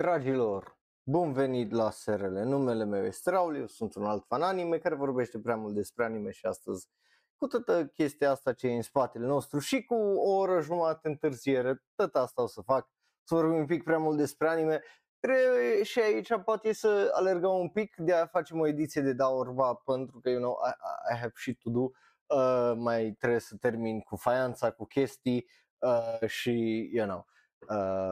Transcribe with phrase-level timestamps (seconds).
[0.00, 4.78] Dragilor, bun venit la SRL, numele meu este Raul, eu sunt un alt fan anime
[4.78, 6.88] care vorbește prea mult despre anime și astăzi
[7.36, 11.84] cu toată chestia asta ce e în spatele nostru și cu o oră jumătate întârziere,
[11.94, 12.90] tot asta o să fac,
[13.22, 14.82] să vorbim un pic prea mult despre anime,
[15.18, 19.74] Trebuie și aici poate să alergăm un pic, de a facem o ediție de Daorba
[19.74, 24.00] pentru că, you know, I, I have shit to do, uh, mai trebuie să termin
[24.00, 25.46] cu faianța, cu chestii
[25.78, 27.38] uh, și, you know, uh,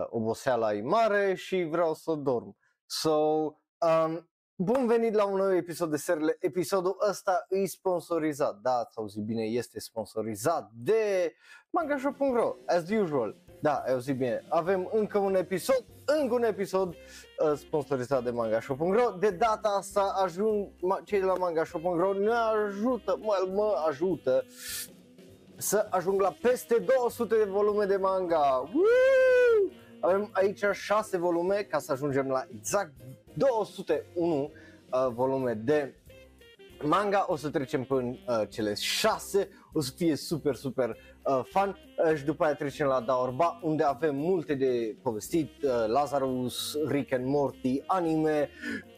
[0.09, 2.57] oboseala e mare și vreau să dorm.
[2.87, 4.29] So, um,
[4.61, 6.37] bun venit la un nou episod de serile.
[6.41, 11.35] Episodul ăsta e sponsorizat, da, ați auzit bine, este sponsorizat de
[11.71, 13.37] mangashop.ro, as usual.
[13.61, 15.85] Da, ai auzit bine, avem încă un episod,
[16.21, 19.11] încă un episod uh, sponsorizat de mangashop.ro.
[19.11, 20.69] De data asta ajung,
[21.05, 24.45] cei de la mangashop.ro ne ajută, mă, mă ajută
[25.59, 28.71] să ajung la peste 200 de volume de manga.
[28.73, 29.71] Woo!
[30.01, 32.93] Avem aici 6 volume ca să ajungem la exact
[33.35, 35.95] 201 uh, volume de
[36.83, 37.25] manga.
[37.29, 41.77] O să trecem până uh, cele 6, o să fie super, super uh, fun
[42.09, 47.13] uh, și după aia trecem la Daorba unde avem multe de povestit, uh, Lazarus, Rick
[47.13, 48.49] and Morty, anime,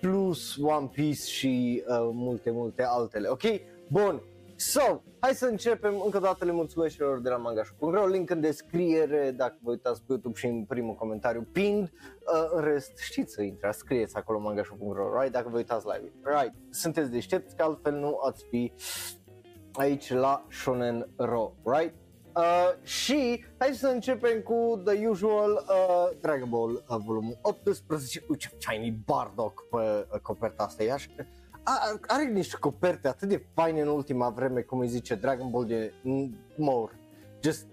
[0.00, 3.42] plus One Piece și uh, multe, multe altele, ok?
[3.88, 4.22] Bun,
[4.60, 6.00] So, hai să începem.
[6.04, 10.00] Încă o dată le mulțumesc celor de la mangașu.ro, link în descriere dacă vă uitați
[10.00, 11.82] pe YouTube și în primul comentariu pind.
[11.82, 15.32] Uh, în rest, știți să intrați, scrieți acolo mangașu.ro, right?
[15.32, 16.12] Dacă vă uitați live.
[16.22, 18.72] Right, sunteți deștepți, că altfel nu ați fi
[19.72, 21.94] aici la Shonen Ro, right?
[22.36, 28.24] Uh, și hai să începem cu the usual uh, Dragon Ball uh, volumul 18.
[28.28, 31.10] Uite ce fain Bardock pe uh, coperta asta, e așa
[32.06, 35.92] are niște coperte atât de faine în ultima vreme, cum îi zice Dragon Ball de
[36.56, 36.92] More.
[37.42, 37.66] Just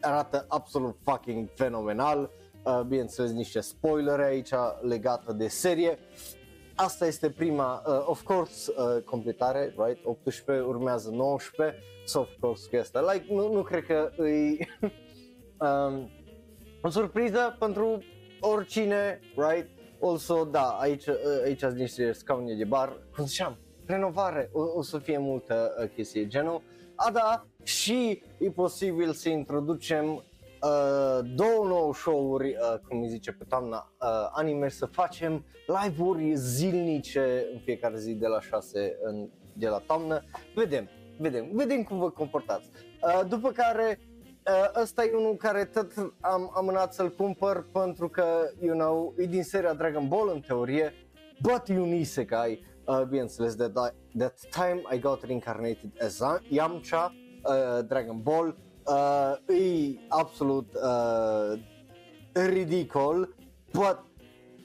[0.00, 2.30] arată absolut fucking fenomenal.
[2.64, 4.50] Uh, bineînțeles, niște spoilere aici
[4.82, 5.98] legată de serie.
[6.74, 10.04] Asta este prima, uh, of course, uh, completare, right?
[10.04, 13.12] 18, urmează 19, so of course că asta.
[13.12, 14.66] Like, nu, nu cred că e
[15.66, 16.10] um,
[16.82, 18.02] o surpriză pentru
[18.40, 19.77] oricine, right?
[20.00, 21.14] Also, da, aici, uh,
[21.44, 25.88] aici sunt niște scaune de bar, cum ziceam, renovare, o, o să fie multă uh,
[25.94, 26.62] chestie genul.
[26.94, 33.32] A, da, și e posibil să introducem uh, două nouă show-uri, uh, cum îi zice
[33.32, 39.28] pe toamna, uh, anime, să facem live-uri zilnice în fiecare zi de la 6 în,
[39.52, 40.24] de la toamnă.
[40.54, 40.88] Vedem,
[41.18, 42.70] vedem, vedem cum vă comportați.
[43.02, 44.17] Uh, după care Uh,
[44.80, 49.42] ăsta e unul care tot am amânat să-l cumpăr pentru că, you know, e din
[49.42, 50.92] seria Dragon Ball în teorie,
[51.42, 57.14] but you isekai, uh, bineînțeles, that, that time I got reincarnated as Yamcha,
[57.44, 61.60] uh, Dragon Ball, uh, e absolut uh,
[62.32, 63.34] ridicol,
[63.72, 63.98] but,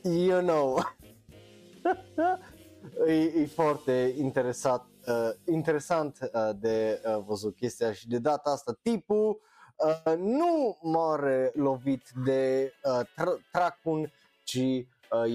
[0.03, 0.79] you know,
[3.07, 8.77] e, e foarte interesat, uh, interesant uh, de uh, văzut chestia și de data asta
[8.81, 9.41] tipul
[9.83, 14.11] uh, nu moare lovit de uh, tr- tracun,
[14.43, 14.85] ci uh,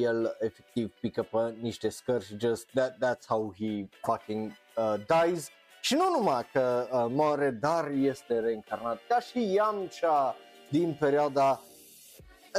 [0.00, 5.48] el efectiv pică pe niște scări și just that, that's how he fucking uh, dies.
[5.80, 10.36] Și nu numai că uh, moare, dar este reîncarnat ca și Yamcha
[10.70, 11.60] din perioada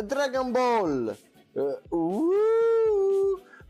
[0.05, 1.17] Dragon Ball.
[1.51, 2.19] Uh, uh,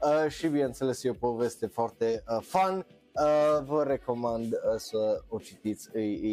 [0.01, 5.37] uh, și bineînțeles e o poveste foarte uh, fun Uh, vă recomand uh, să o
[5.37, 6.27] citiți, e, e,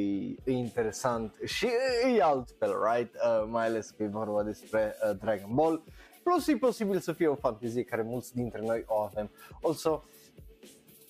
[0.00, 1.68] e, e interesant și
[2.16, 3.14] e altfel, right?
[3.14, 5.82] Uh, mai ales că e vorba despre uh, Dragon Ball.
[6.22, 9.30] Plus e posibil să fie o fantezie care mulți dintre noi o avem.
[9.62, 10.04] Also,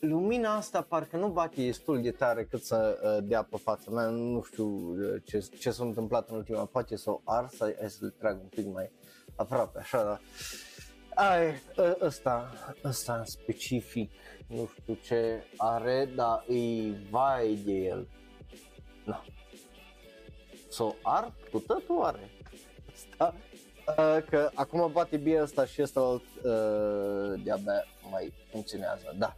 [0.00, 4.06] lumina asta parcă nu bate destul de tare cât să uh, dea pe fața mea,
[4.06, 8.15] nu știu uh, ce, ce s-a întâmplat în ultima, poate să o ars, să, să-l
[8.19, 8.91] trag un pic mai
[9.37, 10.21] aproape, așa, dar
[11.15, 12.53] ai, ă, ăsta,
[12.84, 14.11] ăsta în specific,
[14.47, 18.09] nu știu ce are, dar e vai de el.
[19.05, 19.25] Na.
[20.69, 22.31] So, ar cu totul are.
[22.93, 23.34] Asta,
[23.87, 26.20] uh, că acum bate bine asta și ăsta uh,
[27.43, 29.37] de-abia mai funcționează, da.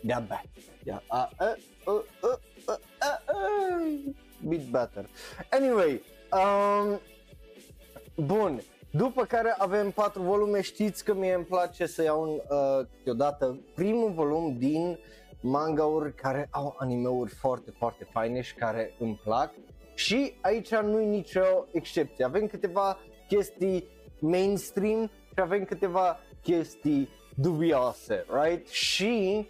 [0.00, 0.44] De-abia.
[0.82, 1.52] De a, uh,
[1.84, 4.14] uh, uh, uh, uh, uh,
[4.48, 5.08] bit better.
[5.50, 6.02] Anyway,
[6.32, 7.00] um,
[8.24, 8.62] bun,
[8.96, 13.60] după care avem patru volume, știți că mie îmi place să iau un, uh, deodată
[13.74, 14.98] primul volum din
[15.40, 19.52] mangauri care au animeuri foarte, foarte faine și care îmi plac.
[19.94, 22.24] Și aici nu e nicio excepție.
[22.24, 22.98] Avem câteva
[23.28, 23.88] chestii
[24.18, 28.68] mainstream și avem câteva chestii dubioase, right?
[28.68, 29.46] Și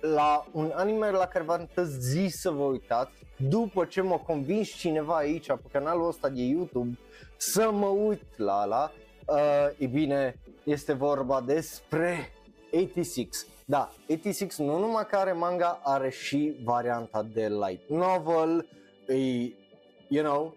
[0.00, 5.16] la un anime la care v-am zis să vă uitați, după ce m-a convins cineva
[5.16, 6.98] aici pe canalul ăsta de YouTube
[7.36, 8.92] să mă uit la ala,
[9.26, 12.32] uh, e bine, este vorba despre
[12.72, 13.46] 86.
[13.64, 18.68] Da, 86 nu numai care manga, are și varianta de light novel,
[19.06, 19.14] e,
[20.08, 20.54] you know,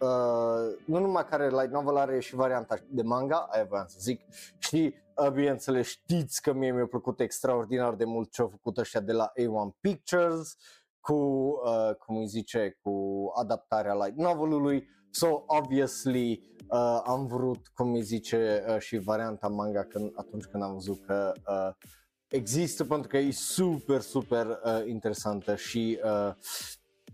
[0.00, 4.20] uh, nu numai care light novel are și varianta de manga, aia voiam să zic,
[4.58, 9.00] și uh, bineînțeles știți că mie mi-a plăcut extraordinar de mult ce au făcut ăștia
[9.00, 10.56] de la A1 Pictures
[11.00, 14.88] cu, uh, cum îi zice, cu adaptarea light novelului,
[15.18, 20.62] so obviously uh, am vrut, cum îi zice, uh, și varianta manga când, atunci când
[20.62, 21.88] am văzut că uh,
[22.28, 26.34] există pentru că e super, super uh, interesantă și uh,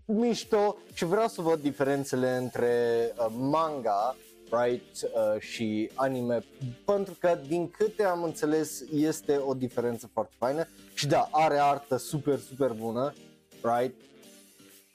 [0.05, 2.73] mișto și vreau să văd diferențele între
[3.17, 4.15] uh, manga
[4.49, 6.39] right, uh, și anime
[6.85, 11.97] pentru că din câte am înțeles este o diferență foarte faină și da, are artă
[11.97, 13.13] super, super bună,
[13.61, 13.95] right?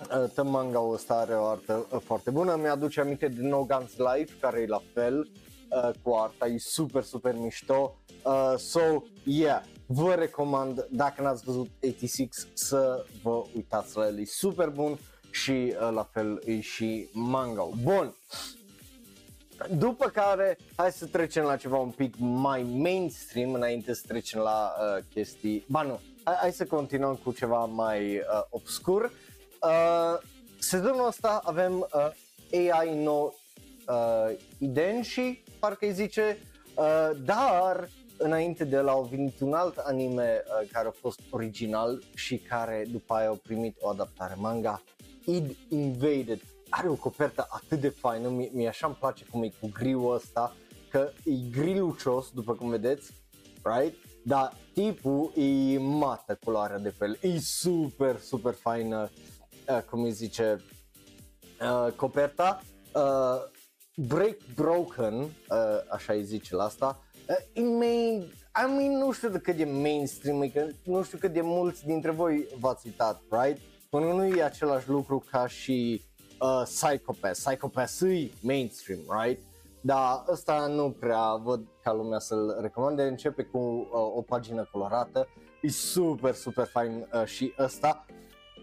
[0.00, 4.34] Uh, manga ăsta are o artă uh, foarte bună, mi-aduce aminte de No Guns Life
[4.40, 5.18] care e la fel
[5.70, 8.80] uh, cu arta, e super, super mișto, uh, so,
[9.24, 14.98] yeah, vă recomand, dacă n-ați văzut 86, să vă uitați la el, e super bun
[15.30, 17.68] și uh, la fel e și manga.
[17.82, 18.14] Bun,
[19.76, 24.72] după care, hai să trecem la ceva un pic mai mainstream înainte să trecem la
[24.78, 29.12] uh, chestii, ba nu, hai, hai să continuăm cu ceva mai uh, obscur.
[29.62, 30.18] Uh,
[30.58, 33.38] sezonul ăsta avem uh, AI nou
[33.88, 36.38] uh, Idenshi, parcă îi zice,
[36.74, 42.02] uh, dar înainte de la au venit un alt anime uh, care a fost original
[42.14, 44.82] și care după aia au primit o adaptare manga,
[45.24, 46.40] Id Invaded.
[46.68, 50.14] Are o copertă atât de faină, mie, mie așa îmi place cum e cu griul
[50.14, 50.56] ăsta,
[50.90, 53.12] că e grilucios, după cum vedeți,
[53.62, 53.94] right?
[54.22, 59.10] Dar tipul e mată culoarea de pe el, e super, super faină,
[59.76, 60.64] uh, cum îi zice,
[61.60, 62.60] uh, coperta.
[62.94, 63.58] Uh,
[63.96, 65.28] Break Broken, uh,
[65.90, 70.50] așa îi zice la asta, uh, main, I mean, nu știu de cât de mainstream,
[70.54, 73.60] că nu știu cât de mulți dintre voi v-ați uitat, right?
[73.90, 76.04] Până nu e același lucru ca și
[76.40, 79.42] uh, Psychopath, Psychopath e mainstream, right?
[79.80, 85.28] Dar ăsta nu prea văd ca lumea să-l recomande, începe cu uh, o pagină colorată,
[85.62, 88.06] e super, super fain uh, și ăsta.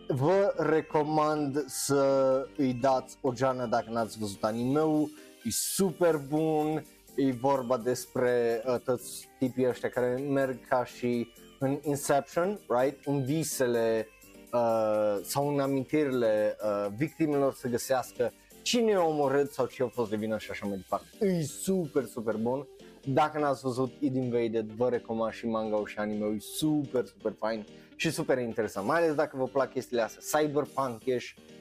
[0.10, 5.12] Vă recomand să îi dați o geană dacă n-ați văzut anime-ul,
[5.44, 11.28] e super bun, e vorba despre uh, toți tipii ăștia care merg ca și
[11.60, 13.06] în Inception, right?
[13.06, 14.08] În visele
[14.54, 20.10] uh, sau în amintirile uh, victimelor să găsească cine a omorât sau ce a fost
[20.10, 21.26] de vină și așa mai departe.
[21.26, 22.68] E super, super bun.
[23.06, 27.66] Dacă n-ați văzut Id Invaded, vă recomand și manga și anime e super, super fain
[27.98, 31.02] și super interesant, mai ales dacă vă plac chestiile astea, cyberpunk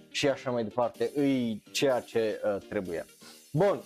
[0.09, 3.05] și așa mai departe, e ceea ce uh, trebuie.
[3.53, 3.83] Bun,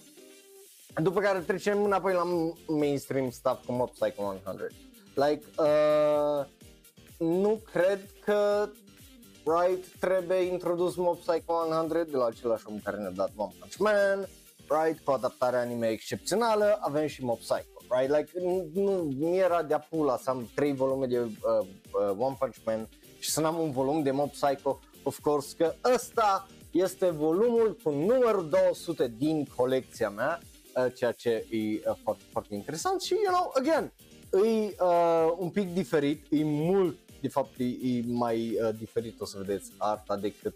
[1.03, 2.23] după care trecem înapoi la
[2.67, 4.67] mainstream stuff cum Mob Psycho 100.
[5.15, 6.47] Like, uh,
[7.19, 8.69] nu cred că
[9.45, 13.77] right, trebuie introdus Mob Psycho 100 de la același om care ne-a dat One Punch
[13.77, 14.29] Man,
[14.69, 18.31] right, cu adaptare anime excepțională, avem și Mob Psycho, right, like,
[18.75, 22.89] nu, nu era de-a pula să am 3 volume de uh, uh, One Punch Man
[23.19, 27.91] și să n-am un volum de Mob Psycho, of course că ăsta este volumul cu
[27.91, 30.41] numărul 200 din colecția mea,
[30.77, 33.93] uh, ceea ce e uh, foarte, foarte interesant și, you know, again,
[34.33, 39.25] e uh, un pic diferit, e mult de fapt e, e mai uh, diferit, o
[39.25, 40.55] să vedeți, arta decât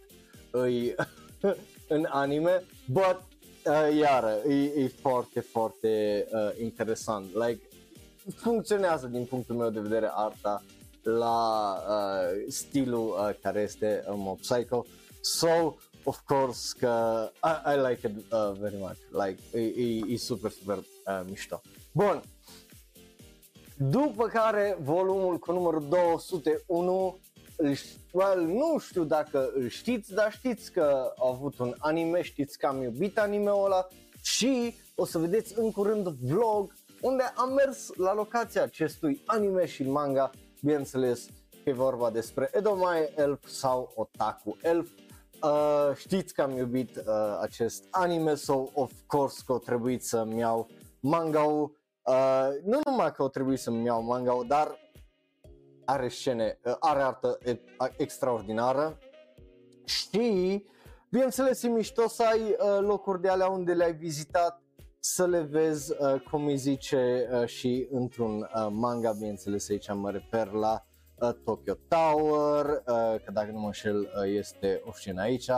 [0.52, 0.94] e
[1.94, 3.22] în anime, but
[3.66, 7.34] uh, iară, e, e foarte, foarte uh, interesant.
[7.34, 7.68] Like,
[8.36, 10.62] funcționează din punctul meu de vedere arta
[11.02, 14.84] la uh, stilul uh, care este în Mob Psycho.
[15.20, 19.24] So, of course că I, I like it uh, very much.
[19.24, 21.60] Like, e, e, e super, super uh, mișto.
[21.92, 22.22] Bun,
[23.76, 27.18] după care volumul cu numărul 201
[28.12, 32.66] well, nu știu dacă îl știți, dar știți că a avut un anime, știți că
[32.66, 33.88] am iubit anime-ul ăla
[34.22, 39.82] și o să vedeți în curând vlog unde am mers la locația acestui anime și
[39.82, 40.30] manga,
[40.60, 44.88] bineînțeles că e vorba despre Edomae Elf sau Otaku Elf.
[45.42, 50.38] Uh, știți că am iubit uh, acest anime, so of course că o trebuit să-mi
[50.38, 50.68] iau
[51.00, 54.78] manga-ul Uh, nu numai că o trebuie să-mi iau manga dar
[55.84, 57.58] are scene, uh, are artă e,
[57.96, 58.98] extraordinară.
[59.84, 60.64] Și
[61.10, 64.62] bineînțeles e mișto să ai uh, locuri de alea unde le-ai vizitat
[65.00, 70.10] să le vezi, uh, cum îi zice uh, și într-un uh, manga, bineînțeles aici mă
[70.10, 75.20] refer la uh, Tokyo Tower, uh, că dacă nu mă înșel uh, este o scenă
[75.20, 75.50] aici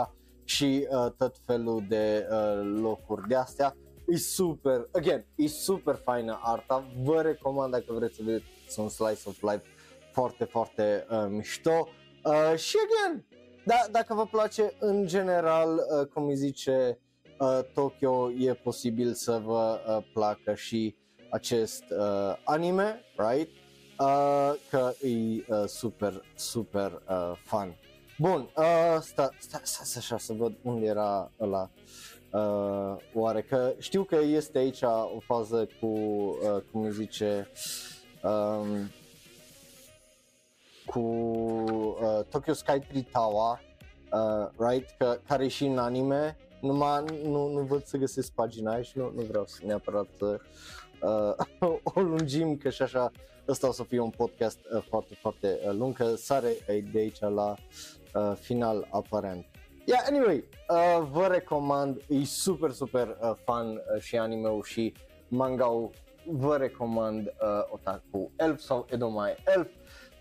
[0.43, 3.75] și uh, tot felul de uh, locuri de astea.
[4.07, 9.21] E super, again, e super faină arta, vă recomand dacă vreți să vedeți un slice
[9.25, 9.63] of life
[10.17, 11.87] foarte, foarte uh, mișto.
[12.23, 13.25] Uh, și again,
[13.65, 16.99] da, dacă vă place în general, uh, cum îi zice
[17.39, 20.95] uh, Tokyo, e posibil să vă uh, placă și
[21.29, 23.49] acest uh, anime, right?
[23.99, 25.09] Uh, că e
[25.47, 27.75] uh, super, super uh, fun.
[28.17, 31.69] Bun, uh, sta, sta, sta, sta așa să văd unde era ăla.
[32.31, 34.81] Uh, oare că știu că este aici
[35.15, 37.47] o fază cu, uh, cum îi zice,
[38.23, 38.89] um,
[40.91, 43.61] cu uh, Tokyo Sky 3 Tower,
[44.11, 48.81] uh, right, că, care e și în anime, numai nu, nu văd să găsesc pagina
[48.81, 50.39] și nu, nu vreau să neapărat să
[51.01, 53.11] uh, o lungim, că și așa
[53.47, 56.51] ăsta o să fie un podcast uh, foarte, foarte uh, lung, că sare
[56.91, 57.55] de aici la
[58.13, 59.45] uh, final aparent.
[59.85, 64.93] Yeah, anyway, uh, vă recomand, e super, super uh, fun uh, și anime și
[65.27, 65.89] manga
[66.25, 69.69] vă recomand uh, Otaku Elf sau Edomai Elf.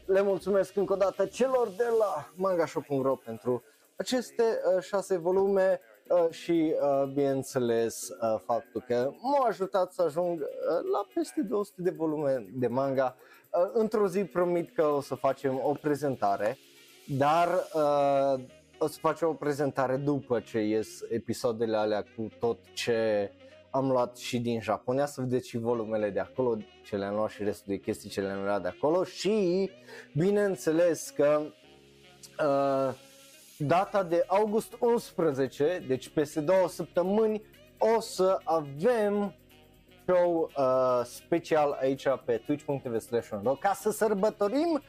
[0.06, 3.62] Le mulțumesc încă o dată celor de la mangashop.ro pentru
[3.96, 10.40] aceste uh, șase volume uh, și uh, bineînțeles uh, faptul că m-au ajutat să ajung
[10.40, 10.46] uh,
[10.92, 13.16] la peste 200 de volume de manga.
[13.50, 16.58] Uh, într-o zi promit că o să facem o prezentare,
[17.18, 18.44] dar uh,
[18.78, 23.30] o să facem o prezentare după ce ies episoadele alea cu tot ce
[23.76, 27.42] am luat și din Japonia, să vedeți și volumele de acolo, ce le-am luat și
[27.42, 29.04] restul de chestii ce le-am luat de acolo.
[29.04, 29.71] Și
[30.14, 31.42] bineînțeles că
[32.38, 32.95] uh,
[33.59, 37.42] data de august 11, deci peste două săptămâni,
[37.78, 39.35] o să avem
[40.06, 43.28] show uh, special aici pe twitch.tv slash
[43.61, 44.83] ca să sărbătorim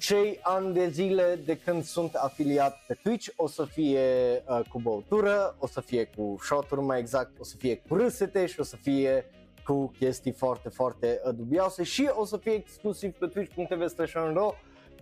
[0.00, 4.00] cei ani de zile de când sunt afiliat pe Twitch o să fie
[4.46, 8.46] uh, cu băutură, o să fie cu shot mai exact, o să fie cu râsete
[8.46, 9.30] și o să fie
[9.64, 14.12] cu chestii foarte, foarte uh, dubioase și o să fie exclusiv pe twitch.tv slash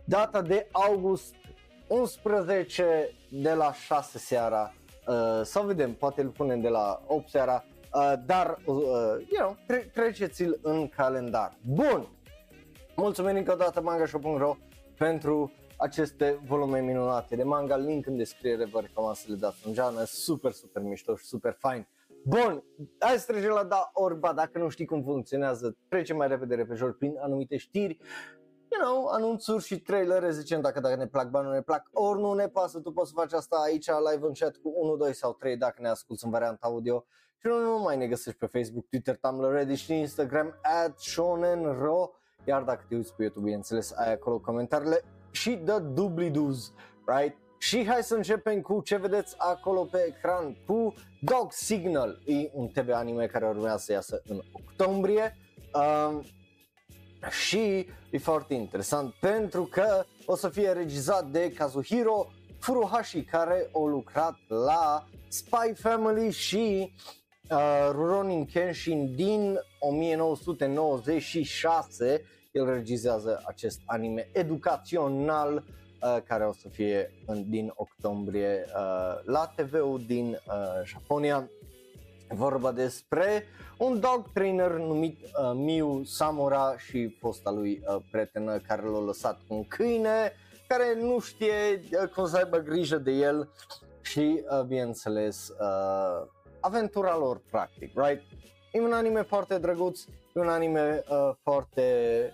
[0.05, 1.35] data de august
[1.87, 4.75] 11 de la 6 seara.
[5.07, 8.76] Uh, să vedem, poate îl punem de la 8 seara, uh, dar uh,
[9.31, 11.57] you know, tre- treceți-l în calendar.
[11.62, 12.09] Bun,
[12.97, 14.57] mulțumim încă o dată mangashop.ro
[14.99, 19.73] pentru aceste volume minunate de manga, link în descriere, vă recomand să le dați în
[19.73, 21.88] geană, super, super mișto și super fain.
[22.25, 22.64] Bun,
[22.99, 26.97] hai să trecem la da orba, dacă nu știi cum funcționează, trecem mai repede repejor
[26.97, 27.99] prin anumite știri,
[28.69, 32.21] you know, anunțuri și trailere, zicem dacă, dacă ne plac bani, nu ne plac, ori
[32.21, 35.14] nu ne pasă, tu poți să faci asta aici live în chat cu 1, 2
[35.14, 37.05] sau 3 dacă ne asculti în varianta audio.
[37.40, 42.17] Și nu, nu mai ne găsești pe Facebook, Twitter, Tumblr, Reddit și Instagram at ShonenRo
[42.49, 46.73] iar dacă te uiți pe YouTube, bineînțeles, ai acolo comentariile și de dubli-dus,
[47.07, 47.37] right?
[47.59, 52.69] Și hai să începem cu ce vedeți acolo pe ecran cu Dog Signal, e un
[52.69, 55.37] TV anime care urmează să iasă în octombrie
[55.75, 56.25] um,
[57.31, 62.26] și e foarte interesant pentru că o să fie regizat de Kazuhiro
[62.59, 66.95] Furuhashi care a lucrat la Spy Family și
[67.50, 77.11] uh, Rurouni Kenshin din 1996 el regizează acest anime educațional uh, care o să fie
[77.26, 81.50] în, din octombrie uh, la TV-ul din uh, Japonia.
[82.28, 83.45] Vorba despre
[83.78, 89.40] un dog trainer numit uh, Miu Samura și fosta lui uh, prietenă care l-a lăsat
[89.49, 90.33] cu un câine
[90.69, 93.52] care nu știe uh, cum să aibă grijă de el
[94.00, 96.28] și, uh, bineînțeles, uh,
[96.61, 98.23] aventura lor practic, right?
[98.78, 100.04] E un anime foarte drăguț,
[100.35, 102.32] e un anime uh, foarte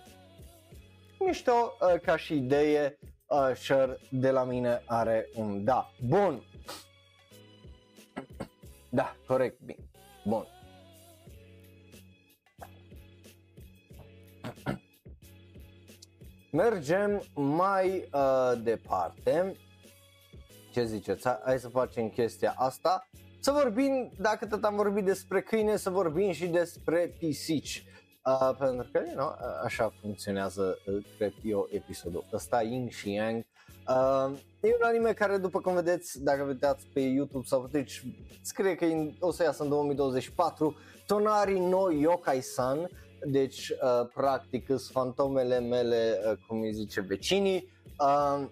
[1.19, 2.97] mișto uh, ca și idee,
[3.27, 5.91] uh, Sher de la mine are un da.
[6.07, 6.43] Bun.
[8.89, 9.89] Da, corect, bine.
[10.25, 10.47] Bun.
[16.51, 19.55] Mergem mai uh, departe.
[20.71, 21.27] Ce ziceți?
[21.43, 23.07] Hai să facem chestia asta.
[23.45, 27.85] Să vorbim, dacă tot am vorbit despre câine, să vorbim și despre pisici.
[28.25, 33.45] Uh, pentru că, you know, așa funcționează, uh, cred eu, episodul ăsta, Yin și Yang.
[33.87, 38.01] Uh, e un anime care, după cum vedeți, dacă vedeți pe YouTube sau pe Twitch,
[38.41, 38.85] scrie că
[39.19, 40.75] o să iasă în 2024,
[41.05, 42.89] Tonari no Yokai-san,
[43.25, 48.47] deci, uh, practic, sunt fantomele mele, uh, cum îi zice, vecinii, uh,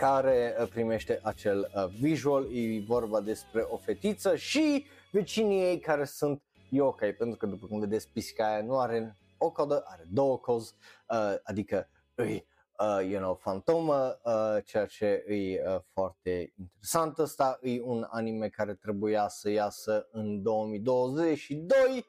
[0.00, 6.04] care uh, primește acel uh, visual, e vorba despre o fetiță și vecinii ei care
[6.04, 10.38] sunt yokai, pentru că după cum vedeți pisica aia nu are o codă, are două
[10.38, 10.74] cozi,
[11.08, 12.46] uh, adică îi
[12.80, 17.18] uh, you know, fantomă, uh, ceea ce e uh, foarte interesant.
[17.18, 22.06] Ăsta e un anime care trebuia să iasă în 2022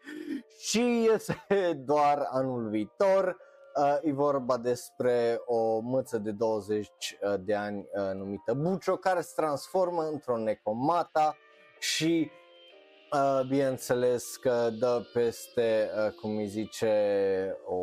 [0.59, 1.45] și este
[1.91, 3.37] doar anul viitor.
[3.75, 9.21] Uh, e vorba despre o măță de 20 uh, de ani uh, numită Bucio care
[9.21, 11.35] se transformă într-o necomata
[11.79, 12.31] și
[13.13, 16.93] uh, bineînțeles că dă peste, uh, cum îi zice,
[17.65, 17.77] o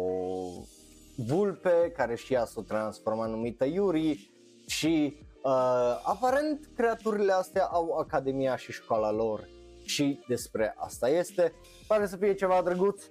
[1.16, 4.30] vulpe care și ea s-o transforma numită Yuri
[4.66, 9.48] și uh, aparent creaturile astea au academia și școala lor
[9.84, 11.52] și despre asta este.
[11.86, 13.02] Pare să fie ceva drăguț,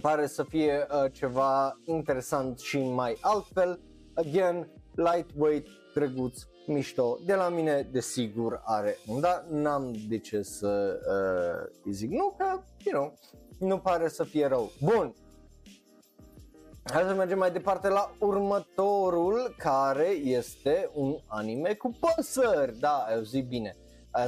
[0.00, 3.80] pare să fie uh, ceva interesant și mai altfel.
[4.14, 7.18] Again, lightweight, drăguț, mișto.
[7.24, 12.34] De la mine, desigur, are un da, n-am de ce să uh, îi zic nu,
[12.38, 13.14] că, you know,
[13.58, 14.70] nu pare să fie rău.
[14.80, 15.14] Bun,
[16.92, 22.78] Hai să mergem mai departe la următorul, care este un anime cu păsări.
[22.78, 23.76] Da, eu zic bine.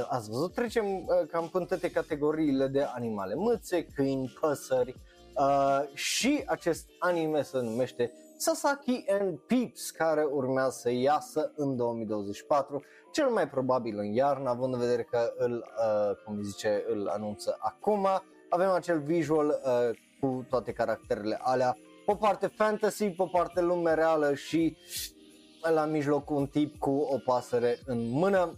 [0.09, 4.95] Ați văzut, trecem uh, cam până toate categoriile de animale, mâțe, câini, păsări
[5.35, 12.83] uh, și acest anime se numește Sasaki and Peeps, care urmează să iasă în 2024,
[13.11, 17.57] cel mai probabil în iarnă, având în vedere că îl, uh, cum zice, îl anunță
[17.59, 18.07] acum.
[18.49, 24.33] Avem acel visual uh, cu toate caracterele alea pe parte fantasy, pe parte lume reală
[24.33, 24.77] și
[25.73, 28.57] la mijloc un tip cu o pasăre în mână.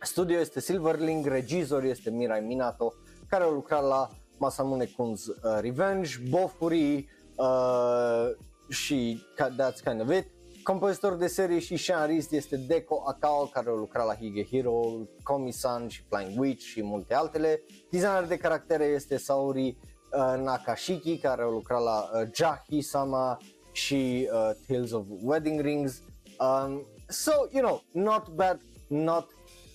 [0.00, 2.92] Studio este Silverling, regizor este Mirai Minato,
[3.28, 4.08] care a lucrat la
[4.40, 8.30] Masamune Kun's uh, Revenge, Bofuri uh,
[8.68, 10.26] și That's Kind of It.
[10.62, 14.80] Compozitor de serie și scenarist este Deko Akao, care a lucrat la Higehiro,
[15.22, 17.62] Komi-san și Flying Witch și multe altele.
[17.90, 19.76] Designer de caractere este Saori
[20.12, 23.38] uh, Nakashiki care au lucrat la uh, Jahi-sama
[23.72, 26.02] și uh, Tales of Wedding Rings.
[26.38, 29.26] Um, so, you know, not bad, not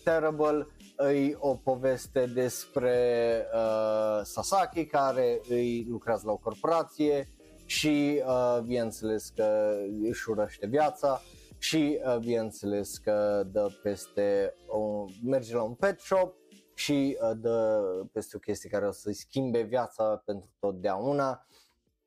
[0.04, 0.68] terrible.
[0.98, 2.98] E o poveste despre
[3.54, 7.30] uh, Sasaki care îi lucrează la o corporație
[7.66, 9.78] și uh, bineînțeles că
[10.10, 11.22] își urăște viața
[11.58, 16.36] și uh, bineînțeles că dă peste o, merge la un pet shop
[16.74, 17.82] și uh, dă
[18.12, 21.48] peste o chestie care o să-i schimbe viața pentru totdeauna,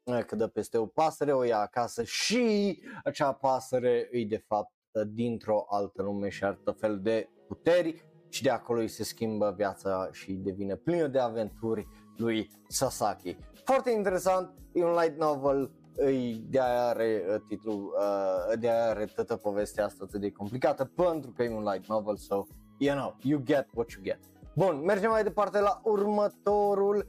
[0.02, 4.72] uh, că dă peste o pasăre, o ia acasă și acea pasăre îi de fapt
[4.90, 9.54] uh, dintr-o altă lume și altă fel de puteri și de acolo îi se schimbă
[9.56, 13.36] viața și devine plină de aventuri lui Sasaki.
[13.64, 18.88] Foarte interesant, e un light novel, îi de aia are uh, titlul, uh, de aia
[18.88, 22.46] are toată povestea asta atât de complicată pentru că e un light novel, so
[22.78, 24.18] you know, you get what you get.
[24.56, 27.06] Bun, mergem mai departe la următorul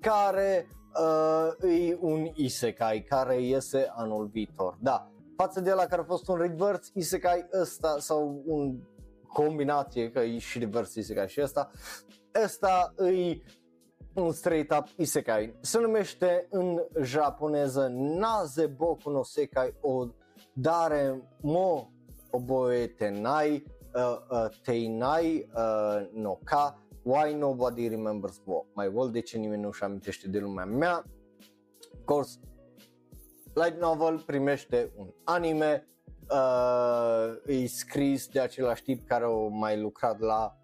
[0.00, 0.68] care
[1.00, 4.76] uh, e un isekai care iese anul viitor.
[4.80, 8.78] Da, față de la care a fost un reverse isekai ăsta sau un
[9.32, 11.70] combinație că e și reverse isekai și ăsta,
[12.44, 13.42] ăsta e
[14.14, 15.54] un straight up isekai.
[15.60, 20.06] Se numește în japoneză Nazeboku no Sekai o
[20.52, 21.90] Dare mo
[22.30, 23.64] Oboe Tenai
[23.94, 28.42] uh, uh, Teinai uh, no Ka Why Nobody Remembers
[28.74, 31.04] My World, de ce nimeni nu își amintește de lumea mea.
[31.92, 32.38] Of course,
[33.54, 35.88] light novel primește un anime,
[36.32, 40.56] uh, e scris de același tip care au mai lucrat la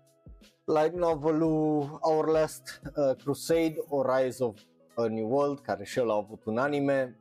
[0.64, 4.60] light novelul Our Last uh, Crusade, O Rise of
[4.94, 7.18] a New World, care și el a avut un anime.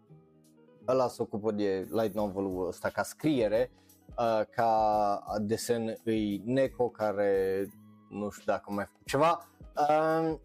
[0.88, 3.72] Ăla se ocupă de light novelul ăsta ca scriere,
[4.08, 7.66] uh, ca desen îi Neko, care
[8.10, 9.50] nu știu dacă mai făcut ceva.
[9.90, 10.36] Uh,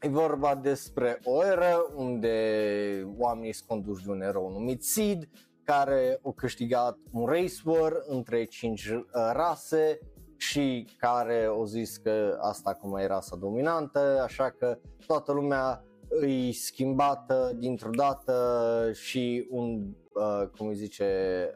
[0.00, 5.28] e vorba despre o eră unde oamenii sunt conduși de un erou numit Sid,
[5.66, 9.02] care a câștigat un race war între cinci uh,
[9.32, 9.98] rase
[10.36, 16.52] și care au zis că asta acum e rasa dominantă, așa că toată lumea îi
[16.52, 21.50] schimbată dintr-o dată și un, uh, cum îi zice,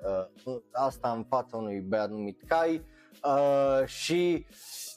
[0.45, 2.85] uh, asta în fața unui băiat numit Kai
[3.25, 4.90] uh, și uh, Uh,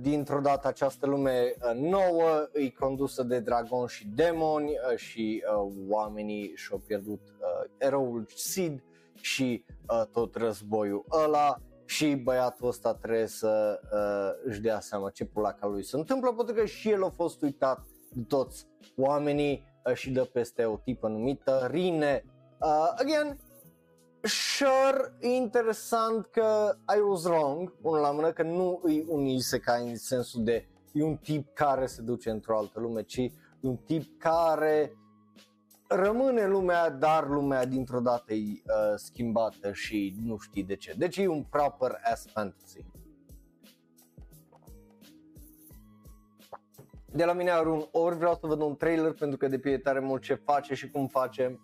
[0.00, 5.72] dintr-o dată această lume uh, nouă e condusă de dragoni și demoni uh, și uh,
[5.88, 8.82] oamenii și-au pierdut uh, eroul Sid
[9.14, 15.24] și uh, tot războiul ăla și băiatul ăsta trebuie să uh, își dea seama ce
[15.24, 18.66] pulaca lui se întâmplă pentru că și el a fost uitat de toți
[18.96, 22.24] oamenii uh, și dă peste o tipă numită Rine.
[22.60, 23.38] Uh, again,
[24.22, 29.96] sure, interesant că I was wrong, unul la mână, că nu e un isekai în
[29.96, 34.18] sensul de e un tip care se duce într-o altă lume, ci e un tip
[34.18, 34.96] care
[35.88, 40.94] rămâne lumea, dar lumea dintr-o dată e uh, schimbată și nu știi de ce.
[40.96, 42.84] Deci e un proper ass fantasy.
[47.14, 50.22] De la mine Arun, ori vreau să văd un trailer pentru că depinde tare mult
[50.22, 51.60] ce face și cum face,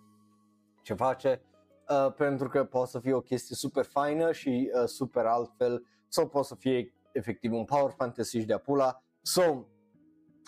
[0.81, 1.41] ce face,
[1.89, 6.27] uh, pentru că poate să fie o chestie super faină și uh, super altfel, sau
[6.27, 9.03] poate să fie efectiv un power fantasy și de pula.
[9.21, 9.41] So,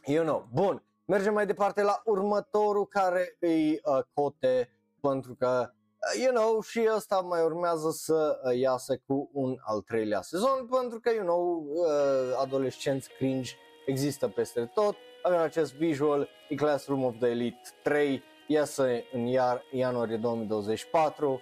[0.05, 4.69] you know, bun, mergem mai departe la următorul care îi uh, cote,
[5.01, 9.81] pentru că, uh, you know, și ăsta mai urmează să uh, iasă cu un al
[9.81, 13.51] treilea sezon, pentru că, you know, uh, adolescenți cringe
[13.85, 14.95] există peste tot.
[15.23, 21.41] Avem acest visual, e Classroom of the Elite 3, iasă în iar, ianuarie 2024.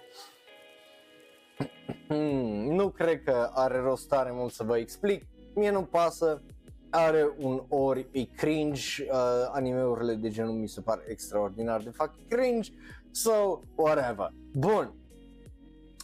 [2.06, 6.42] Hmm, nu cred că are rost tare mult să vă explic, mie nu pasă,
[6.90, 9.16] are un ori e cringe, uh,
[9.52, 12.70] animeurile de genul mi se par extraordinar de fac cringe,
[13.10, 14.32] so whatever.
[14.52, 14.94] Bun,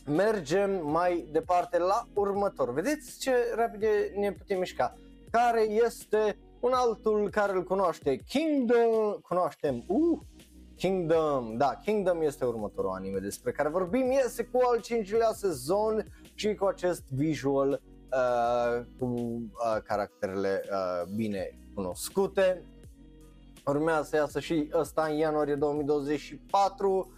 [0.07, 2.73] mergem mai departe la următor.
[2.73, 3.85] Vedeți ce rapid
[4.17, 4.97] ne putem mișca?
[5.31, 10.19] Care este un altul care îl cunoaște, Kingdom, cunoaștem, uh,
[10.77, 16.55] Kingdom, da, Kingdom este următorul anime despre care vorbim, iese cu al cincilea sezon și
[16.55, 17.81] cu acest visual
[18.13, 22.65] uh, cu uh, caracterele uh, bine cunoscute.
[23.67, 27.13] Urmează să iasă și ăsta în ianuarie 2024.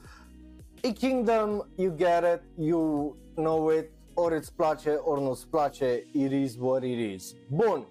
[0.83, 6.33] E Kingdom, you get it, you know it, ori îți place, ori nu-ți place, it
[6.33, 7.35] is what it is.
[7.51, 7.89] Bun,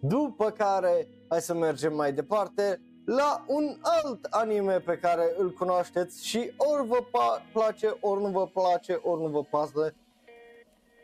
[0.00, 6.26] după care hai să mergem mai departe la un alt anime pe care îl cunoașteți
[6.26, 7.04] și ori vă
[7.52, 9.94] place, ori nu vă place, ori nu vă pasă.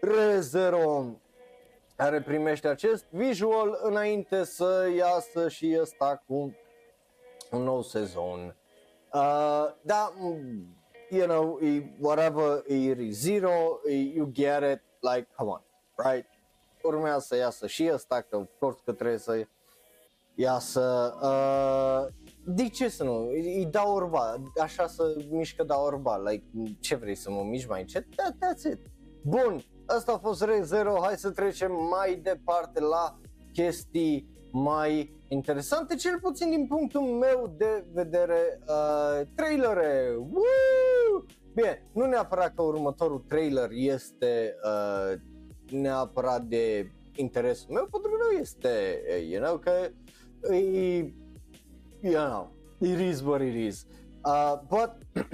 [0.01, 1.05] ReZero
[1.97, 6.55] care primește acest visual înainte să iasă și ăsta cu
[7.51, 8.57] un nou sezon.
[9.13, 10.13] Uh, da,
[11.11, 15.63] you know, e, whatever, e zero, e, you get it, like, come on,
[15.97, 16.27] right?
[16.83, 19.47] Urmează să iasă și ăsta, că of course că trebuie să
[20.41, 21.15] iasă.
[21.23, 23.29] Uh, de ce să nu?
[23.29, 26.45] Îi dau orba, așa să mișcă da orba, like,
[26.81, 28.07] ce vrei să mă mișc mai încet?
[28.15, 28.79] That, that's it.
[29.23, 33.19] Bun, asta a fost Re Zero, hai să trecem mai departe la
[33.53, 40.15] chestii mai interesante, cel puțin din punctul meu de vedere, uh, trailere.
[40.17, 41.25] Woo!
[41.55, 45.19] Bine, nu neapărat că următorul trailer este uh,
[45.71, 49.95] neapărat de interesul meu, pentru că nu este, you know, că e,
[50.49, 51.13] you
[52.03, 52.51] know,
[52.81, 53.87] it is what it is.
[54.25, 55.03] Uh, but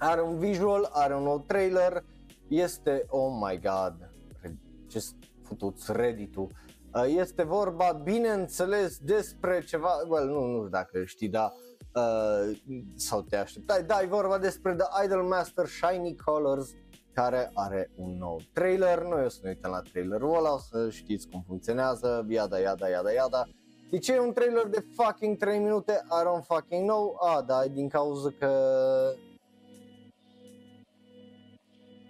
[0.00, 2.04] are un visual, are un nou trailer,
[2.48, 4.10] este, oh my god,
[4.88, 6.48] just futuți reddit uh,
[7.06, 11.52] este vorba, bineînțeles, despre ceva, well, nu, nu știu dacă știi, da,
[11.94, 12.58] uh,
[12.96, 16.70] sau te așteptai, da, e vorba despre The Idol Master Shiny Colors,
[17.12, 20.90] care are un nou trailer, noi o să ne uităm la trailerul ăla, o să
[20.90, 23.48] știți cum funcționează, iada, iada, iada, iada.
[23.94, 25.92] De ce e un trailer de fucking 3 minute?
[25.92, 27.16] I don't fucking know.
[27.20, 28.48] Ah, da, din cauza că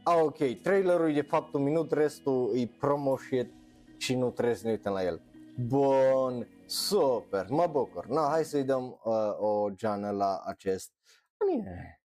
[0.02, 3.52] Ah, ok, trailerul e de fapt un minut, restul e promo shit
[3.96, 5.22] și nu trebuie să ne uităm la el.
[5.66, 8.06] Bun, super, mă bucur.
[8.06, 10.92] Na, hai să-i dăm uh, o geană la acest
[11.36, 12.00] anime.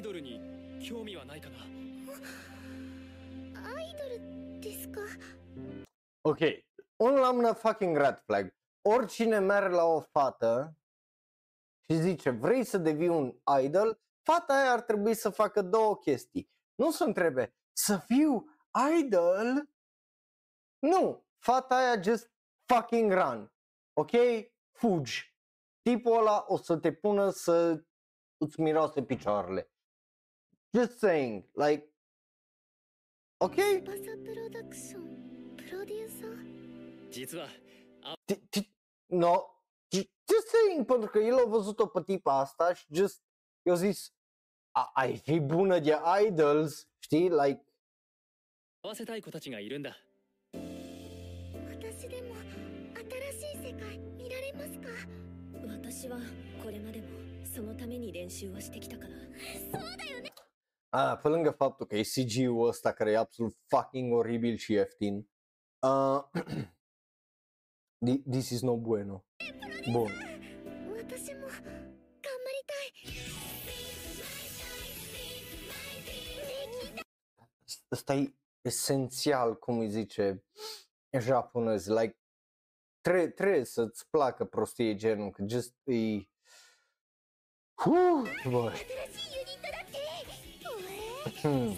[0.00, 0.40] イドルに
[0.80, 1.56] 興味はないかな
[3.66, 5.00] アイドルですか
[6.22, 6.40] Ok,
[6.96, 8.54] un la mână fucking red flag.
[8.82, 10.76] Oricine merge la o fată
[11.88, 16.50] și zice vrei să devii un idol, fata aia ar trebui să facă două chestii.
[16.74, 18.44] Nu să întrebe să fiu
[18.98, 19.68] idol?
[20.78, 22.30] Nu, fata aia just
[22.72, 23.52] fucking run.
[23.92, 24.10] Ok?
[24.72, 25.36] Fugi.
[25.82, 27.84] Tipul ăla o să te pună să
[28.36, 29.70] îți miroase picioarele.
[30.72, 31.86] Just saying, like,
[33.40, 33.56] ok?
[33.84, 37.48] パサプロダクションプロデューサー実は
[38.26, 38.68] T- t-
[39.10, 39.46] No,
[39.90, 43.22] J- just saying, pentru că el a văzut-o pe tipa asta și just,
[43.62, 44.12] eu zis,
[44.72, 47.64] "A- ai fi bună de idols, știi, like,
[48.82, 49.96] 合わせたい子たちがいるんだ
[50.52, 52.34] 私でも
[52.94, 54.88] 新しい世界見られますか
[55.66, 56.18] 私は
[56.62, 57.06] これまでも
[57.44, 59.10] そのために練習をしてきたから
[60.93, 65.29] a, pe lângă faptul că e CG-ul ăsta care e absolut fucking oribil și ieftin.
[65.79, 66.23] Uh,
[68.31, 69.25] this is no bueno.
[69.91, 70.11] Bun.
[77.89, 80.43] Asta e esențial, cum îi zice
[81.19, 82.17] japonez, like,
[83.01, 86.29] trebuie, trebuie să-ți placă prostie genul, că just e...
[87.85, 88.71] Uh.
[91.26, 91.76] 3人組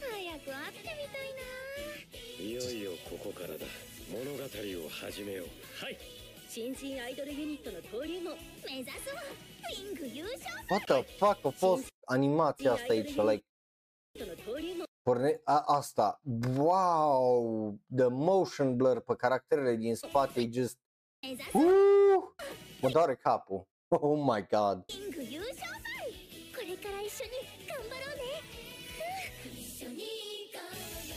[0.00, 1.34] 早く会ってみたい
[2.38, 3.64] ないよいよここからだ
[4.10, 4.42] 物語
[4.86, 5.98] を始めようはい
[6.48, 8.34] 新人アイドルユニットの登竜門
[8.66, 9.22] 目指すわ
[9.70, 13.44] リング優勝 What the fuck a fost animația asta aici, like,
[14.14, 20.76] ユニットの登竜門 porne, a, asta, wow, the motion blur pe caracterele din spate e just,
[21.22, 21.60] 目指す uh,
[22.82, 24.84] mă doare capul, oh my god.
[26.82, 27.30] リング優勝祭これから一緒に
[27.68, 28.42] 頑張ろうね
[29.44, 30.02] 一緒に
[30.52, 31.14] 頑張ろ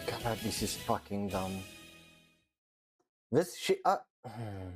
[0.00, 1.60] う God, this is fucking dumb.
[3.28, 4.06] Vezi și a...
[4.20, 4.72] Hmm.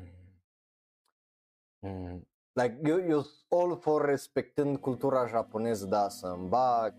[1.81, 2.27] Hmm.
[2.53, 6.95] Like, eu, eu sunt all for respectând cultura japoneză, da, să îmi bag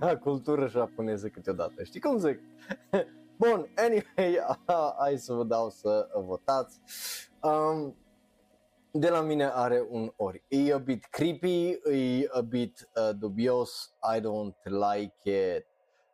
[0.00, 2.40] Ia cultură japoneză câteodată, știi cum zic?
[3.36, 4.56] Bun, anyway,
[4.98, 6.80] hai să vă dau să votați.
[7.42, 7.96] Um,
[8.95, 10.43] de la mine are un ori.
[10.47, 15.65] E a bit creepy, e a bit uh, dubios, I don't like it.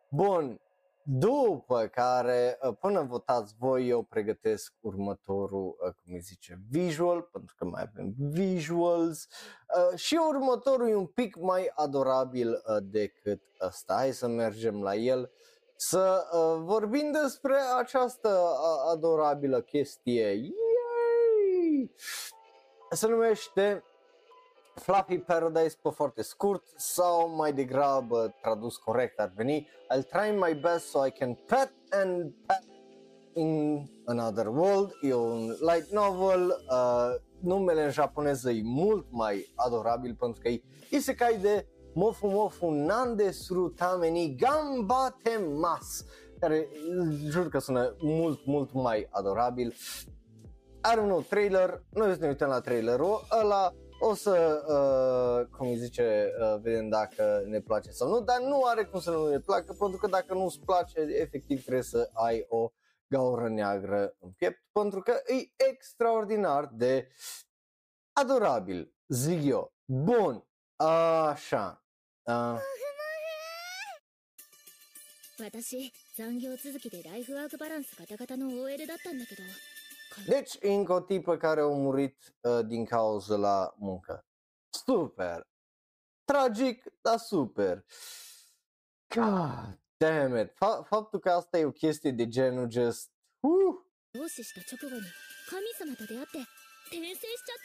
[0.08, 0.60] Bun,
[1.02, 7.54] după care, uh, până votați voi, eu pregătesc următorul, uh, cum îi zice, visual, pentru
[7.58, 9.28] că mai avem visuals.
[9.76, 13.94] Uh, și următorul e un pic mai adorabil uh, decât ăsta.
[13.94, 15.30] Hai să mergem la el
[15.76, 20.26] să uh, vorbim despre această uh, adorabilă chestie.
[20.26, 21.90] Yay!
[22.92, 23.84] Se numește
[24.74, 29.68] Fluffy Paradise pe foarte scurt sau mai degrabă tradus corect ar veni.
[29.94, 32.64] I'll try my best so I can pet and pet
[33.34, 34.92] in another world.
[35.02, 40.62] E un light novel uh, numele în japoneză e mult mai adorabil pentru că e
[40.90, 46.04] isekai de Mofu Mofu Nande Surutameni Gambate Mas
[46.40, 46.68] care
[47.28, 49.74] jur că sună mult, mult mai adorabil
[50.81, 55.57] are un nou trailer, noi o să ne uităm la trailerul ăla, o să, uh,
[55.57, 59.11] cum îi zice, uh, vedem dacă ne place sau nu, dar nu are cum să
[59.11, 62.71] nu ne placă, pentru că dacă nu-ți place, efectiv trebuie să ai o
[63.07, 67.07] gaură neagră în piept, pentru că e extraordinar de
[68.13, 69.73] adorabil, zic eu.
[69.85, 71.83] Bun, așa.
[72.23, 72.59] Uh,
[75.37, 79.43] 私残業続きでライフワークバランスガタガタの OL だったんだけど
[80.27, 84.25] Deci, încă o tipă care a murit uh, din cauza la muncă.
[84.69, 85.47] Super!
[86.23, 87.85] Tragic, dar super!
[89.15, 90.49] God damn it!
[90.49, 93.11] Fa- faptul că asta e o chestie de genul just...
[93.39, 93.85] Uh,
[94.15, 95.01] 同視した直後に
[95.49, 96.39] 神様と出会って
[96.87, 97.57] 転生しちゃっ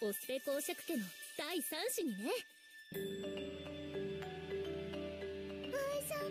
[0.00, 1.02] たのオスペ公爵家の
[1.36, 2.30] 第三子にね
[5.66, 5.74] 王
[6.06, 6.30] 様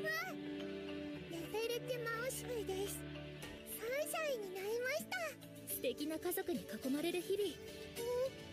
[1.30, 3.09] ネフェルティマウシュです3
[4.11, 5.75] 社員になりました。
[5.75, 7.55] 素敵な家族に囲まれる日々。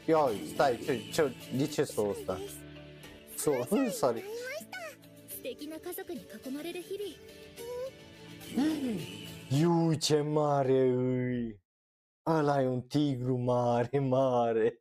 [0.08, 2.38] よい、スタイル、ちょ、リチェスをした。
[3.36, 4.24] そう、ふんさり。
[5.30, 8.66] 素敵な家族に囲まれる日々。
[8.66, 9.00] うん。
[9.50, 11.58] ゆうちぇまれうい。
[12.26, 14.62] アライオン、ティーグル、まれまれ。
[14.62, 14.78] うん、ね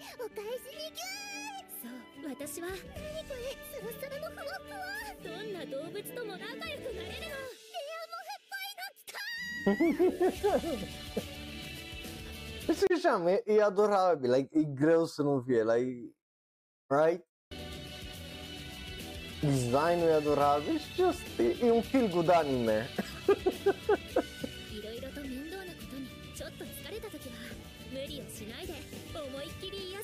[0.00, 1.88] え、お返しにぎゅーそ
[2.26, 2.68] う、私は。
[3.82, 4.86] ふっさらのふわふわ
[5.24, 7.34] どんな動物とも仲良くなれるエ
[7.98, 10.38] アもフッパイの来
[11.10, 11.22] た
[12.72, 16.12] Isso que chama, e, e adorável, like, e grosso não via, like,
[16.88, 17.20] right?
[19.42, 22.86] Design é adorável, it's just, e, um filgo de anime.
[27.92, 28.72] 無理をしないで
[29.14, 30.01] 思いっきり癒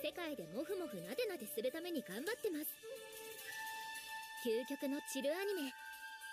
[0.00, 2.66] 世界でモフモフなでなでするために頑張ってます
[4.44, 5.72] 究極のチルアニメ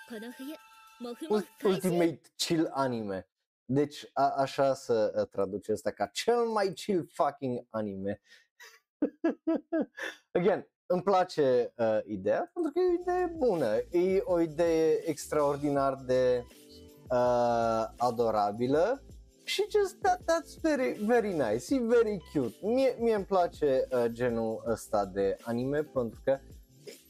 [0.09, 0.55] この冬
[0.99, 3.27] モフモフ Ul- 開始 Ultimate chill anime.
[3.65, 8.21] Deci a, așa să uh, traduce asta ca cel mai chill fucking anime.
[10.31, 13.75] Again, îmi place uh, ideea pentru că e o idee bună.
[13.91, 16.45] E o idee extraordinar de
[17.09, 19.03] uh, adorabilă
[19.48, 22.56] și just that, that's very, very nice, e very cute.
[22.62, 26.38] Mie, mie îmi place uh, genul ăsta de anime pentru că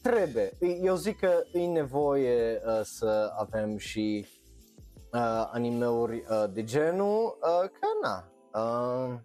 [0.01, 0.51] trebuie.
[0.81, 4.25] Eu zic că e nevoie uh, să avem și
[5.13, 8.31] uh, animeuri uh, de genul, uh, că na.
[8.53, 9.19] Uh,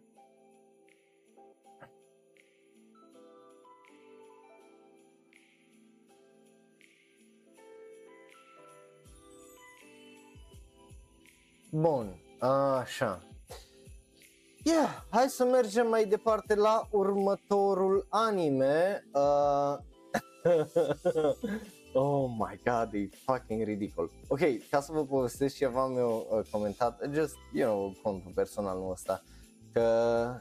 [11.71, 13.23] Bun, așa.
[14.65, 19.05] Yeah, hai să mergem mai departe la următorul anime.
[19.13, 19.77] Uh...
[22.03, 24.11] oh my god, e fucking ridicol.
[24.29, 28.79] Ok, ca să vă povestesc ceva am eu uh, comentat, just, you know, contul personal
[28.79, 29.23] nu ăsta,
[29.73, 30.41] că,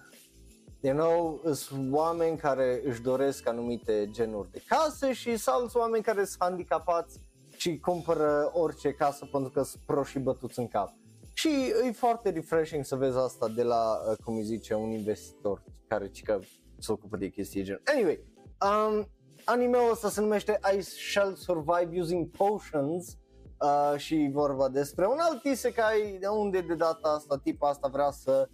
[0.81, 6.03] you know, sunt oameni care își doresc anumite genuri de case și sunt alți oameni
[6.03, 7.19] care sunt handicapați
[7.55, 10.93] și cumpără orice casă pentru că sunt proști și bătuți în cap.
[11.33, 15.63] Și e foarte refreshing să vezi asta de la, uh, cum îi zice, un investitor
[15.87, 16.39] care cică
[16.79, 17.81] se ocupă de chestii gen.
[17.93, 18.23] Anyway,
[18.61, 19.07] um,
[19.45, 23.17] anime-ul ăsta se numește I Shall Survive Using Potions
[23.59, 28.11] uh, și vorba despre un alt isekai de unde de data asta tipa asta vrea
[28.11, 28.49] să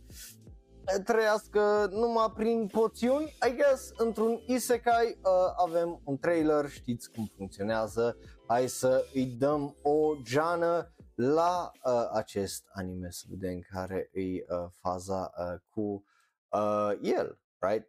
[1.03, 3.35] trăiască numai prin poțiuni.
[3.47, 8.17] I guess într-un isekai uh, avem un trailer, știți cum funcționează.
[8.47, 14.45] Hai să îi dăm o geană la uh, acest anime să vedem care e uh,
[14.49, 16.05] ă, faza uh, cu
[16.49, 17.87] uh, el, right?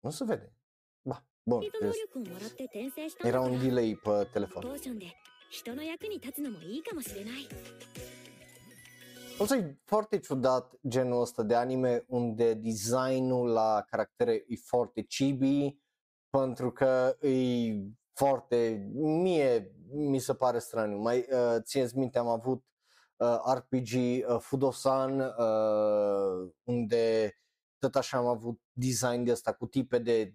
[0.00, 0.52] Nu se vede.
[1.02, 1.62] Ba, bun,
[3.22, 4.62] era un delay pe telefon.
[9.38, 15.78] Însă e foarte ciudat genul ăsta de anime unde designul la caractere e foarte chibi
[16.30, 17.74] pentru că e
[18.17, 20.97] foarte, mie mi se pare straniu.
[20.97, 22.63] Mai uh, țineți minte, am avut
[23.17, 27.37] uh, RPG uh, Fudosan uh, unde
[27.79, 30.33] tot așa am avut design de ăsta cu tipe de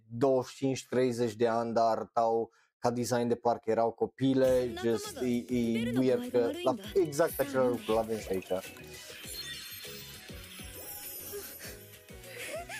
[1.30, 6.30] 25-30 de ani, dar arătau ca design de parcă erau copile, just e, e weird
[6.30, 8.48] că la, exact același lucru l-avem și aici.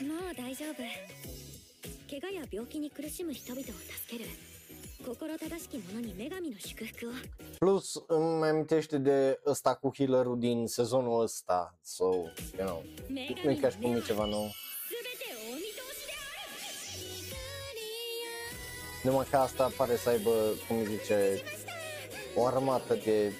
[0.00, 0.76] もう大丈夫
[2.08, 4.30] 怪我や病気に苦しむ人々を助ける
[5.05, 7.11] 心正しき者に女神の祝福を
[7.59, 12.03] Plus îmi amintește de ăsta cu healerul din sezonul ăsta, so,
[12.57, 14.51] you know, 女 nu 神 e ca și の cum 目 e は ceva nou.
[19.03, 20.31] Numai că asta pare să aibă,
[20.67, 21.41] cum îi zice,
[22.35, 23.33] o armată de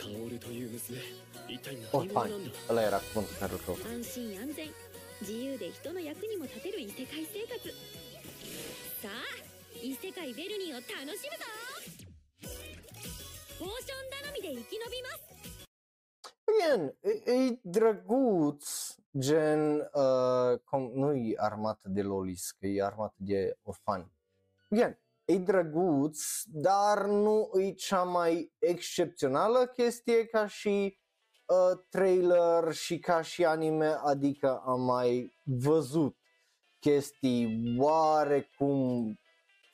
[0.00, 0.96] 薫という娘
[1.48, 2.30] 一体何者 orfani.
[2.30, 3.90] なんだ Ăla era cuvântul care îl căutam.
[3.92, 4.68] 安心安全
[5.20, 7.68] 自由で人の役にも立てる異世界生活
[9.85, 11.17] 異世界ベルニーを楽しむぞ
[13.59, 15.31] ポーション頼みで生き延びます
[16.51, 18.65] Again, e, e drăguț,
[19.17, 24.11] gen, uh, cum, nu e armată de lolis, că e armată de orfani.
[24.71, 30.97] Again, e drăguț, dar nu e cea mai excepțională chestie ca și
[31.45, 36.17] uh, trailer și ca și anime, adică am mai văzut
[36.79, 39.19] chestii oarecum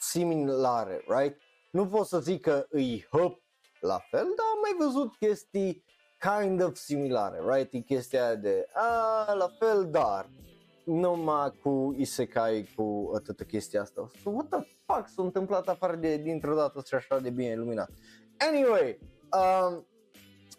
[0.02, 1.40] similare, right?
[1.70, 3.42] Nu pot să zic că îi hăp
[3.80, 5.84] la fel, dar am mai văzut chestii
[6.18, 7.72] kind of similare, right?
[7.72, 10.30] E chestia aia de, a, la fel, dar
[10.84, 14.10] numai cu isekai, cu atâta chestia asta.
[14.22, 17.90] So, what the fuck s-a întâmplat afară de, dintr-o dată și așa de bine iluminat.
[18.48, 18.98] Anyway,
[19.32, 19.86] um,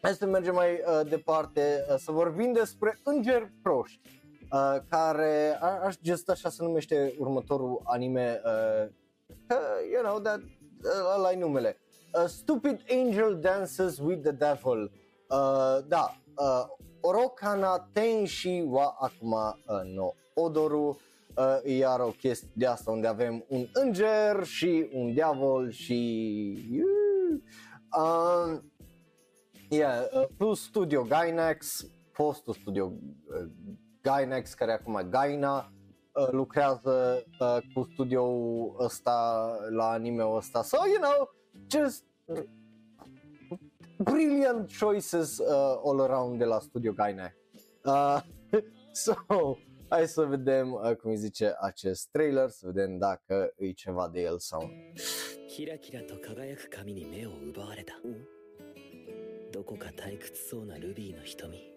[0.02, 4.00] hai să mergem mai uh, departe, uh, să vorbim despre îngeri proști,
[4.52, 8.90] uh, care, a, aș just așa se numește următorul anime, uh, uh,
[9.92, 10.40] you know, that,
[10.84, 11.78] uh, ăla numele.
[12.14, 14.92] Uh, Stupid Angel Dances with the Devil.
[15.30, 16.66] Uh, da, uh,
[17.02, 21.00] Orokana Tenshi wa Akuma uh, no Odoru.
[21.36, 26.58] Uh, e iar o chestie de asta unde avem un înger și un diavol și...
[27.98, 28.60] Uh,
[29.70, 33.50] yeah, uh, plus Studio Gainax, fostul studio uh,
[34.02, 35.83] Gainax care acum e Gaina, uh,
[36.31, 40.63] lucrează uh, cu studioul ăsta la anime-ul ăsta.
[40.63, 41.31] So, you know,
[41.71, 42.05] just
[43.99, 47.35] brilliant choices uh, all around de la Studio Gainax.
[47.85, 48.19] Uh,
[48.93, 49.15] so,
[49.89, 54.21] hai să vedem, uh, cum îi zice, acest trailer, să vedem dacă e ceva de
[54.21, 54.73] el sau nu.
[55.59, 57.95] キラキラと輝く髪に目を奪われた
[59.53, 61.73] どこか退屈そうなルビーの瞳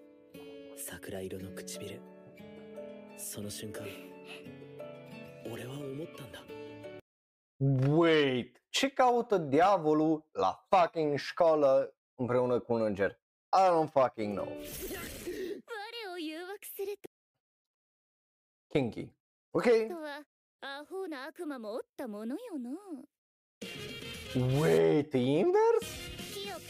[0.78, 2.00] 桜色の唇
[3.18, 3.88] その瞬間
[5.52, 6.40] 俺は思ったんだ
[7.62, 13.20] Wait, ce caută diavolul la fucking școală împreună cu un înger?
[13.54, 14.48] I don't fucking know.
[14.48, 17.00] 我を誘惑する
[18.74, 19.10] Kinky.
[19.52, 19.64] Ok?
[19.90, 20.26] とは
[20.62, 22.72] アホな悪魔もおったものよな
[24.34, 25.86] Wait, e invers?
[26.34, 26.62] 清く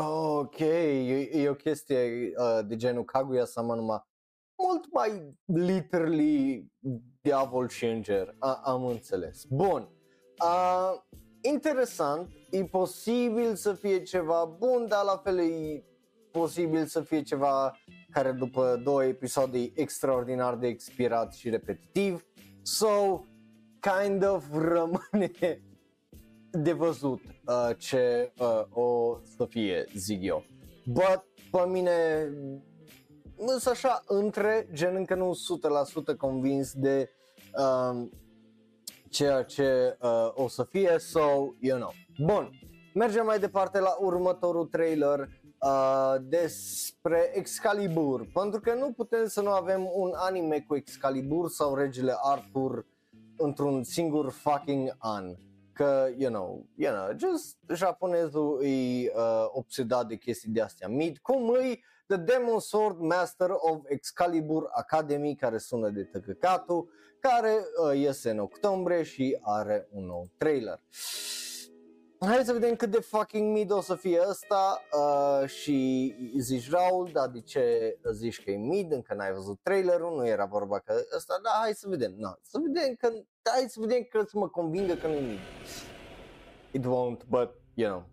[0.00, 3.74] Oh, ok, e, e o chestie uh, de genul Kaguya Sama
[4.62, 6.66] mult mai literally
[7.20, 9.44] diavol și înger, A, am înțeles.
[9.44, 9.88] Bun,
[10.42, 10.92] uh,
[11.40, 15.84] interesant, e posibil să fie ceva bun, dar la fel e
[16.30, 17.78] posibil să fie ceva
[18.10, 22.26] care după două episoade extraordinar de expirat și repetitiv.
[22.62, 23.20] So,
[23.80, 25.30] kind of rămâne
[26.50, 30.44] de văzut uh, ce uh, o să fie, zic eu.
[30.84, 31.92] But, pe mine,
[33.46, 35.38] sunt așa între, gen încă nu
[36.12, 37.10] 100% convins de
[37.58, 38.08] uh,
[39.08, 41.20] ceea ce uh, o să fie, so,
[41.60, 41.92] you know.
[42.18, 42.50] Bun,
[42.94, 45.28] mergem mai departe la următorul trailer
[45.60, 51.74] uh, despre Excalibur, pentru că nu putem să nu avem un anime cu Excalibur sau
[51.74, 52.86] regele Arthur
[53.36, 55.34] într-un singur fucking an.
[55.78, 61.18] Că, you know, you know, just japonezul e uh, obsedat de chestii de astea mid,
[61.18, 66.88] cum îi The Demon Sword Master of Excalibur Academy, care sună de tăcăcatul,
[67.20, 70.80] care uh, iese în octombrie și are un nou trailer.
[72.25, 77.09] Hai să vedem cât de fucking mid o să fie ăsta uh, și zici Raul,
[77.13, 80.93] dar de ce zici că e mid, încă n-ai văzut trailerul, nu era vorba că
[81.15, 83.09] ăsta, da, hai să vedem, no, să vedem că,
[83.43, 85.39] hai să vedem că să mă convingă că nu e mid.
[86.71, 88.03] It won't, but, you know.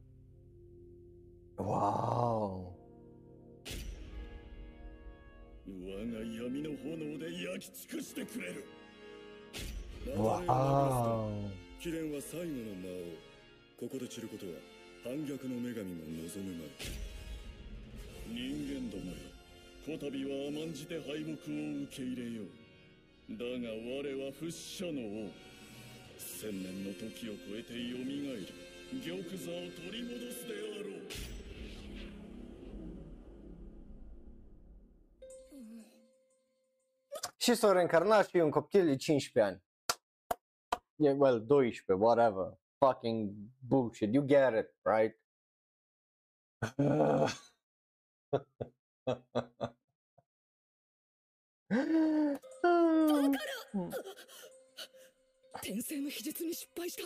[1.57, 2.79] Wow.
[5.67, 8.65] 我が闇の炎で焼き尽くしてくれる
[10.17, 11.31] Wow.
[11.79, 13.24] 貴殿は最後の魔王
[13.78, 14.54] ここで散ることは
[15.04, 16.72] 反逆の女神も望むまい。
[18.32, 19.18] 人間どもよ。
[19.86, 23.36] こたびは甘んじて敗北を受け入れよう。
[23.36, 25.30] だが我は不死者の王。
[26.18, 28.48] 千年の時を超えて蘇る。
[29.04, 31.36] 玉座を取り戻すであろう。
[37.38, 39.64] Și s-a reîncarnat și e un copil de 15 ani.
[40.98, 42.65] Yeah, well, 12, whatever.
[42.80, 44.14] Fucking bullshit.
[44.14, 45.12] You get it, right?
[46.80, 47.30] Uh.
[55.66, 57.04] 転生の秘術に失敗した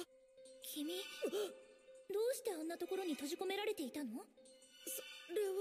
[0.62, 5.56] 君どうしてあんなところに閉じ込められていたのそれは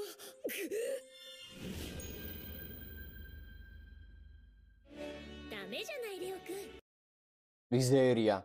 [5.50, 6.78] ダメじゃないレオくん
[7.70, 8.42] Mizeria.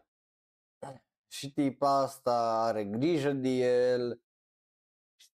[1.34, 4.22] Și tipa asta are grijă de el.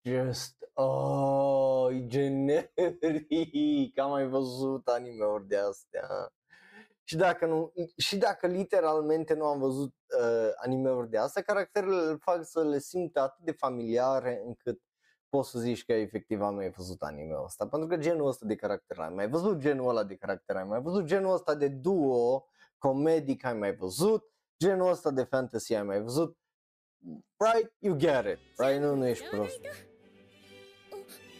[0.02, 3.98] Just, oh, e generic.
[3.98, 6.32] Am mai văzut anime-uri de astea.
[7.02, 12.18] Și dacă, nu, și dacă literalmente nu am văzut uh, anime-uri de astea, caracterele îl
[12.18, 14.80] fac să le simt atât de familiare încât
[15.28, 17.68] poți să zici că efectiv am mai văzut anime-ul ăsta.
[17.68, 20.80] Pentru că genul ăsta de caracter ai mai văzut genul ăla de caracter ai mai
[20.80, 22.44] văzut genul ăsta de duo
[22.78, 24.30] comedic ai mai văzut,
[24.60, 26.38] genul ăsta de fantasy ai mai văzut,
[27.36, 27.72] right?
[27.78, 28.80] You get it, right?
[28.80, 29.60] Nu, nu ești prost.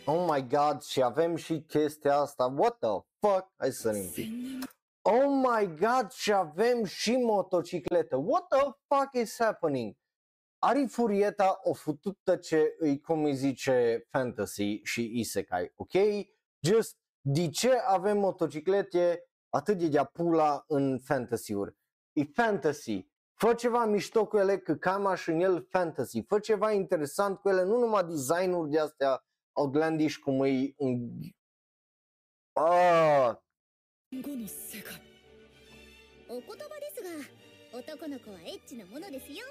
[0.07, 3.53] Oh my god, și avem și chestia asta, what the fuck?
[3.57, 4.11] Hai să sărim.
[4.11, 4.61] 千年
[5.03, 9.95] Oh my god, și avem și motocicletă, what the fuck is happening?
[10.59, 15.93] Ari Furieta o futută ce îi, cum îi zice, fantasy și isekai, ok?
[16.61, 21.77] Just, de ce avem motociclete atât de de pula în fantasy-uri?
[22.13, 23.10] E fantasy.
[23.40, 26.22] Fă ceva mișto cu ele, că cam așa în el fantasy.
[26.22, 31.10] Fă ceva interesant cu ele, nu numai design-uri de astea outlandish cum e în...
[32.54, 33.36] Ah,
[34.22, 35.02] 後の世界
[36.30, 39.44] お言葉ですが男の子はエッチなものですよ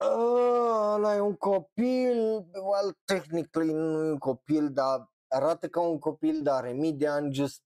[0.00, 5.98] Ah, ăla e un copil, well, technically nu e un copil, dar arată ca un
[5.98, 7.62] copil, dar are mii de ani, just...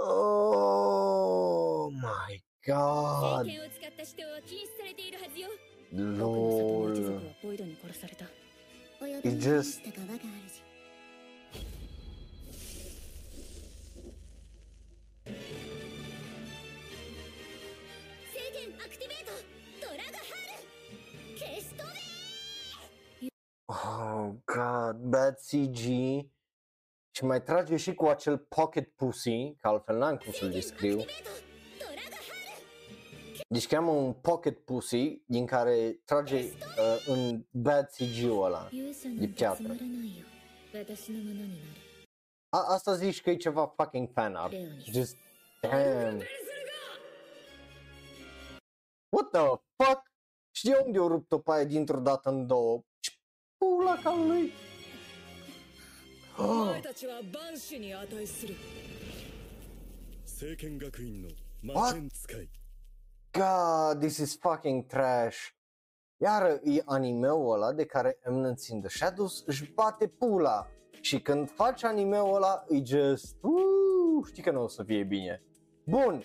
[0.00, 3.44] Oh my god.
[3.44, 5.48] 聖剣を使った死闘は禁止されているはずよ。
[5.92, 6.92] Lord.
[6.92, 8.26] 一族はボイドに殺された。
[9.00, 9.80] He just.
[23.70, 26.26] Oh god, bad CG.
[27.10, 31.04] și mai trage și cu acel pocket pussy, că altfel n-am cum să-l descriu.
[33.48, 38.68] Deci cheamă un pocket pussy din care trage uh, în bad CG-ul ăla
[39.18, 39.74] de piatră.
[42.48, 44.52] A- asta zici că e ceva fucking fan art.
[44.92, 45.16] Just
[45.60, 46.22] damn.
[49.16, 49.46] What the
[49.82, 50.02] fuck?
[50.56, 52.82] Și de unde o rupt-o pe aia dintr-o dată în două?
[53.56, 54.52] Pula ca lui?
[56.37, 58.55] お前たちは万死に値する
[60.25, 61.29] 聖剣学院の
[61.61, 62.49] 魔剣使い
[63.33, 65.55] God, this is fucking trash.
[66.17, 70.67] Iar e animeul ăla de care Eminence in the Shadows își bate pula.
[71.01, 73.35] Și când faci animeul ăla, e just...
[73.41, 75.43] Uh, știi că nu o să fie bine.
[75.83, 76.23] Bun,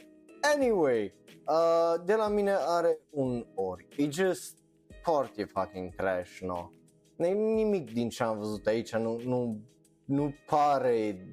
[0.54, 1.14] anyway,
[1.46, 3.86] uh, de la mine are un ori.
[3.96, 4.58] E just
[5.02, 6.70] foarte fucking trash, no.
[7.16, 9.60] Nu nimic din ce am văzut aici, nu, nu,
[10.05, 11.27] nu pare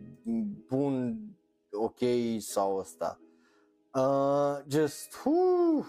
[0.69, 1.21] bun,
[1.73, 1.99] ok
[2.39, 3.21] sau ăsta.
[3.95, 5.87] Uh, just, uh,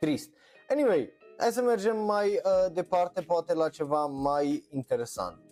[0.00, 0.30] trist.
[0.68, 5.42] Anyway, hai să mergem mai uh, departe, poate la ceva mai interesant.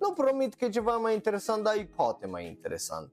[0.00, 3.12] Nu promit că e ceva mai interesant, dar e poate mai interesant.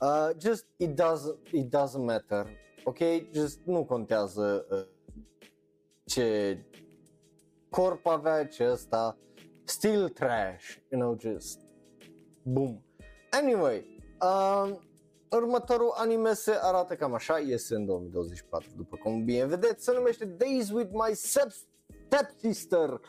[0.00, 2.46] Uh, just, it doesn't, it doesn't matter,
[2.84, 2.98] ok?
[3.32, 4.86] Just nu contează uh,
[6.04, 6.58] ce
[7.70, 9.18] corp avea, ce ăsta,
[9.70, 11.60] still trash, you know, just,
[12.42, 12.82] boom.
[13.30, 13.84] Anyway,
[14.20, 14.80] um,
[15.30, 20.24] următorul anime se arată cam așa, iese în 2024, după cum bine vedeți, se numește
[20.24, 23.00] Days with my stepsister.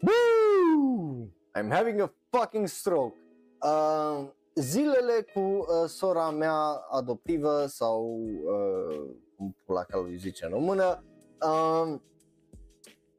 [0.00, 1.28] Woo!
[1.54, 3.16] I'm having a fucking stroke.
[3.62, 10.50] Uh, zilele cu uh, sora mea adoptivă sau uh, cum pula ca lui zice în
[10.50, 11.04] română.
[11.42, 12.00] Uh,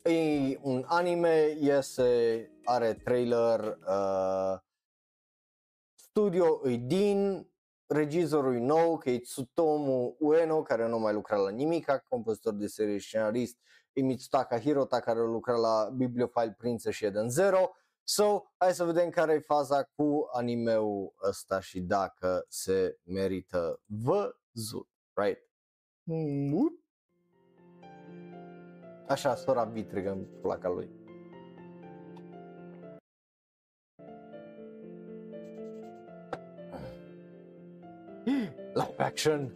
[0.03, 4.59] e un anime, iese, are trailer, uh,
[5.95, 7.49] studio e din,
[7.87, 12.67] regizorul e nou, că e Tsutomu Ueno, care nu mai lucra la nimic, compozitor de
[12.67, 13.57] serie și scenarist,
[13.93, 17.71] e Mitsutaka Hirota, care lucra la Bibliophile Princess și Eden Zero.
[18.03, 24.89] So, hai să vedem care e faza cu animeul ăsta și dacă se merită văzut,
[25.13, 25.49] right?
[26.03, 26.80] Mm.
[29.11, 30.89] Așa, sora vitrigă în placa lui.
[38.73, 39.53] Live action.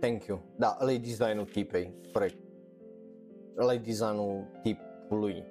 [0.00, 0.40] Thank you.
[0.56, 2.36] Da, ăla e designul tipei, corect.
[3.58, 5.44] Ăla e designul tipului.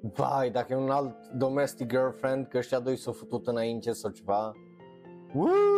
[0.00, 4.52] Vai, dacă e un alt domestic girlfriend, că ăștia doi s-au făcut înainte sau ceva.
[5.34, 5.77] Woo!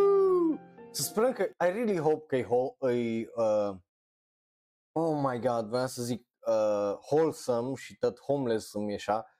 [0.91, 3.75] Să sperăm că, I really hope că e, ho- e uh,
[4.91, 9.37] oh my god, vreau să zic uh, wholesome și tot homeless îmi ieșa,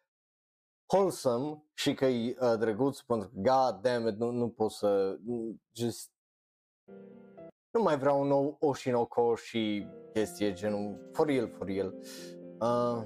[0.94, 5.18] wholesome și că e uh, drăguț pentru că god damn it, nu, nu pot să
[5.76, 6.12] just
[7.72, 11.96] nu mai vreau un nou Oshinoko și chestie genul for real, for real.
[12.60, 13.04] Uh,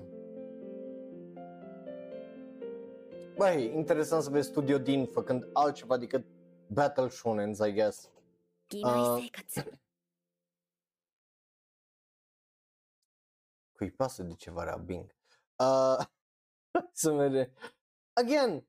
[3.38, 6.26] Băi, interesant să vezi Studio Din făcând altceva decât
[6.68, 8.10] Battle Shonen, I guess.
[8.84, 9.28] Uh,
[13.78, 15.16] cui pasă de ceva rabing.
[15.60, 16.06] Uh,
[16.92, 17.54] să vede.
[18.14, 18.68] Again,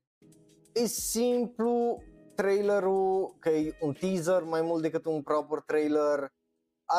[0.73, 2.03] e simplu
[2.35, 6.33] trailerul, că e un teaser mai mult decât un proper trailer.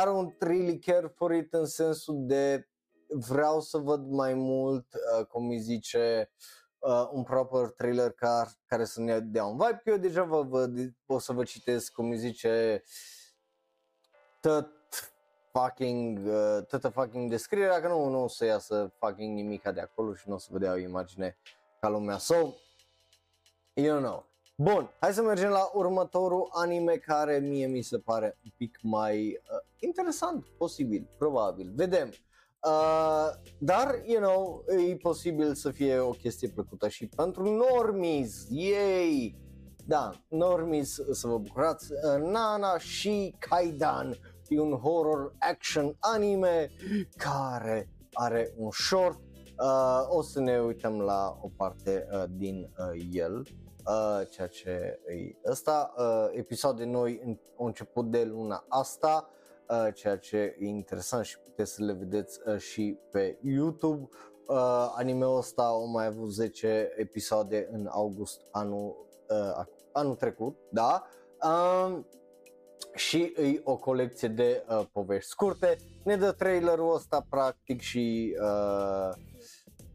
[0.01, 2.69] I don't really care for it în sensul de
[3.09, 6.68] vreau să văd mai mult, uh, cum îi zice, uh,
[7.11, 10.71] un proper trailer care, care să ne dea un vibe, că eu deja vă, vă,
[11.07, 12.83] o să vă citesc, cum îi zice,
[14.41, 14.79] tot
[15.53, 20.15] fucking, uh, toată fucking descrierea, că nu, nu o să iasă fucking nimica de acolo
[20.15, 21.39] și nu o să vedea o imagine
[21.81, 22.19] ca lumea.
[22.19, 22.35] So,
[23.73, 24.27] you know.
[24.57, 29.27] Bun, hai să mergem la următorul anime care mie mi se pare un pic mai
[29.29, 32.13] uh, interesant, posibil, probabil, vedem.
[32.67, 39.37] Uh, dar, you know, e posibil să fie o chestie plăcută și pentru normies, yay!
[39.87, 44.17] Da, normies să vă bucurați, uh, Nana și Kaidan
[44.49, 46.71] e un horror action anime
[47.17, 49.21] care are un short,
[49.59, 54.71] uh, o să ne uităm la o parte uh, din uh, el, uh, ceea ce
[55.07, 59.37] e ăsta, uh, episoade noi în, au început de luna asta, uh,
[59.95, 64.09] ceea ce e interesant și puteți să le vedeți uh, și pe YouTube.
[64.47, 71.07] Uh, anime-ul ăsta au mai avut 10 episoade în august anul, uh, anul trecut, da?
[71.43, 71.99] Uh,
[72.95, 75.77] și e o colecție de uh, povești scurte.
[76.05, 79.15] Ne dă trailerul ăsta practic și uh,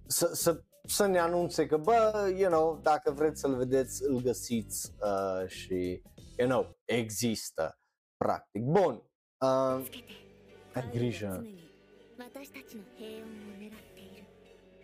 [0.05, 4.93] să, să, să ne anunțe că bă, you know, dacă vreți să-l vedeți, îl găsiți
[5.01, 6.01] uh, și,
[6.37, 7.77] you know, există
[8.17, 8.63] practic.
[8.63, 9.03] Bun,
[9.43, 9.85] Uh,
[10.73, 11.47] ai grijă.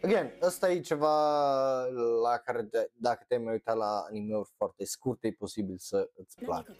[0.04, 1.86] Again, ăsta e ceva
[2.22, 6.36] la care te, dacă te-ai mai uitat la animeuri foarte scurte, e posibil să îți
[6.36, 6.76] placă.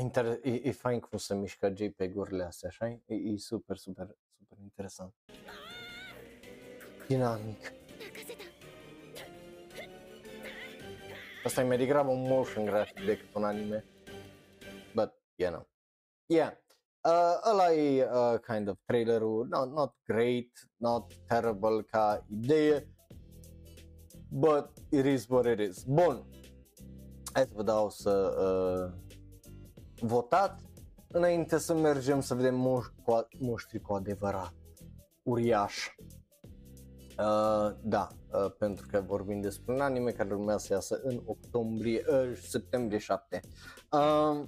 [0.00, 2.86] Inter- e, e fain cum se mișcă JPEG-urile astea, așa?
[2.86, 4.16] E, e super, super
[4.62, 5.14] interesant.
[7.08, 7.72] Dinamic.
[11.44, 13.84] Asta e mai degrabă un motion graphic decât un anime.
[14.94, 15.68] But, you know.
[16.26, 16.52] Yeah.
[17.04, 22.88] Uh, ăla e uh, kind of trailerul, not, not great, not terrible ca idee,
[24.28, 25.82] but it is what it is.
[25.84, 26.26] Bun,
[27.32, 28.92] hai să vă dau să uh,
[30.00, 30.64] votați
[31.12, 34.54] înainte să mergem să vedem moș- cu a- moștri cu adevărat
[35.22, 35.96] uriași.
[37.18, 42.04] Uh, da, uh, pentru că vorbim despre un anime care urmează să iasă în octombrie,
[42.08, 43.40] uh, septembrie 7.
[43.92, 44.44] Uh,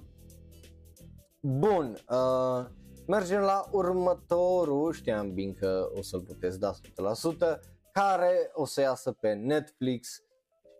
[1.41, 2.65] bun, uh,
[3.07, 7.59] mergem la următorul, știam bine că o să-l puteți da 100%,
[7.91, 10.23] care o să iasă pe Netflix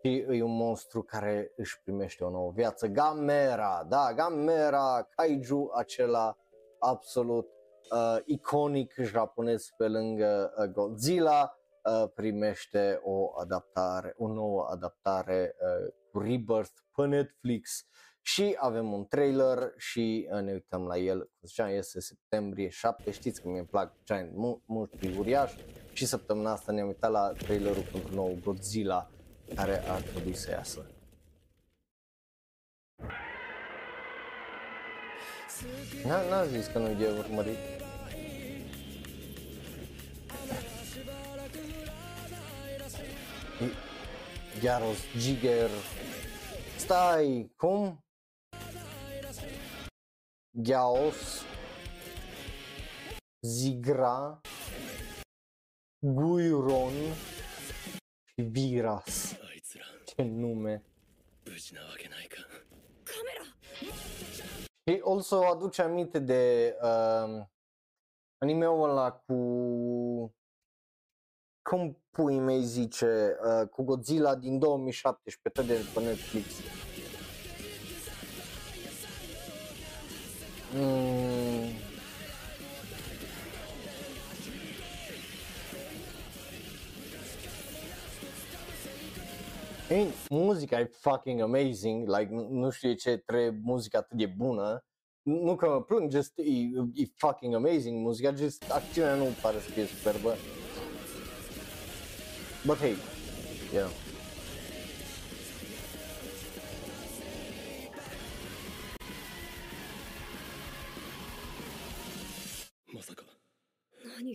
[0.06, 2.86] și e un monstru care își primește o nouă viață.
[2.86, 6.36] Gamera, da, Gamera, kaiju acela
[6.78, 7.48] absolut
[7.90, 15.92] uh, iconic japonez pe lângă uh, Godzilla, uh, primește o adaptare, o nouă adaptare uh,
[16.12, 17.86] cu Rebirth pe Netflix.
[18.20, 23.10] Și avem un trailer și uh, ne uităm la el, cum ziceam, este septembrie 7,
[23.10, 25.56] știți că mi-e plac giant mu- monștri uriași
[25.92, 29.10] și săptămâna asta ne-am uitat la trailerul pentru nou Godzilla
[29.54, 30.86] care ar trebui să iasă.
[36.04, 37.56] N-a, n-a zis că nu e urmărit.
[43.60, 43.74] I-
[44.60, 45.70] Gyaros, Jiger,
[46.78, 48.04] stai, cum?
[50.50, 51.44] Gyaos,
[53.40, 54.40] Zigra,
[55.98, 56.92] Guiron
[58.36, 59.36] și Viras.
[60.04, 60.82] Ce nume.
[64.84, 67.44] Și also aduce aminte de uh,
[68.38, 69.34] anime-ul ăla cu
[71.62, 76.46] cum pui mei zice, uh, cu Godzilla din 2017, tot de pe Netflix.
[80.74, 81.25] Mm.
[89.90, 94.84] Ei, muzica e fucking amazing, like nu știu ce trebuie muzica atât de bună.
[95.22, 96.42] Nu că mă plâng, just e,
[96.94, 100.34] e fucking amazing muzica, just acțiunea nu pare să fie superbă.
[102.64, 102.96] But hey,
[103.72, 103.90] yeah.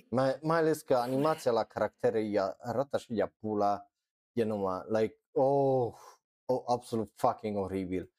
[0.10, 3.91] Mai, mai ales că animația la caractere arată și de pula
[4.34, 5.94] e numai, like, oh,
[6.46, 8.12] oh, absolut fucking oribil.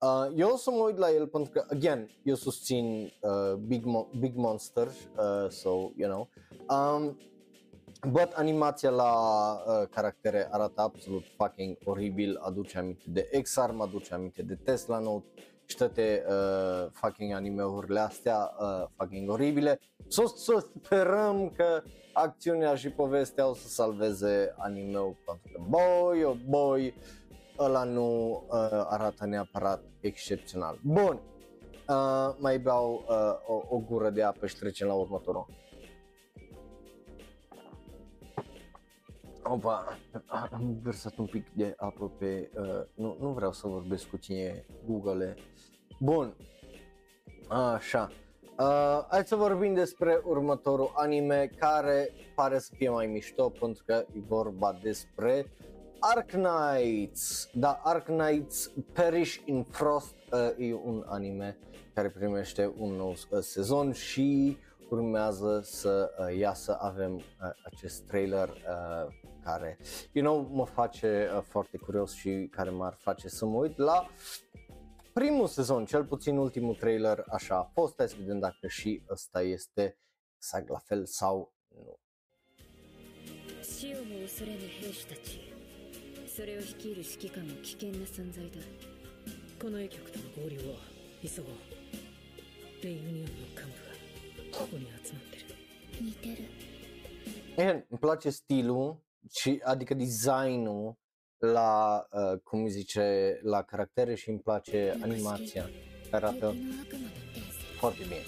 [0.00, 3.82] Uh, eu o să mă uit la el pentru că, again, eu susțin uh, Big,
[3.84, 6.28] Mo- Big Monster, uh, so, you know,
[6.70, 7.18] um,
[8.10, 9.12] but animația la
[9.66, 15.26] uh, caractere arată absolut fucking oribil, aduce aminte de X-Arm, aduce aminte de Tesla Note
[15.68, 19.80] și toate uh, fucking anime-urile astea uh, fucking oribile.
[20.06, 26.36] Să să sperăm că acțiunea și povestea o să salveze anime-ul pentru că boy, oh
[26.48, 26.94] boy,
[27.58, 28.56] ăla nu uh,
[28.88, 30.78] arată neapărat excepțional.
[30.82, 31.20] Bun,
[31.88, 33.16] uh, mai beau uh,
[33.46, 35.46] o, o gură de apă și trecem la următorul.
[39.50, 39.98] Opa,
[40.50, 42.50] am versat un pic de apă pe...
[42.54, 45.36] Uh, nu, nu vreau să vorbesc cu cine Google.
[46.00, 46.36] Bun,
[47.48, 48.10] așa.
[48.58, 54.04] Uh, hai să vorbim despre următorul anime care pare să fie mai mișto pentru că
[54.12, 55.46] e vorba despre
[55.98, 57.48] Ark Knights.
[57.52, 61.58] Da, Ark Knights Perish in Frost uh, e un anime
[61.94, 64.56] care primește un nou uh, sezon și
[64.90, 66.78] urmează să uh, iasă.
[66.80, 67.22] Avem uh,
[67.64, 69.77] acest trailer uh, care,
[70.11, 74.07] you know, mă face uh, foarte curios și care m-ar face să mă uit la
[75.13, 77.93] primul sezon, cel puțin ultimul trailer, așa a fost.
[77.97, 79.97] Hai să vedem dacă și ăsta este
[80.35, 81.97] exact la fel sau nu.
[83.61, 85.41] 死をも恐れぬ兵士たち
[86.27, 88.57] それを率いる指揮官も危険な存在だ
[89.61, 90.75] この医局との合流を
[91.21, 91.55] 急ごう
[92.83, 95.45] レイユニオンの幹部がここに集まってる
[96.01, 96.49] 似てる
[97.55, 98.97] E, îmi place stilul,
[99.39, 100.95] și, adică designul
[101.37, 105.69] la, uh, cum îi zice, la caractere și îmi place animația.
[106.11, 108.21] care Arată 敵の悪魔の伝説 foarte bine.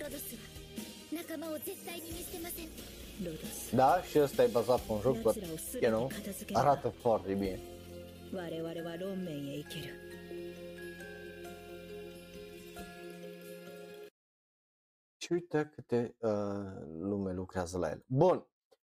[0.00, 0.40] ロドスは
[1.12, 2.66] 仲間を絶対に見捨てません
[3.24, 6.88] ロドス Da, și ăsta e bazat pe un joc, but, 奴らをす you ぐ know, に片付ける arată
[7.02, 7.58] foarte bine.
[8.32, 10.07] 我々はロンメンへ行ける
[15.29, 16.31] Și uite câte uh,
[16.99, 18.03] lume lucrează la el.
[18.07, 18.47] Bun.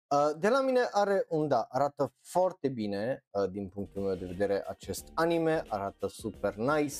[0.09, 4.25] Uh, de la mine are un da, arată foarte bine uh, din punctul meu de
[4.25, 6.95] vedere acest anime, arată super nice.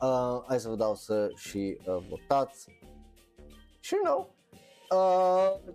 [0.00, 2.70] Uh, hai să vă dau să și uh, votați.
[3.80, 4.34] Și you know,
[4.90, 5.72] uh,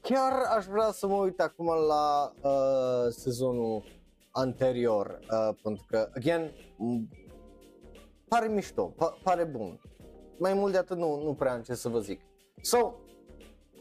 [0.00, 3.84] chiar aș vrea să mă uit acum la uh, sezonul
[4.30, 7.08] anterior, uh, pentru că, again, m-
[8.28, 9.80] pare mișto, pa- pare bun.
[10.38, 12.20] Mai mult de atât nu, nu prea am ce să vă zic.
[12.62, 12.94] So,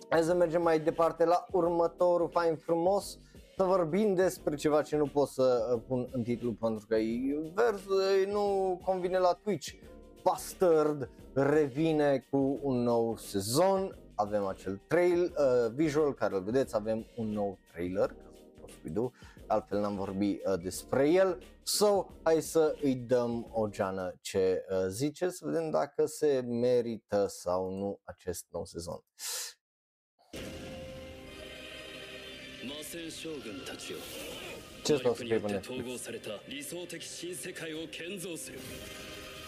[0.10, 3.18] hai să mergem mai departe la următorul fain frumos
[3.58, 7.52] să vorbim despre ceva ce nu pot să uh, pun în titlu pentru că e
[7.54, 7.82] vers,
[8.24, 9.72] e nu convine la Twitch.
[10.24, 17.06] Bastard revine cu un nou sezon, avem acel trail uh, visual care îl vedeți, avem
[17.16, 19.12] un nou trailer, ca să Scooby-Doo,
[19.47, 21.43] altfel n-am vorbit uh, despre el.
[21.63, 27.27] So, hai să îi dăm o geană ce uh, zice, să vedem dacă se merită
[27.29, 29.05] sau nu acest nou sezon.
[32.65, 33.99] 魔戦将軍たちよ
[34.85, 35.95] Ce 魔 să o 力によ scrie っ pe て統 Netflix?
[35.95, 38.59] 合された理想的新世界を建造する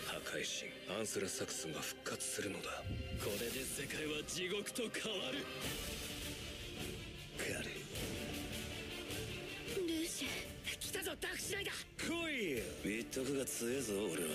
[0.06, 2.70] 破壊神アンスラサクスが復活するのだ
[3.18, 5.44] これで世界は地獄と変わる
[10.85, 11.75] 来たぞダークシライダー。
[11.97, 12.63] 来いよ。
[12.83, 14.29] 言っとくが強えぞ俺は。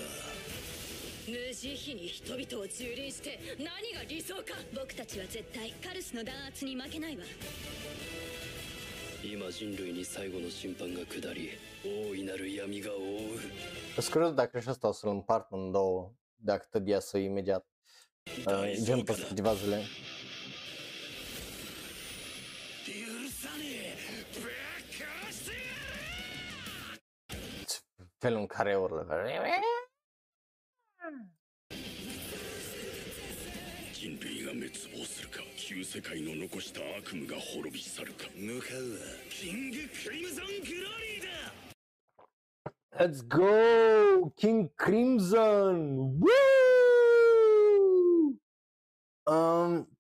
[1.28, 4.58] 無慈悲に人々を蹂躙して何が理想か。
[4.74, 7.22] 僕たちは絶対カルスの弾圧に負けないわ。
[9.22, 11.50] 今人類に最後の審判が下り
[11.84, 14.00] 大いなる闇が覆う。
[14.00, 17.64] Sunt curios dacă și asta o să-l împart în două, dacă tot iasă imediat,
[18.46, 19.82] uh, gen peste câteva zile.
[40.74, 41.52] ーリーだ
[42.98, 44.30] Let's go!
[44.36, 46.20] King Crimson!
[46.20, 46.40] Woo!
[49.24, 49.98] Um,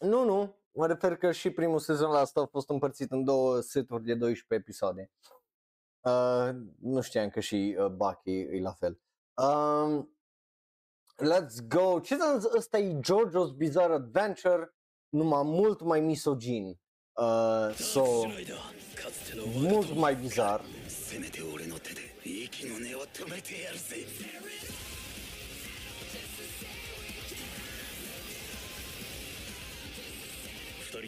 [0.00, 0.56] nu, nu.
[0.72, 4.14] Mă refer că și primul sezon la asta a fost împărțit în două seturi de
[4.14, 5.10] 12 episoade.
[6.00, 6.48] Uh,
[6.80, 9.00] nu știam că și uh, Bucky e la fel.
[9.34, 10.16] Um,
[11.16, 12.00] let's go.
[12.00, 14.74] Ce să ăsta e JoJo's Bizarre Adventure,
[15.08, 16.80] numai mult mai misogin.
[17.12, 18.04] Uh, so,
[19.54, 20.64] mult mai bizar.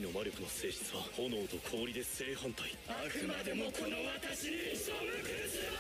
[0.03, 2.67] の魔力の性質は炎と氷で正反対。
[2.89, 5.71] あくまでもこの私に背くるつも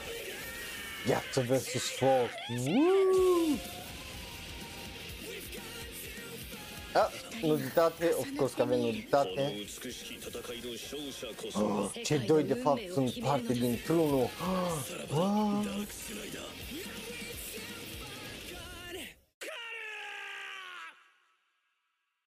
[1.05, 3.83] りかやっとベスト4ウォー
[6.95, 7.11] あ
[7.43, 9.35] のギターテオフコースのギター
[12.05, 14.20] チェドイデファクスンパーティリンプロの。
[14.20, 14.29] わ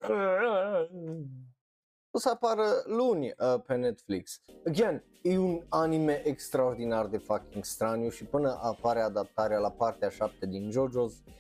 [0.06, 0.88] あ
[2.16, 4.42] O să apară luni uh, pe Netflix.
[4.68, 10.46] Again, e un anime extraordinar de fucking straniu și până apare adaptarea la partea 7
[10.46, 11.34] din JoJo's,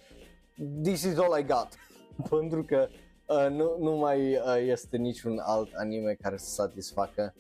[0.84, 1.68] this is all I got.
[2.30, 2.88] Pentru că
[3.28, 7.34] uh, nu, nu mai uh, este niciun alt anime care să satisfacă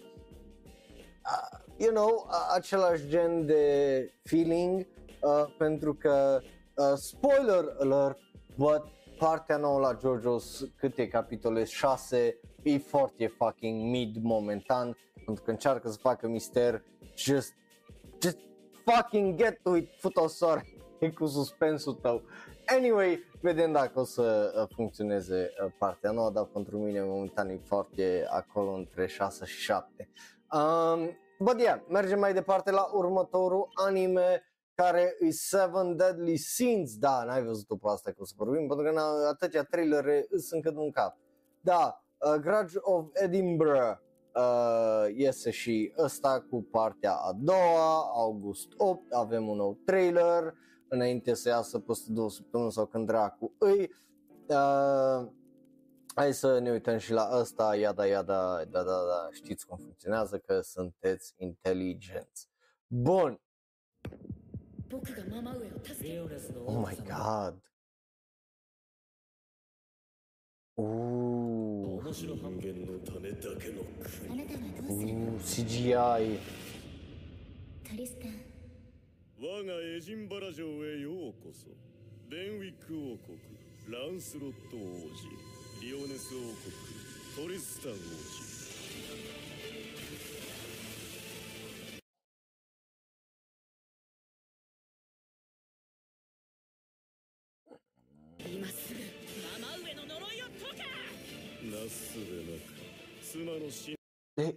[1.25, 4.87] uh, you know, a- același gen de feeling
[5.21, 6.39] uh, pentru că
[6.75, 8.17] uh, spoiler alert,
[8.57, 8.83] but
[9.19, 15.89] partea nouă la JoJo's câte capitole 6 e foarte fucking mid momentan pentru că încearcă
[15.89, 16.83] să facă mister
[17.15, 17.53] just
[18.21, 18.37] just
[18.85, 20.63] fucking get to it futosor
[21.15, 22.23] cu suspensul tău
[22.65, 27.59] Anyway, vedem dacă o să uh, funcționeze uh, partea nouă, dar pentru mine momentan e
[27.63, 30.09] foarte acolo între 6 și 7.
[30.53, 34.43] Um, but yeah, mergem mai departe la următorul anime
[34.75, 36.97] care e Seven Deadly Sins.
[36.97, 40.51] Da, n-ai văzut-o pe asta că o să vorbim, pentru că n- atâtea trailere îs
[40.51, 41.17] încă în cap.
[41.61, 44.01] Da, Uh, Grudge of Edinburgh
[44.35, 50.53] uh, iese și ăsta cu partea a doua, august 8, avem un nou trailer,
[50.87, 53.91] înainte să iasă peste două săptămâni sau când dracu îi.
[54.47, 55.27] Uh,
[56.15, 60.37] hai să ne uităm și la ăsta, iada, iada, da, da, da, știți cum funcționează,
[60.37, 62.49] că sunteți inteligenți.
[62.87, 63.41] Bun!
[66.65, 67.72] Oh my god!
[70.75, 73.83] Uuuu, 面白半減のためだけの
[74.31, 76.39] あなたはどうする uuuu, CGI.
[77.87, 78.31] トリスタン。
[79.39, 81.67] 我がエジンバラ城へようこそ。
[82.31, 83.37] デンウィック王国
[83.87, 85.29] ランスロット王子
[85.79, 86.39] リオネス王
[87.37, 87.99] 国トリスタン王子。
[98.45, 98.92] 今す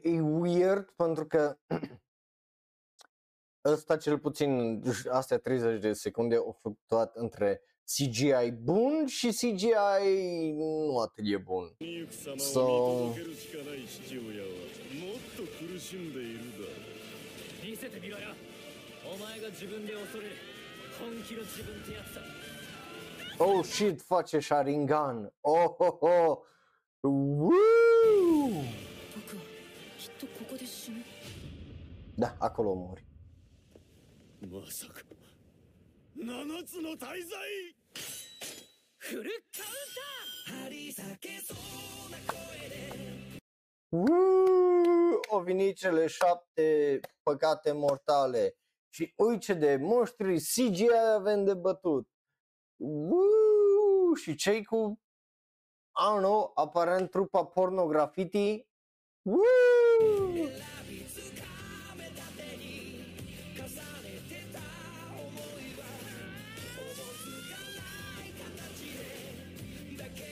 [0.02, 1.58] E weird pentru că
[3.72, 10.98] ăsta cel puțin, astea 30 de secunde au fluctuat între CGI bun și CGI nu
[10.98, 11.76] atât de bun.
[12.36, 12.64] So...
[23.38, 25.34] Oh shit, face Sharingan.
[25.40, 26.38] Oh, oh, oh.
[32.14, 33.04] Da, acolo mori.
[43.88, 45.20] Uuu!
[45.30, 48.56] Au venit cele șapte păcate mortale.
[48.88, 52.08] Și uite ce de monștri CGI avem de bătut.
[52.76, 54.14] Uuu!
[54.14, 55.00] Și cei cu
[55.96, 58.62] Know, aparent trupa porno graffiti.
[59.24, 59.40] Woo!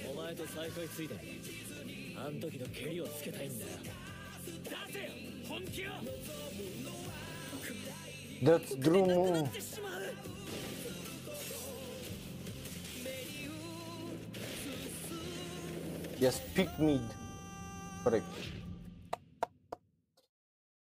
[0.06, 1.14] お前と再会ついで
[2.16, 3.70] あん時の蹴りをつけたいんだよ
[4.62, 5.12] 出せよ
[5.48, 5.90] 本気を
[8.44, 9.42] Dă-ți drumul.
[9.42, 10.33] っ
[16.24, 17.00] Yes, pick mid.
[18.02, 18.24] Corect.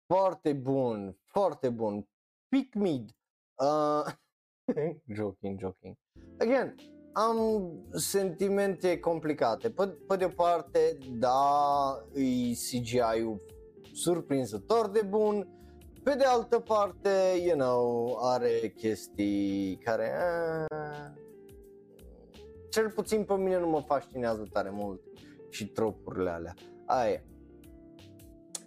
[0.07, 2.09] Foarte bun, foarte bun.
[2.49, 3.11] Pick mid.
[3.55, 4.13] Uh,
[5.19, 5.97] joking, joking.
[6.39, 6.75] Again,
[7.13, 7.39] am
[7.93, 9.71] sentimente complicate.
[9.71, 11.41] Pe, pe de o parte, da,
[12.15, 13.43] e CGI-ul
[13.93, 15.49] surprinzător de bun.
[16.03, 17.11] Pe de altă parte,
[17.45, 20.13] you know, are chestii care...
[20.71, 21.23] Uh,
[22.75, 25.01] cel puțin pe mine nu mă fascinează tare mult
[25.49, 26.55] și tropurile alea.
[26.87, 27.25] Aia e.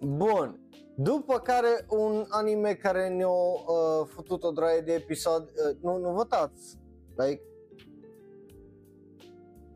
[0.01, 0.59] Bun.
[0.95, 6.11] După care un anime care ne-a uh, făcut o draie de episod, uh, nu, nu
[6.11, 6.77] votați,
[7.15, 7.41] like,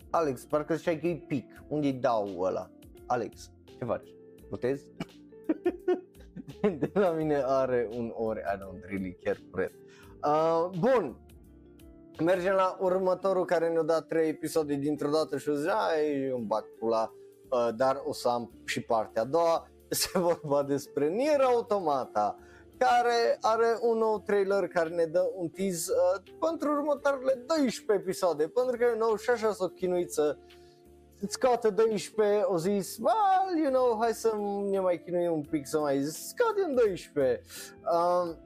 [0.10, 2.72] Alex, parcă ziceai că e pic, unde-i dau ăla?
[3.06, 4.10] Alex, ce faci?
[4.50, 4.88] Votezi?
[6.80, 9.72] de la mine are un ore, I don't really care for it.
[10.24, 11.20] Uh, bun,
[12.22, 16.48] mergem la următorul care ne-a dat trei episoade dintr-o dată și o zi, ai un
[16.48, 17.14] bac pula,
[17.50, 22.38] uh, dar o să am și partea a doua, se vorba despre Nier Automata,
[22.78, 28.48] care are un nou trailer care ne dă un tease uh, pentru următoarele 12 episoade,
[28.48, 30.38] pentru că, you know, și așa s-o chinuit să
[31.28, 34.32] scoate 12, o zis, well, you know, hai să
[34.70, 37.42] ne mai chinuim un pic să mai scoate în 12.
[37.94, 38.38] Um,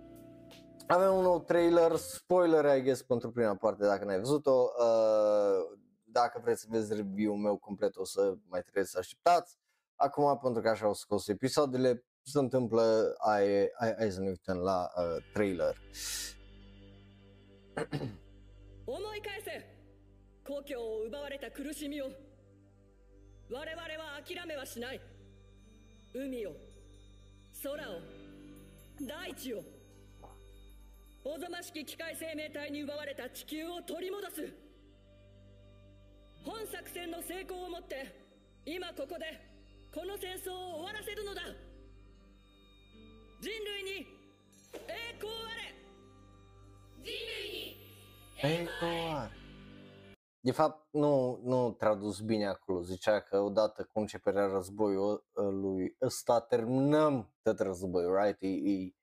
[0.86, 4.70] avem un nou trailer, spoiler, I guess, pentru prima parte, dacă n-ai văzut-o.
[4.78, 9.58] Uh, dacă vreți să vezi review-ul meu complet, o să mai trebuie să așteptați.
[9.94, 14.56] Acum, pentru că așa au scos episoadele, se întâmplă, ai, ai, ai să ne uităm
[14.56, 15.76] la uh, trailer.
[18.86, 19.64] 思い返せ
[20.44, 25.00] 故郷を奪われた苦しみを我々は諦めはしない
[26.12, 26.52] 海を
[27.62, 28.00] 空を
[29.06, 29.62] 大地を
[31.27, 34.53] おぞましき機械生命体に奪われた地球を取り戻す
[36.45, 38.13] 本作戦の成功をもって
[38.63, 39.25] 今ここで
[39.91, 41.41] この戦争を終わらせるのだ
[43.41, 44.05] 人類に
[44.87, 45.75] 栄光あれ
[48.37, 49.31] Ecoar.
[50.41, 52.81] De fapt, nu, nu tradus bine acolo.
[52.81, 58.41] Zicea că odată cu începerea războiului ăsta terminăm tot războiul, right?
[58.41, 58.93] E, e,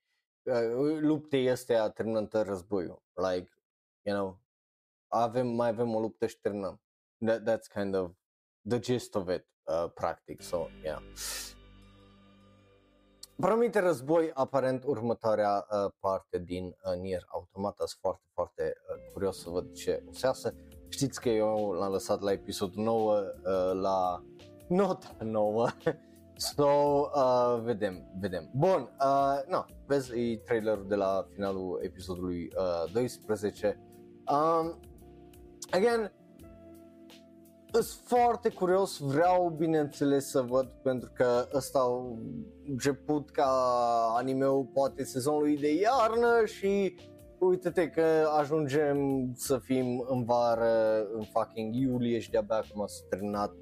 [0.44, 3.02] uh, luptei astea terminăm tot războiul.
[3.12, 3.50] Like,
[4.02, 4.40] you know,
[5.08, 6.80] avem, mai avem o luptă și terminăm.
[7.24, 8.10] That, that's kind of
[8.68, 10.42] the gist of it, uh, practic.
[10.42, 11.02] So, yeah.
[13.36, 17.84] Promite război aparent următoarea uh, parte din uh, Nier Automata.
[17.86, 20.54] Sunt foarte, foarte uh, curios să văd ce o să iasă.
[20.88, 24.24] Știți că eu l-am lăsat la episodul 9 uh, la
[24.68, 25.68] nota 9.
[26.42, 28.50] so, uh, vedem, vedem.
[28.52, 33.80] Bun, uh, no, vezi, e trailerul de la finalul episodului uh, 12.
[34.26, 34.78] Um,
[35.70, 36.12] again,
[37.72, 42.16] sunt foarte curios, vreau bineînțeles să văd pentru că ăsta a
[42.68, 43.50] început ca
[44.16, 46.96] animeul poate sezonului de iarnă și
[47.38, 53.52] uite-te că ajungem să fim în vară, în fucking iulie și de-abia acum s-a terminat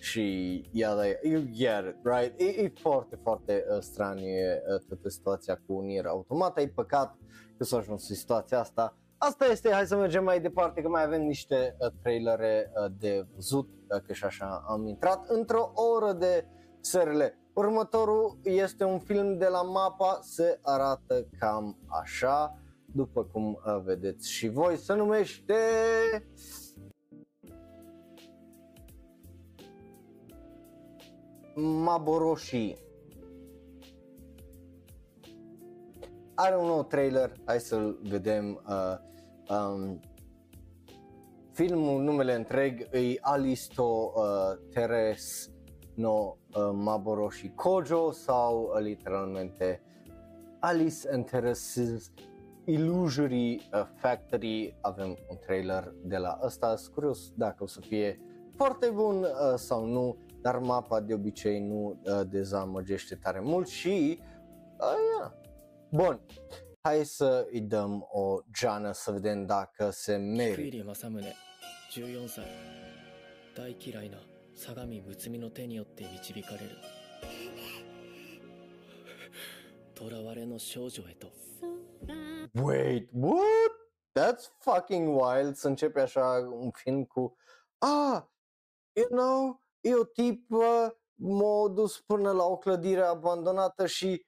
[0.00, 2.40] și iada, you get it, right?
[2.40, 7.16] E, e foarte, foarte uh, stranie uh, toată situația cu Nier Automata, e păcat
[7.58, 8.96] că s-a ajuns în situația asta.
[9.18, 13.26] Asta este, hai să mergem mai departe, că mai avem niște uh, trailere uh, de
[13.34, 16.46] văzut, uh, că și așa am intrat într-o oră de
[16.80, 17.20] SRL.
[17.54, 24.30] Următorul este un film de la MAPA, se arată cam așa, după cum uh, vedeți
[24.30, 25.54] și voi, se numește
[31.54, 32.76] Maboroshi.
[36.34, 38.60] Are un nou trailer, hai să-l vedem.
[38.68, 40.00] Uh, um,
[41.52, 44.22] filmul, numele întreg, e Alisto uh,
[44.72, 45.50] Teres
[45.94, 49.82] no uh, Maboroshi Kojo sau uh, literalmente
[50.60, 52.10] Alice and Teres's
[52.64, 54.76] Illusory uh, Factory.
[54.80, 58.20] Avem un trailer de la ăsta, sunt curios dacă o să fie
[58.56, 64.19] foarte bun uh, sau nu, dar mapa de obicei nu uh, dezamăgește tare mult și
[64.77, 65.31] uh, yeah.
[65.91, 66.21] Bun,
[66.81, 70.61] hai să îi dăm o geană să vedem dacă se merită.
[70.61, 71.21] 栗政
[71.89, 72.45] 宗14歳
[73.55, 74.17] 大嫌いな
[74.55, 76.69] 相模睦美の手によって導かれる
[79.95, 81.27] 囚われの少女へと
[82.55, 83.37] Wait, what?
[84.15, 87.35] That's fucking wild să începe așa un film cu
[87.79, 88.23] Ah,
[88.93, 94.25] you know, e o tipă m-a dus până la o clădire abandonată și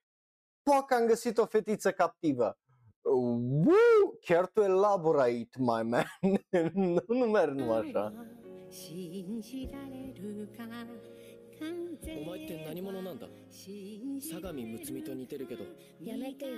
[0.63, 2.57] poc am găsit o fetiță captivă.
[3.01, 4.17] Woo!
[4.21, 6.05] Chiar tu elaborate, my man.
[6.73, 8.13] nu, nu merg numai așa.
[8.71, 10.63] 信じられるか
[11.59, 15.63] 完全お前って何者なんだ信じ相模睦美と似てるけど
[16.03, 16.51] やめてよ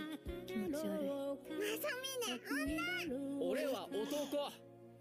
[0.45, 1.09] 気持ち悪い
[3.41, 4.51] 俺は男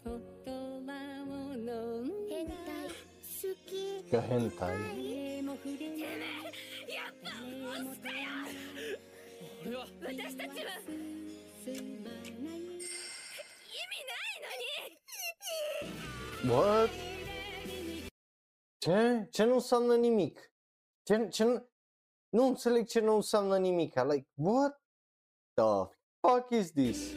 [0.03, 0.93] 言葉
[1.27, 2.84] を飲ん変態
[3.45, 4.51] 好き Că hentai.
[4.59, 6.51] 誰も触れない
[9.65, 10.71] 俺は私たちは
[11.63, 11.69] す
[12.03, 12.61] まない
[16.43, 16.89] What?
[18.79, 19.27] Ce?
[19.31, 20.51] Ce nu înseamnă nimic?
[21.03, 21.69] Ce, ce nu...
[22.29, 23.93] Nu înțeleg ce nu înseamnă nimic.
[24.03, 24.81] Like, what
[25.53, 27.13] the fuck is this?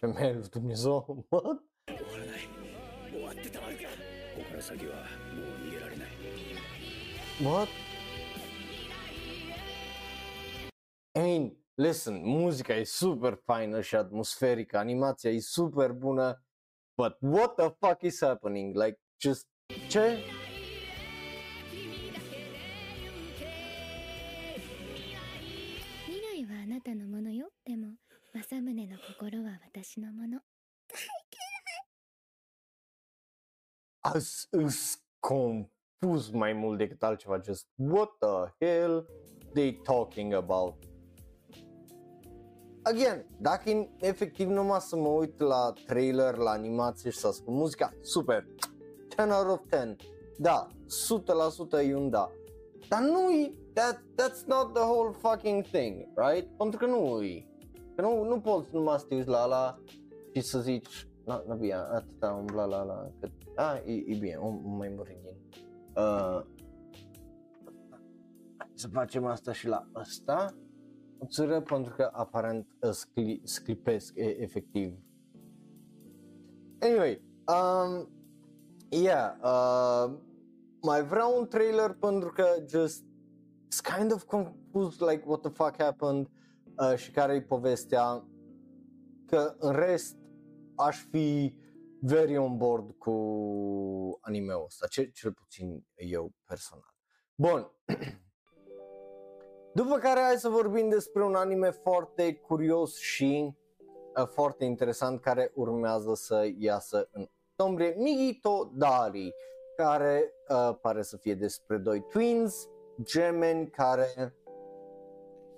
[0.00, 1.24] Femeie lui Dumnezeu.
[1.30, 1.60] What?
[1.86, 2.48] 終わらない
[3.10, 5.04] 終わってたまるかここから先はもう
[5.66, 6.08] 逃げられない
[7.42, 7.68] What?
[11.14, 16.42] I mean, listen, muzica e super faină și atmosferică, animația e super bună,
[16.96, 18.74] but what the fuck is happening?
[18.74, 19.46] Like, just,
[19.88, 20.18] ce?
[28.32, 30.40] 未来はあなたのものよでも政宗の心は私のもの
[34.02, 39.04] As, îs confuz mai mult decât altceva, just what the hell
[39.54, 40.74] they talking about?
[42.84, 47.56] Again, dacă e efectiv numai să mă uit la trailer, la animație și să ascult
[47.56, 48.46] muzica, super,
[49.16, 49.96] 10 out of 10,
[50.38, 50.66] da,
[51.80, 52.30] 100% e un da,
[52.88, 56.56] dar nu e, that, that's not the whole fucking thing, right?
[56.56, 57.46] Pentru că nu e,
[58.01, 59.79] că nu, nu poți numai să te uiți la ala
[60.33, 64.35] și să zici, na, na bine, atâta umbla la ala, că, a, e, e bine,
[64.35, 65.61] o, o mai murit din.
[65.95, 66.41] Uh,
[68.73, 70.55] să facem asta și la ăsta,
[71.17, 74.93] o țără pentru că aparent uh, scli, sclipesc e, efectiv.
[76.79, 78.09] Anyway, um,
[78.89, 80.13] yeah, uh,
[80.81, 83.03] mai vreau un trailer pentru că just
[83.65, 86.29] it's kind of confused like what the fuck happened
[86.77, 88.25] uh, și care e povestea
[89.25, 90.17] că în rest
[90.75, 91.55] aș fi
[91.99, 93.11] very on board cu
[94.21, 96.95] anime-ul ăsta, cel, cel puțin eu personal.
[97.35, 97.71] Bun.
[99.73, 103.55] După care hai să vorbim despre un anime foarte curios și
[104.15, 109.33] uh, foarte interesant care urmează să iasă în octombrie, Migito Dari,
[109.75, 112.67] care uh, pare să fie despre doi twins,
[113.03, 114.35] gemeni care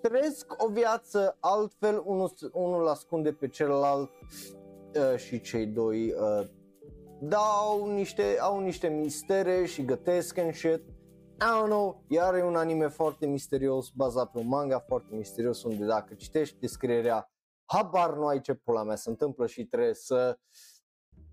[0.08, 6.48] trăiesc o viață altfel, unul, unul ascunde pe celălalt uh, și cei doi uh,
[7.22, 10.82] dau niște, au niște mistere și gătesc and shit.
[11.40, 15.64] I don't know, iar e un anime foarte misterios, bazat pe un manga foarte misterios,
[15.64, 17.32] unde dacă citești descrierea,
[17.66, 20.38] habar nu ai ce pula mea se întâmplă și trebuie să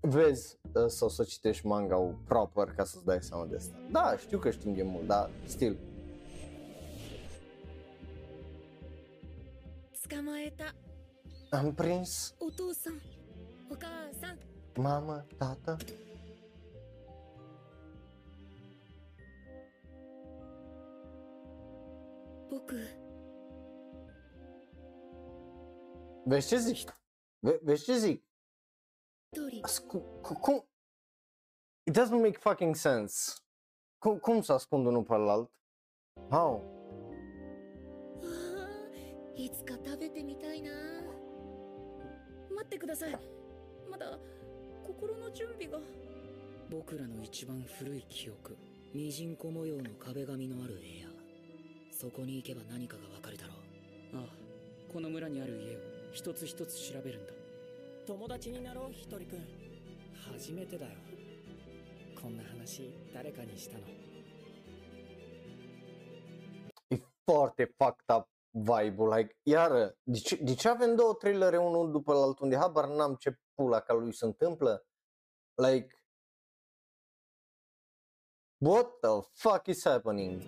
[0.01, 3.75] vezi uh, sau să citești manga proper ca să-ți dai seama de asta.
[3.91, 5.90] Da, știu că știm de mult, dar still.
[11.49, 12.35] Am prins.
[14.75, 15.77] Mamă, tată.
[26.25, 27.01] Vezi ce zic?
[27.39, 28.25] Ve- vezi ce zic?
[29.63, 30.65] Ascu- cum?
[31.83, 33.33] It doesn't make fucking sense.
[33.97, 35.51] Cum, cum să ascund unul pe alt?
[36.29, 36.79] How?
[39.41, 40.69] いつか食べてみたいな。
[42.53, 43.19] 待ってください。
[43.89, 44.19] まだ
[44.85, 45.79] 心の準備が。
[46.69, 48.55] 僕らの一番古い記憶。
[48.93, 51.07] ミジンコ模様の壁紙のある部屋。
[51.91, 53.53] そこに行けば何かがわかるだろ
[54.13, 54.17] う。
[54.17, 55.79] ああこの村にある家を。
[56.13, 57.33] 一つ一つ調べるんだ。
[58.05, 59.39] 友達になろうひとりくん。
[60.31, 60.91] 初めてだよ。
[62.21, 63.85] こんな話誰かにしたの。
[66.91, 72.11] E foarte fucked up vibe-ul, like, iar de ce, de ce avem două trailere unul după
[72.11, 74.85] altul unde habar n-am ce pula ca lui se întâmplă?
[75.55, 75.95] Like,
[78.57, 80.41] what the fuck is happening?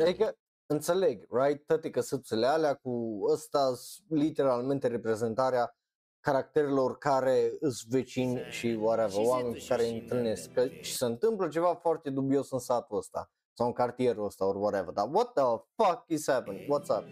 [0.00, 3.72] Adică, înțeleg, right, toate căsățele alea cu ăsta
[4.08, 5.74] literalmente reprezentarea
[6.20, 12.50] caracterelor care îs vecini și whatever, oameni care întâlnesc, că se întâmplă ceva foarte dubios
[12.50, 13.30] în satul ăsta
[13.60, 15.42] sau în cartierul ăsta or whatever, dar what the
[15.76, 16.62] fuck is happening?
[16.62, 17.04] What's up?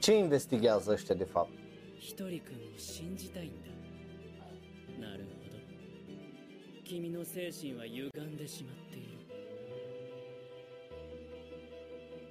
[0.00, 1.50] Ce investigează ăștia de fapt?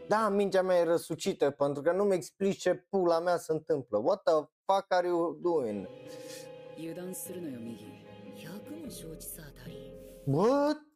[0.07, 3.97] Da, mingea mea e răsucită pentru că nu-mi explici ce pula mea se întâmplă.
[3.97, 4.34] What the
[4.65, 5.88] fuck are you doing?
[10.25, 10.93] What?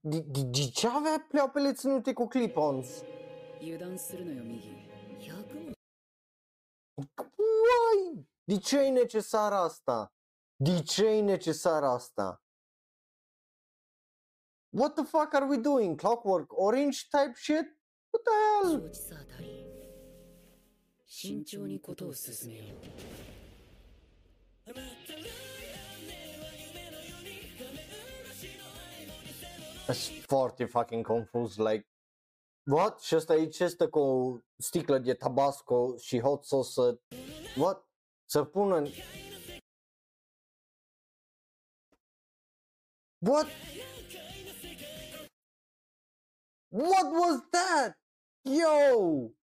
[0.00, 2.86] De, de, de ce avea pleoapele ținute cu clip-ons?
[3.60, 4.68] 油断するのよミギ
[5.30, 5.74] 100も
[6.96, 8.24] Why?
[8.46, 10.12] De ce e necesar asta?
[10.56, 12.42] De ce e necesar asta?
[14.70, 15.96] What the fuck are we doing?
[15.96, 17.66] Clockwork Orange type shit?
[18.10, 18.80] What the hell?
[18.80, 19.64] 承知さあたり
[21.06, 22.78] 慎重にことを進めよう
[29.93, 31.87] Sunt foarte fucking confuz, like
[32.71, 32.99] What?
[32.99, 36.99] Și ăsta aici este cu o sticlă de tabasco și hot sauce să...
[37.57, 37.87] What?
[38.25, 38.87] Să pună în...
[43.27, 43.47] What?
[46.67, 47.99] What was that?
[48.41, 48.99] Yo!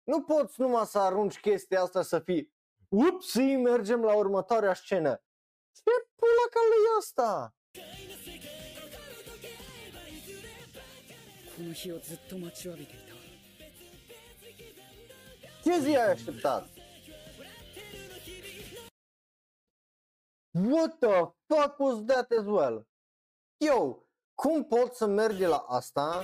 [0.04, 2.54] Nu poți numai să arunci chestia asta să fii
[2.90, 5.24] Upsi, mergem la următoarea scenă.
[5.72, 5.82] Ce
[6.16, 7.56] pula ca e asta?
[11.57, 13.09] この日をずっと待ちわびていた
[15.69, 16.65] Ce zi ai așteptat?
[20.55, 22.87] What the fuck was that as well?
[23.59, 26.23] Yo, cum pot să mergi la asta,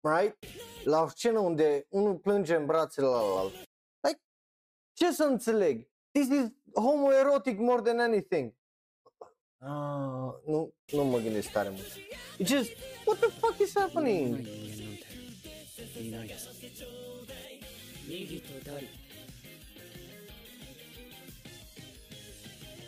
[0.00, 0.36] right?
[0.84, 3.52] La o scenă unde unul plânge în brațele la alt.
[4.00, 4.20] Like,
[4.92, 5.88] ce să înțeleg?
[6.10, 8.54] This is homoerotic more than anything.
[9.67, 11.93] Ah, nu, nu mă gândesc tare mult.
[12.37, 12.71] Deci, It's just,
[13.05, 14.47] what the fuck is happening?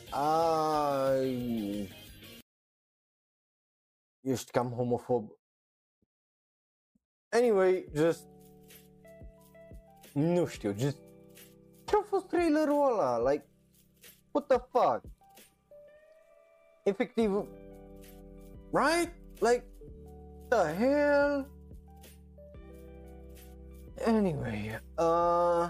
[0.09, 1.89] Ai...
[4.21, 5.31] Ești cam homofob.
[7.29, 8.27] Anyway, just...
[10.13, 10.97] Nu știu, just...
[11.85, 13.31] Ce-a fost trailerul ăla?
[13.31, 13.49] Like,
[14.31, 15.16] what the fuck?
[16.87, 17.45] Efectiv...
[18.71, 19.11] Right?
[19.39, 19.65] Like,
[20.49, 21.47] the hell?
[24.05, 25.69] Anyway, uh...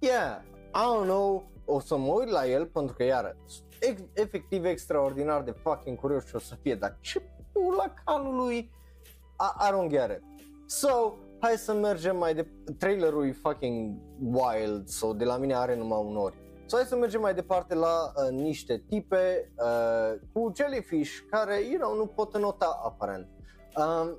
[0.00, 0.42] Yeah,
[0.74, 3.36] I don't know, o să mă uit la el pentru că iară,
[3.80, 7.22] ex- efectiv extraordinar de fucking curios ce o să fie, dar ce
[7.52, 10.22] pula calului I, I don't get it.
[10.66, 12.46] So, hai să mergem mai de
[12.78, 16.36] trailerul e fucking wild, so de la mine are numai un ori.
[16.72, 21.78] So, hai să mergem mai departe la uh, niște tipe uh, cu jellyfish care, you
[21.78, 23.28] know, nu pot nota aparent.
[23.76, 24.18] Um,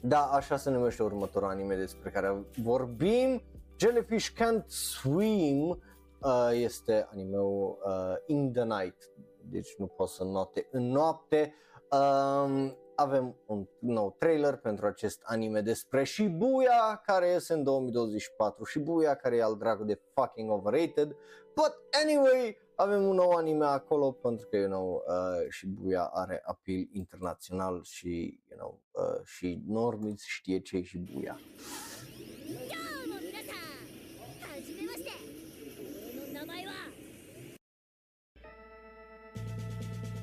[0.00, 3.42] da, așa se numește următorul anime despre care vorbim.
[3.76, 9.10] Jellyfish Can't Swim uh, este animeul uh, In the Night,
[9.50, 11.54] deci nu pot să note în noapte.
[11.90, 19.14] Um, avem un nou trailer pentru acest anime despre Shibuya care iese în 2024, Shibuya
[19.14, 21.16] care e al dracu de fucking overrated,
[21.54, 21.72] but
[22.02, 27.82] anyway, avem un nou anime acolo pentru că, you know, uh, Shibuya are apel internațional
[27.82, 31.38] și, you know, uh, și Normiț știe ce e Shibuya.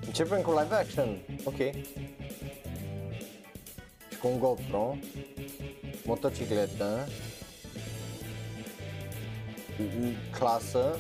[0.06, 1.58] Începem cu live action, ok.
[4.22, 4.96] Și cu un GoPro.
[6.06, 7.08] Motocicletă.
[9.80, 10.96] Mm, Clasă.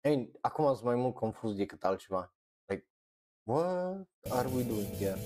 [0.00, 2.34] Ei, acum sunt mai mult confuz decât altceva.
[2.66, 2.86] Like,
[3.42, 5.18] what are we doing here?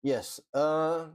[0.00, 0.44] Yes.
[0.50, 1.06] Uh,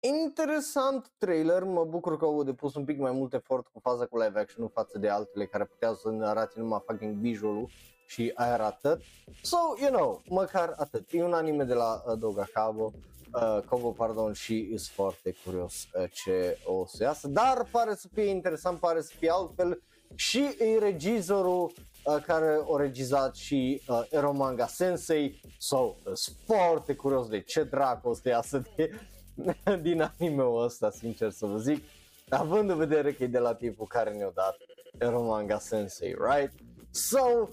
[0.00, 4.18] interesant trailer, mă bucur că au depus un pic mai mult efort cu faza cu
[4.18, 7.68] live action față de altele care puteau să ne arate numai fucking visual
[8.06, 9.00] și aia era atât.
[9.42, 11.08] So, you know, măcar atât.
[11.12, 12.92] E un anime de la uh, Doga Kabo,
[13.34, 18.08] uh, Kobo, pardon, și sunt foarte curios uh, ce o să iasă, dar pare să
[18.12, 19.82] fie interesant, pare să fie altfel
[20.14, 21.89] și e regizorul uh,
[22.26, 28.14] care o regizat și uh, Eromanga Sensei, so, sunt foarte curios de ce dracu o
[28.14, 28.90] să iasă de,
[29.82, 31.84] din anime-ul ăsta, sincer să vă zic,
[32.28, 34.56] având în vedere că e de la tipul care ne-a dat
[34.98, 36.52] Eromanga Sensei, right?
[36.90, 37.48] So,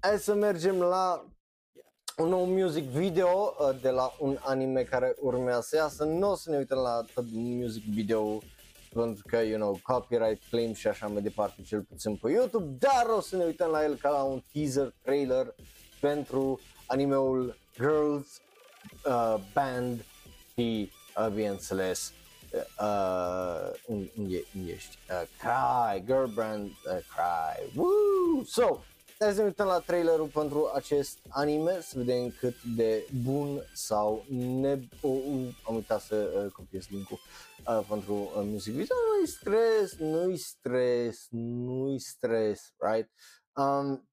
[0.00, 1.24] hai să mergem la
[2.16, 6.04] un nou music video uh, de la un anime care urmează să iasă.
[6.04, 8.40] Nu o să ne uităm la tot music video
[8.94, 13.06] pentru că, you know, copyright claim și așa mai departe, cel puțin pe YouTube, dar
[13.16, 15.54] o să ne uităm la el ca la un teaser trailer
[16.00, 18.40] pentru animeul Girls
[19.06, 20.04] uh, Band
[20.54, 22.12] și, uh, bineînțeles,
[22.52, 24.98] uh, unde, unde ești?
[25.10, 28.44] Uh, Cry, Girl Band, uh, Cry, woo!
[28.44, 28.80] So,
[29.24, 34.24] Hai să ne uităm la trailerul pentru acest anime, să vedem cât de bun sau
[34.28, 34.78] ne...
[35.02, 37.18] Oh, uh, am uitat să uh, copiez link-ul
[37.66, 38.96] uh, pentru uh, music video.
[39.16, 43.10] Nu-i stres, nu-i stres, nu-i stres, right?
[43.52, 44.08] Um,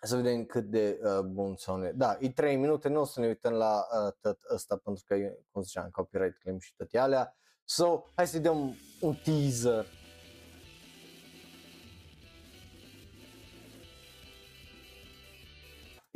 [0.00, 3.26] să vedem cât de uh, bun sau Da, e 3 minute, nu o să ne
[3.26, 7.36] uităm la uh, tot ăsta pentru că, e, cum ziceam, copyright claim și toate alea.
[7.64, 9.86] So, hai să dăm un teaser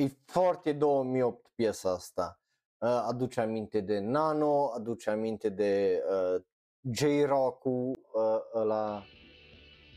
[0.02, 2.40] E foarte 2008 piesa asta.
[2.78, 6.42] Uh, aduce aminte de Nano, aduce aminte de uh,
[6.80, 9.02] J-Rock-ul uh, ăla.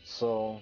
[0.04, 0.58] So,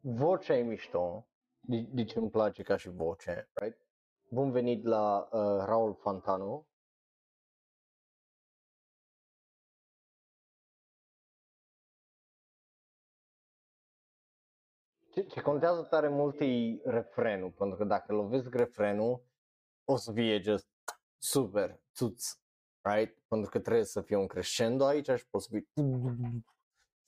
[0.00, 1.26] vocea e mișto,
[1.66, 3.78] de, de ce îmi place ca și voce, right?
[4.28, 6.66] Bun venit la uh, Raul Fantano.
[15.10, 19.24] Ce, ce contează tare mult e refrenul, pentru că dacă lovesc refrenul,
[19.84, 20.68] o să fie just
[21.18, 22.38] super, tuț,
[22.80, 23.18] right?
[23.28, 25.66] Pentru că trebuie să fie un crescendo aici și poți să fie...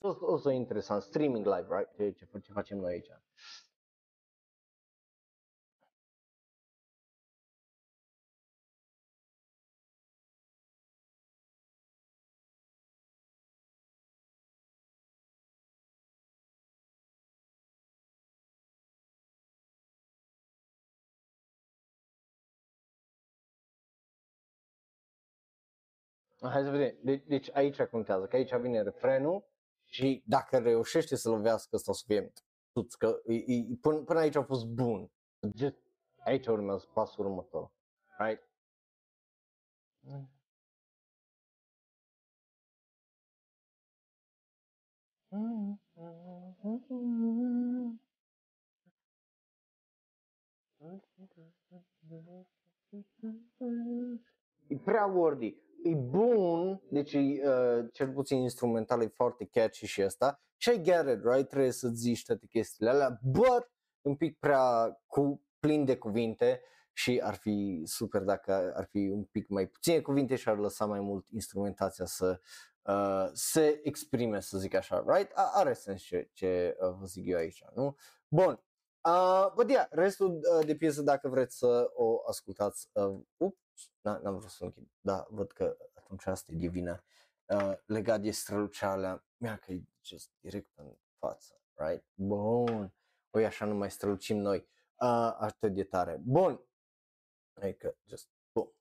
[0.01, 1.95] O, o să fie interesant, streaming live, right?
[1.95, 3.09] Ce, ce, ce facem noi aici.
[26.41, 26.95] Hai să vedem.
[27.03, 29.43] De- deci aici contează, că aici vine refrenul
[29.85, 32.33] și dacă reușește să lovească ăsta o să fie
[32.71, 35.11] tuț, că e, e, până, până aici a fost bun.
[35.55, 35.75] Just,
[36.17, 37.71] aici urmează pasul următor.
[38.17, 38.47] Right?
[54.67, 55.68] E prea wordy.
[55.83, 60.41] E bun, deci uh, cel puțin instrumental e foarte catchy și asta.
[60.57, 61.47] Și I get it, right?
[61.49, 66.61] Trebuie să zici toate chestiile alea, but un pic prea cu, plin de cuvinte
[66.93, 70.85] și ar fi super dacă ar fi un pic mai puține cuvinte și ar lăsa
[70.85, 72.39] mai mult instrumentația să
[72.81, 75.31] uh, se exprime, să zic așa, right?
[75.33, 77.95] A, are sens ce, ce uh, vă zic eu aici, nu?
[78.27, 78.63] Bun,
[79.01, 83.57] Uh, but yeah, restul uh, de piesă dacă vreți să o ascultați, uh, ups,
[84.01, 87.03] n-am vrut să închid, da, văd că atunci asta e divină,
[87.45, 92.05] uh, legat de străluceala mea, că e just direct în față, right?
[92.13, 92.93] Bun,
[93.29, 94.57] oi așa nu mai strălucim noi,
[94.95, 96.21] uh, atât de tare.
[96.23, 96.61] Bun,
[97.53, 98.71] hai că just, bun,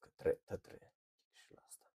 [0.00, 0.94] că trebuie, trebuie,
[1.32, 1.92] și la asta,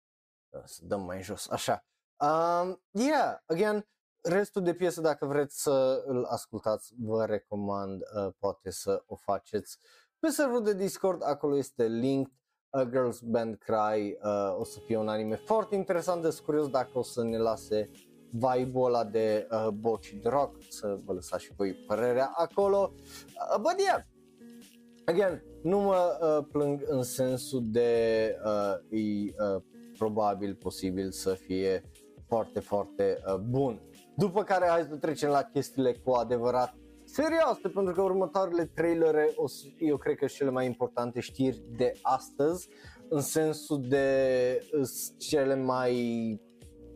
[0.50, 1.86] uh, să dăm mai jos, așa.
[2.20, 3.88] Um, yeah, again,
[4.22, 9.78] restul de piesă, dacă vreți să îl ascultați, vă recomand, uh, poate să o faceți.
[10.20, 12.32] Pe serverul de Discord, acolo este link,
[12.74, 16.90] uh, Girls Band Cry, uh, o să fie un anime foarte interesant, de curios dacă
[16.94, 17.90] o să ne lase
[18.30, 22.94] vibe-ul ăla de uh, boci de rock, să vă lăsați și voi părerea acolo.
[22.96, 24.02] Uh, but yeah,
[25.06, 29.62] again, nu mă uh, plâng în sensul de uh, e uh,
[29.98, 31.90] probabil posibil să fie
[32.28, 33.82] foarte, foarte uh, bun.
[34.16, 36.76] După care hai să trecem la chestiile cu adevărat
[37.14, 41.62] serioase, pentru că următoarele trailere o, să- eu cred că sunt cele mai importante știri
[41.78, 42.70] de astăzi,
[43.10, 44.08] în sensul de
[44.72, 45.96] îs cele mai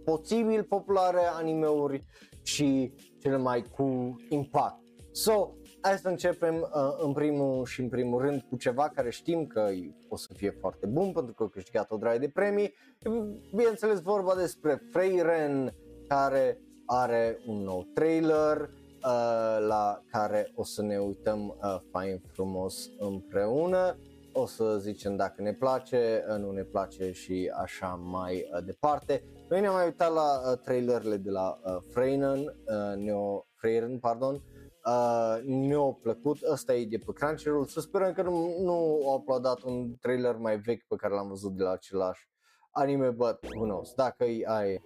[0.06, 2.06] posibil populare animeuri
[2.44, 4.82] și cele mai cu impact.
[5.12, 5.50] So,
[5.82, 9.70] hai să începem uh, în primul și în primul rând cu ceva care știm că
[10.08, 12.74] o să fie foarte bun pentru că a câștigat o draie de premii.
[13.00, 13.10] E,
[13.56, 15.74] Bineînțeles vorba despre Freyren
[16.08, 18.70] care are un nou trailer
[19.08, 23.98] uh, la care o să ne uităm uh, fain frumos împreună.
[24.32, 29.24] O să zicem dacă ne place, uh, nu ne place și așa mai uh, departe.
[29.50, 34.44] Noi ne-am mai uitat la uh, trailerele de la uh, Freyren, uh, Neo, Freyren, pardon,
[34.88, 38.72] Uh, ne-a plăcut, ăsta e de pe Crunchyroll, să sperăm că nu, nu
[39.08, 42.30] au uploadat un trailer mai vechi pe care l-am văzut de la același
[42.72, 44.82] anime, but who knows, dacă e ai...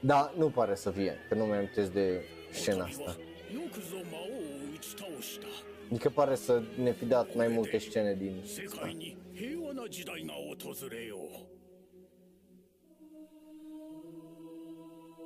[0.00, 3.16] Da, nu pare să fie, că nu mi-am de scena asta.
[3.54, 5.46] よくぞ魔王を打ち倒した。
[5.90, 11.58] Adică pare să ne fi dat mai multe scene din 世界に平和な時代が訪れよう。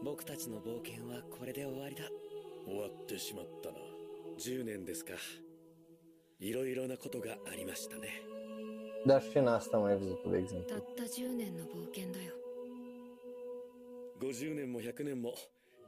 [0.05, 2.03] 僕たちの冒険はこれで終わりだ。
[2.66, 3.78] 終わってしまったな。
[4.39, 5.15] 10年ですか。
[6.39, 8.09] いろいろなことがありましたね。
[9.05, 10.65] Dar scena asta am mai văzut de exemplu.
[10.69, 12.35] たった10年の冒険だよ。
[14.20, 15.35] 50年も100年も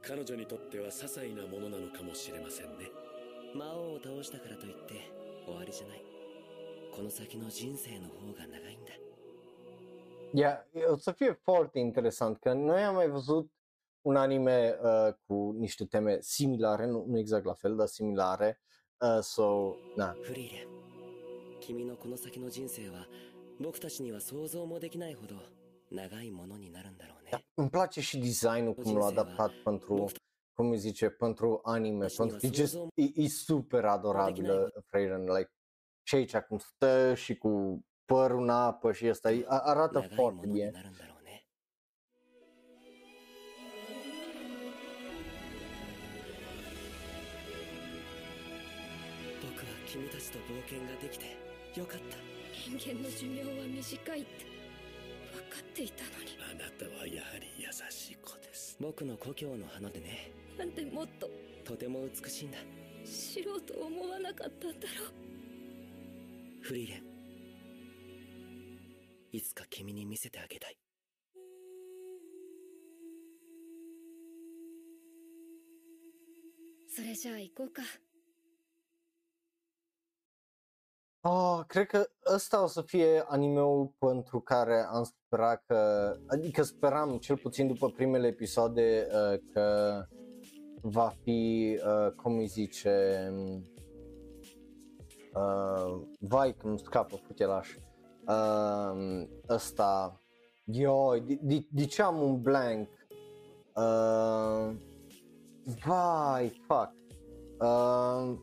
[0.07, 2.91] 彼女にとっては些細なものなのかもしれませんね
[3.55, 5.09] 魔王を倒したからといって
[5.45, 6.01] 終わりじゃない
[6.95, 8.93] この先の人生の方が長いんだ
[10.33, 13.51] Ia, o să fie foarte interesant că noi am mai văzut
[14.01, 18.61] un anime uh, cu niște teme similare, nu, nu exact la fel, dar similare.
[19.01, 20.67] Uh, so, na, フリーレン
[21.61, 23.07] 君のこの先の人生は
[23.59, 25.35] 僕たちには想像もできないほど
[25.91, 30.10] 長いものになるんだろう ね îmi place și designul cum l-a adaptat pentru,
[30.52, 35.50] cum îi zice, pentru anime, pentru că e, just, e, e super adorabilă Freyren, like,
[36.02, 40.14] și aici cum stă și cu părul în apă și asta, e- a- arată 長いも
[40.14, 40.70] foarte のに bine.
[40.70, 41.46] なるんだろうね
[49.42, 51.36] 僕は君たちと冒険ができて
[51.76, 52.16] よかった
[52.68, 54.53] 人間の寿命は短いって
[55.35, 56.37] 分かっていたのに。
[56.49, 58.77] あなたはやはり優しい子です。
[58.79, 60.31] 僕の故郷の花でね。
[60.57, 61.29] なんでもっと。
[61.65, 62.57] とても美しいんだ。
[63.03, 65.11] 知ろうと思わなかったんだろう。
[66.61, 67.03] フリーレン。
[69.33, 70.77] いつか君に見せてあげたい。
[76.87, 77.81] それじゃあ行こうか
[81.27, 87.17] Oh, cred că ăsta o să fie animeul pentru care am sperat că, adică speram
[87.17, 90.01] cel puțin după primele episoade uh, că
[90.81, 93.27] va fi, uh, cum îi zice,
[95.33, 97.75] uh, vai că îmi scapă futelaș,
[98.27, 100.19] uh, ăsta,
[100.63, 102.87] yo, de, de, de ce am un blank?
[103.75, 104.75] Uh,
[105.85, 106.93] vai, fuck.
[107.59, 108.39] Uh,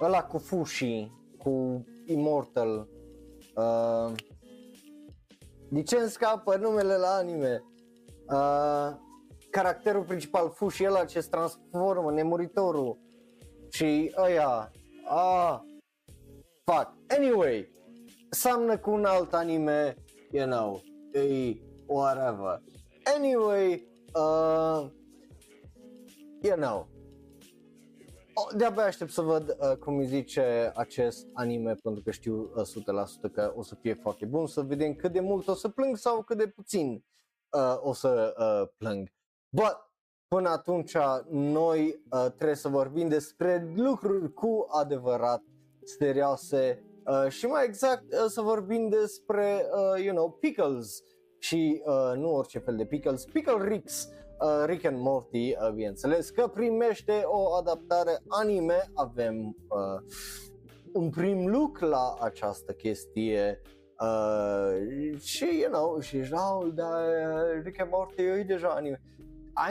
[0.00, 1.10] ăla cu Fushi,
[1.46, 2.88] cu Immortal.
[3.56, 4.12] Uh,
[5.68, 7.64] de ce îmi scapă numele la anime?
[8.28, 8.96] Uh,
[9.50, 12.98] caracterul principal, Fushi, ăla ce se transformă, nemuritorul.
[13.70, 14.70] Și ăia.
[15.08, 15.60] Ah,
[16.64, 16.94] fuck.
[17.16, 17.70] Anyway,
[18.30, 19.94] seamnă cu un alt anime,
[20.30, 20.80] you know,
[21.12, 21.56] e
[21.86, 22.62] whatever.
[23.14, 24.90] Anyway, uh,
[26.42, 26.95] you know, Oh,
[28.56, 33.32] de-abia aștept să văd uh, cum îi zice acest anime pentru că știu uh, 100%
[33.32, 36.22] că o să fie foarte bun, să vedem cât de mult o să plâng sau
[36.22, 37.04] cât de puțin
[37.50, 39.08] uh, o să uh, plâng.
[39.48, 39.76] But,
[40.28, 40.96] până atunci
[41.30, 45.42] noi uh, trebuie să vorbim despre lucruri cu adevărat
[45.84, 51.02] serioase uh, și mai exact uh, să vorbim despre, uh, you know, pickles
[51.38, 54.25] și uh, nu orice fel de pickles, Pickle Ricks, uh,
[54.66, 60.02] Rick and Morty, uh, bineînțeles, că primește o adaptare anime, avem uh,
[60.92, 63.60] un prim look la această chestie
[64.00, 67.02] uh, și, you know, și Raul, da,
[67.62, 69.02] Rick and Morty e deja anime.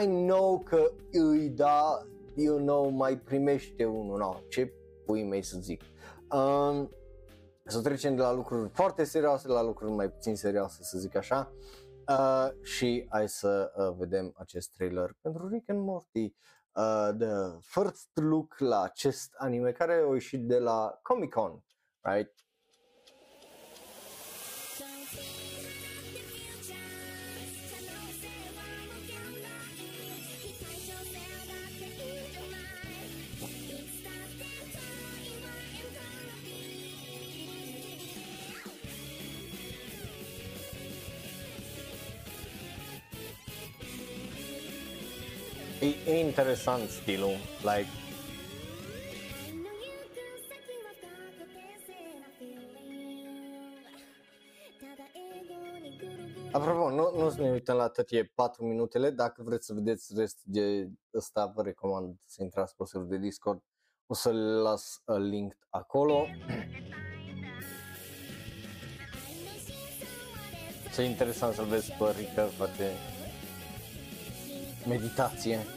[0.02, 4.72] I know că îi da, you know, mai primește unul, no, ce
[5.04, 5.80] pui mei să zic.
[6.30, 6.90] Um,
[7.64, 11.52] să trecem de la lucruri foarte serioase la lucruri mai puțin serioase, să zic așa.
[11.52, 11.85] Uh,
[12.62, 16.34] și hai să uh, vedem acest trailer pentru Rick and Morty.
[16.72, 21.64] Uh, the first look la acest anime care a ieșit de la Comic Con,
[22.00, 22.45] right?
[45.86, 47.88] E, e interesant stilul, like,
[56.52, 60.12] Apropo, nu, nu să ne uităm la tot e 4 minutele, dacă vreți să vedeți
[60.16, 63.62] restul de ăsta, vă recomand să intrați pe serverul de Discord,
[64.06, 66.26] o să le las uh, link acolo.
[70.94, 72.90] Ce interesant să vezi pe Rica face
[74.86, 75.75] meditație.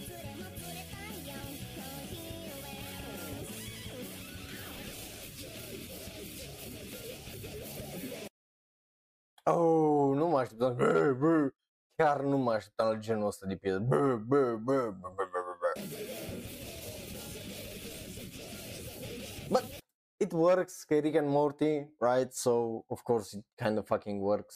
[9.51, 10.75] Oh, nu mă așteptam.
[10.75, 11.49] Bă, bă.
[11.95, 13.79] Chiar nu mă așteptam la genul ăsta de piesă.
[13.79, 15.81] Bă, bă, bă, bă, bă, bă, bă.
[19.49, 19.63] But
[20.17, 22.33] it works, că e Rick and Morty, right?
[22.33, 24.55] So, of course, it kind of fucking works.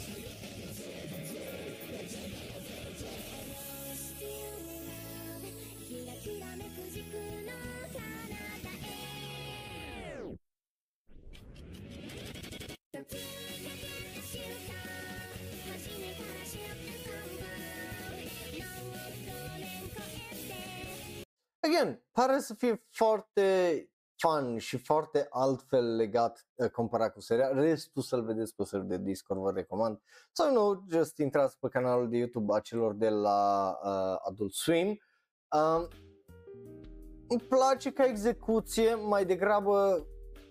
[21.74, 23.44] Again, pare să fie foarte
[24.18, 27.48] fun și foarte altfel legat uh, comparat cu seria.
[27.48, 30.02] Restul să-l vedeți pe serverul de Discord, vă recomand.
[30.32, 34.88] Sau nu, just intrați pe canalul de YouTube a celor de la uh, Adult Swim.
[34.88, 35.88] Um,
[37.28, 40.08] îmi place ca execuție, mai degrabă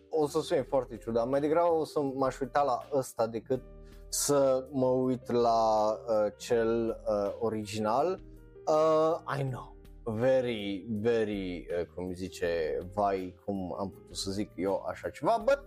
[0.09, 3.62] o să sune foarte ciudat, mai degrabă o să m-aș uita la ăsta decât
[4.09, 8.20] să mă uit la uh, cel uh, original.
[8.66, 9.72] Uh, I know,
[10.05, 15.43] very, very, uh, cum îi zice, vai, cum am putut să zic eu așa ceva,
[15.45, 15.65] but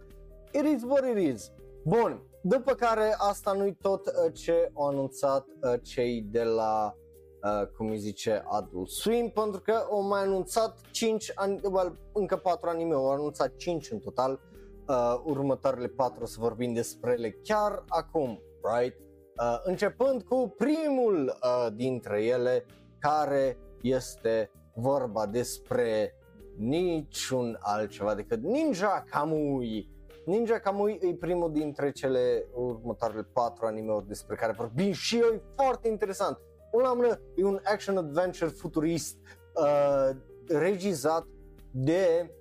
[0.52, 1.52] it is what it is.
[1.84, 6.96] Bun, după care asta nu-i tot uh, ce au anunțat uh, cei de la,
[7.44, 12.36] uh, cum îi zice, Adult Swim, pentru că au mai anunțat 5, an- well, încă
[12.36, 14.40] 4 anime, au anunțat 5 în total,
[14.88, 18.42] uh, următoarele 4 o să vorbim despre ele chiar acum,
[18.78, 18.98] right?
[19.42, 22.66] Uh, începând cu primul uh, dintre ele,
[23.00, 23.58] care
[23.90, 26.16] este vorba despre
[26.58, 29.90] niciun altceva decât Ninja Kamui.
[30.26, 35.42] Ninja Kamui e primul dintre cele următoarele patru anime-uri despre care vorbim și eu, e
[35.56, 36.38] foarte interesant.
[36.72, 39.18] Un la mână e un action-adventure futurist
[39.54, 40.16] uh,
[40.48, 41.28] regizat
[41.72, 42.32] de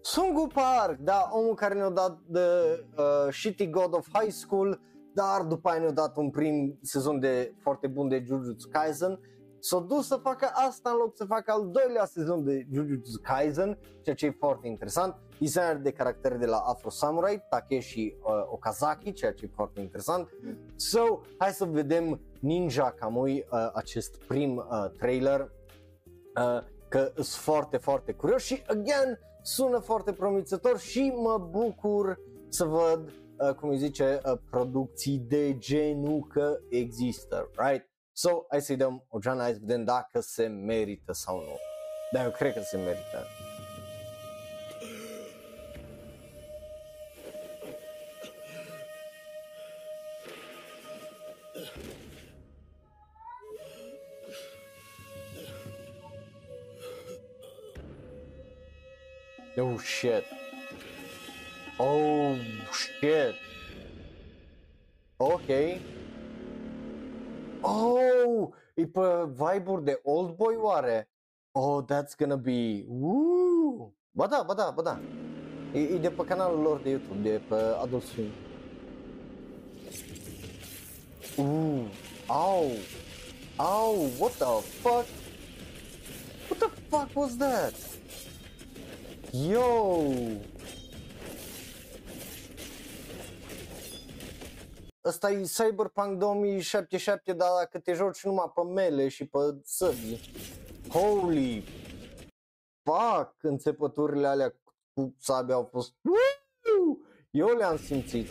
[0.00, 2.40] Sungu Park, da, omul care ne-a dat The
[2.96, 4.80] uh, Shitty God of High School,
[5.14, 9.20] dar după aia ne-a dat un prim sezon de foarte bun de Jujutsu Kaisen
[9.62, 13.78] s-a dus să facă asta în loc să facă al doilea sezon de Jujutsu Kaisen,
[14.02, 15.16] ceea ce e foarte interesant.
[15.38, 20.28] Designer de caractere de la Afro Samurai, Takeshi uh, Okazaki, ceea ce e foarte interesant.
[20.76, 27.76] So, hai să vedem Ninja Kamui, uh, acest prim uh, trailer, uh, că sunt foarte,
[27.76, 32.18] foarte curios și, again, sună foarte promițător și mă bucur
[32.48, 33.08] să văd,
[33.38, 37.90] uh, cum îi zice, uh, producții de genul că există, right?
[38.14, 41.56] So, hai să-i dăm o geană, hai să vedem dacă se merită sau nu.
[42.12, 43.26] Dar eu cred că se merită.
[59.56, 60.24] Oh shit.
[61.78, 62.36] Oh
[62.72, 63.34] shit.
[65.16, 65.48] Ok.
[67.64, 71.08] Oh, e pe vibe de Old Boy oare?
[71.54, 72.84] Oh, that's gonna be...
[72.88, 73.92] Woo!
[74.14, 74.98] Ba da, ba da, ba da.
[75.72, 78.32] E, e de pe canalul lor de YouTube, de pe Adult Swim.
[81.38, 81.88] Ooh,
[82.28, 82.70] ow,
[83.58, 85.06] ow, what the fuck?
[86.48, 87.74] What the fuck was that?
[89.32, 90.40] Yo!
[95.04, 100.20] Ăsta e Cyberpunk 2077, dar dacă te joci numai pe mele și pe săbii.
[100.88, 101.64] Holy
[102.82, 103.34] fuck!
[103.40, 104.54] Înțepăturile alea
[104.92, 105.94] cu sabia au fost...
[106.02, 106.98] Woo!
[107.30, 108.28] Eu le-am simțit.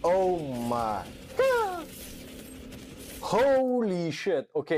[0.00, 0.38] Oh
[0.68, 1.02] my
[1.36, 1.88] god!
[3.20, 4.48] Holy shit!
[4.52, 4.68] Ok,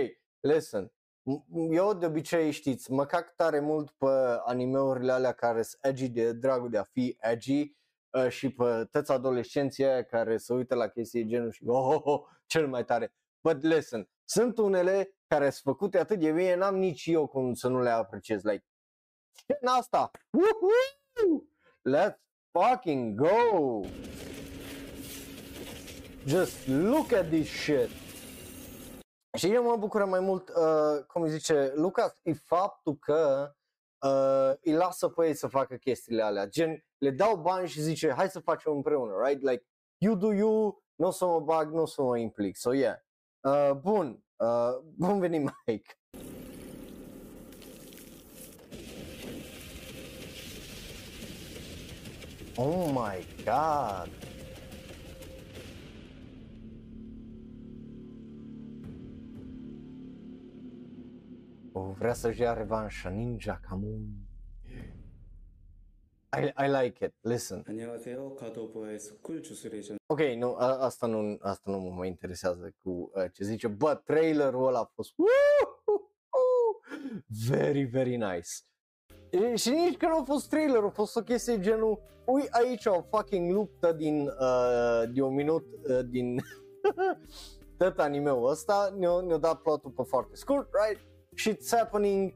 [0.40, 0.95] listen.
[1.26, 4.06] M- Eu de obicei știți, mă cac tare mult pe
[4.44, 7.76] animeurile alea care sunt edgy de dragul de a fi edgy
[8.10, 11.94] uh, și pe toți adolescenții aia care se uită la chestii de genul și oh,
[11.94, 13.12] oh, oh, cel mai tare.
[13.40, 17.68] But listen, sunt unele care sunt făcute atât de bine, n-am nici eu cum să
[17.68, 18.42] nu le apreciez.
[18.42, 18.64] Like,
[19.46, 20.10] ce asta?
[20.30, 21.44] Woohoo!
[21.88, 22.18] Let's
[22.50, 23.80] fucking go!
[26.26, 28.05] Just look at this shit!
[29.36, 33.52] Și eu mă bucură mai mult, uh, cum îi zice Lucas, e faptul că
[33.98, 36.46] uh, îi lasă pe ei să facă chestiile alea.
[36.48, 39.42] Gen, le dau bani și zice, hai să facem împreună, right?
[39.42, 39.66] Like,
[39.98, 42.56] you do you, nu o să mă bag, nu o să mă implic.
[42.56, 42.96] So, yeah.
[43.40, 45.98] Uh, bun, uh, bun venit, Mike.
[52.56, 54.35] Oh my god!
[61.75, 64.29] O, vrea să-și ia revanșa, Ninja Kamui.
[66.39, 67.63] I, I like it, listen.
[67.67, 68.35] 안녕하세요.
[68.35, 73.25] 가도보의 스쿨 주스레이션 Ok, nu, a, asta nu, asta nu mă mai interesează cu uh,
[73.33, 75.29] ce zice, but trailerul ăla a fost Woo!
[77.49, 78.49] very, very nice.
[79.29, 82.85] E, și nici că nu a fost trailer, a fost o chestie genul, ui aici
[82.85, 86.41] o fucking luptă din, uh, de un minut uh, din
[87.77, 91.01] tot anime-ul ăsta, ne-a, ne dat plotul pe foarte scurt, right?
[91.36, 92.34] Shit's happening,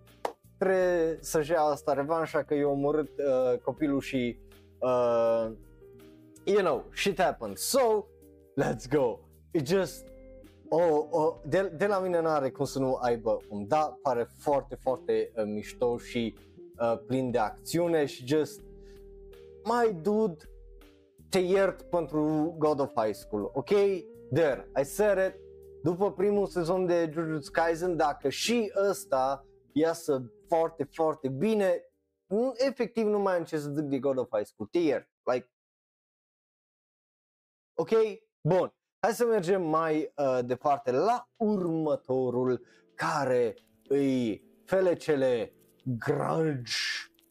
[0.59, 4.39] trebuie să-și ia asta revanșa că i-a omorât uh, copilul și
[4.79, 5.51] uh,
[6.45, 7.61] you know, shit happens.
[7.61, 8.07] So,
[8.57, 9.19] let's go.
[9.53, 10.07] It just,
[10.69, 14.75] oh, oh, de, de la mine n-are cum să nu aibă un da, pare foarte,
[14.75, 16.35] foarte uh, mișto și
[16.79, 18.61] uh, plin de acțiune și just,
[19.65, 20.45] my dude,
[21.29, 23.71] te iert pentru God of High School, ok?
[24.33, 25.50] There, I said it.
[25.83, 31.85] După primul sezon de Jujutsu Kaisen, dacă și ăsta iasă foarte, foarte bine,
[32.27, 35.09] nu- efectiv nu mai am ce să zic de God of High School, te iert.
[35.33, 35.51] Like,
[37.75, 37.91] Ok?
[38.49, 38.75] Bun.
[39.01, 43.55] Hai să mergem mai uh, departe la următorul care
[43.89, 45.53] îi felecele
[45.99, 46.73] grunge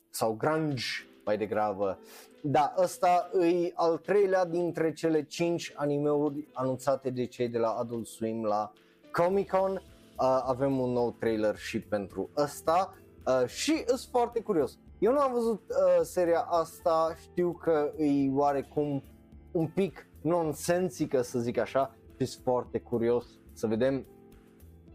[0.10, 0.84] sau grunge
[1.26, 2.00] mai degrabă.
[2.42, 8.08] Da, ăsta îi al treilea dintre cele cinci animeuri anunțate de cei de la Adult
[8.08, 8.72] Swim la
[9.12, 9.72] Comic Con.
[9.72, 12.94] Uh, avem un nou trailer și pentru ăsta
[13.26, 14.78] uh, și sunt foarte curios.
[15.00, 19.04] Eu nu am văzut uh, seria asta, știu că îi oarecum
[19.52, 24.06] un pic nonsensică să zic așa și sunt foarte curios să vedem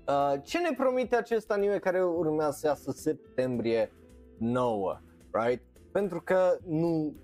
[0.08, 3.92] uh, ce ne promite acest anime care urmează să iasă septembrie
[4.38, 5.00] 9,
[5.30, 5.62] right?
[5.92, 7.14] Pentru că nu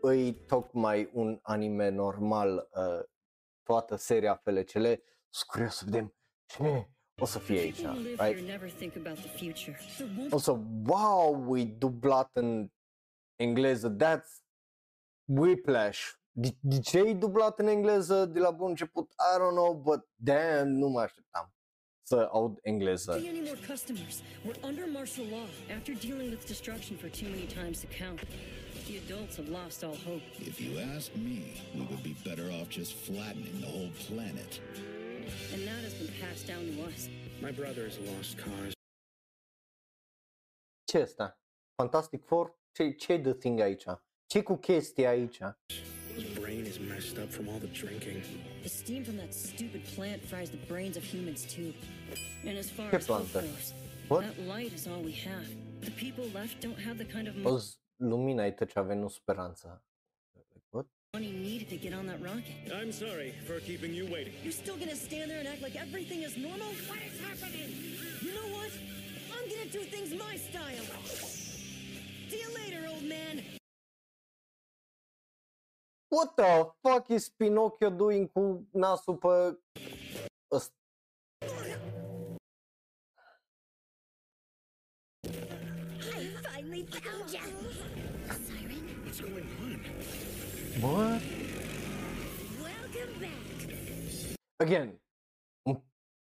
[0.00, 3.04] îi tocmai un anime normal uh,
[3.62, 4.84] toată seria FLCL,
[5.28, 6.14] sunt curios să vedem
[6.46, 8.38] ce o să fie aici, People who live right?
[8.38, 9.78] here never think about the future.
[9.96, 12.70] There won't O să, wow, e dublat în
[13.36, 14.44] engleză, that's
[15.24, 16.12] Whiplash.
[16.30, 19.10] De, de ce e dublat în engleză de la bun început?
[19.10, 21.52] I don't know, but damn, nu mă așteptam
[22.02, 23.12] să aud engleză.
[23.22, 24.22] be any more customers.
[24.46, 25.46] We're under martial law
[25.76, 28.20] after dealing with destruction for too many times to count.
[28.86, 30.22] The adults have lost all hope.
[30.40, 34.60] If you ask me, we would be better off just flattening the whole planet.
[35.52, 37.08] And that has been passed down to us.
[37.40, 38.72] My brother is a lost cause.
[40.90, 41.36] Ce asta?
[41.76, 42.54] Fantastic Four?
[42.76, 43.84] Ce, ce the thing aici?
[44.26, 45.38] ce cu chestia aici?
[46.16, 48.22] His brain is messed up from all the drinking.
[48.62, 51.72] The steam from that stupid plant fries the brains of humans too.
[52.44, 53.40] And as far Ce as hope plantă?
[53.46, 53.72] goes,
[54.08, 54.22] What?
[54.22, 55.46] that light is all we have.
[55.80, 58.98] The people left don't have the kind of O z- lumina e tot ce avem,
[58.98, 59.84] nu speranța.
[60.70, 60.86] What?
[61.12, 62.72] money needed to get on that rocket.
[62.80, 64.32] I'm sorry for keeping you waiting.
[64.42, 66.70] You're still gonna stand there and act like everything is normal?
[66.90, 67.68] What is happening?
[68.24, 68.70] You know what?
[69.34, 70.86] I'm gonna do things my style.
[72.30, 73.34] See you later, old man.
[76.08, 79.58] What the fuck is Pinocchio doing cu nasul pe
[80.50, 80.79] ăsta?
[90.80, 90.86] Bă,
[92.62, 94.36] welcome back!
[94.56, 95.00] again,
[95.62, 95.84] îmi,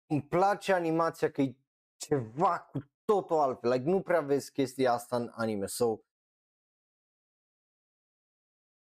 [0.08, 1.56] îmi place animația că e
[1.98, 3.72] ceva cu totul altfel.
[3.72, 5.66] Like, nu prea vezi chestia asta în anime.
[5.66, 6.00] So,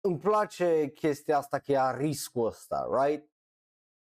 [0.02, 3.30] îmi place chestia asta că ea riscul ăsta, right?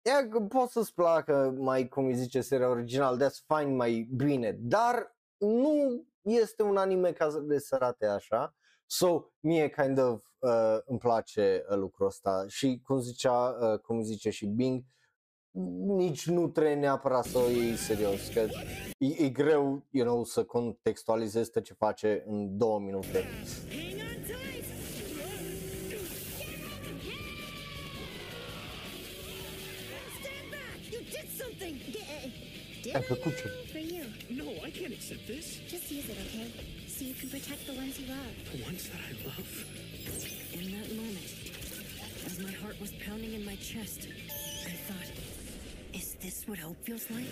[0.02, 4.52] Ea că poți să-ți placă mai, cum îi zice, seria original, that's fine, mai bine,
[4.52, 8.54] dar nu este un anime ca să să arate așa.
[8.86, 14.02] So, mie kind of uh, îmi place uh, lucrul ăsta și cum zicea, uh, cum
[14.02, 14.84] zice și Bing,
[15.96, 18.40] nici nu trebuie neapărat să o iei serios, că
[18.98, 23.18] e, e greu, you know, să contextualizezi tot ce face în două minute.
[23.18, 24.64] Hang on tight.
[30.20, 30.78] Stand back!
[30.92, 31.76] You did something.
[32.82, 33.48] Did Ai făcut ce?
[33.72, 34.04] for you.
[34.40, 35.46] No, I can't accept this.
[35.72, 36.48] Just use it, okay?
[36.96, 38.34] So you can protect the ones you love.
[38.52, 39.50] The ones that I love.
[40.52, 41.26] In that moment,
[42.24, 44.06] as my heart was pounding in my chest,
[44.64, 45.10] I thought,
[45.92, 47.26] is this what hope feels like?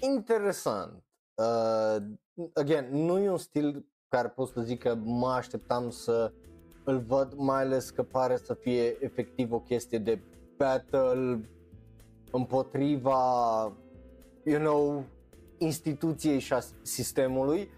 [0.00, 1.02] Interesant.
[1.36, 1.98] Uh,
[2.54, 6.32] again, nu e un stil care pot să zic că mă așteptam să
[6.86, 10.20] îl văd, mai ales că pare să fie efectiv o chestie de
[10.56, 11.50] battle
[12.30, 13.18] împotriva,
[14.44, 15.04] you know,
[15.58, 17.68] instituției și a sistemului.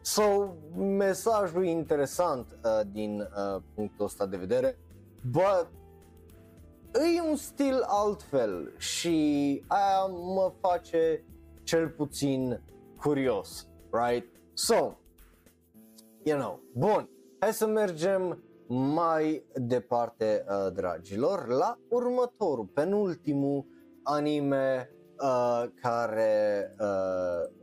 [0.00, 0.22] So,
[0.76, 4.78] mesajul e interesant uh, din uh, punctul ăsta de vedere,
[5.30, 5.68] but
[7.16, 11.24] e un stil altfel și aia mă face
[11.62, 12.60] cel puțin
[13.00, 14.26] curios, right?
[14.52, 14.98] So,
[16.22, 23.66] you know, bun, hai să mergem mai departe, uh, dragilor, la următorul, penultimul
[24.02, 24.90] anime
[25.20, 26.86] uh, care uh,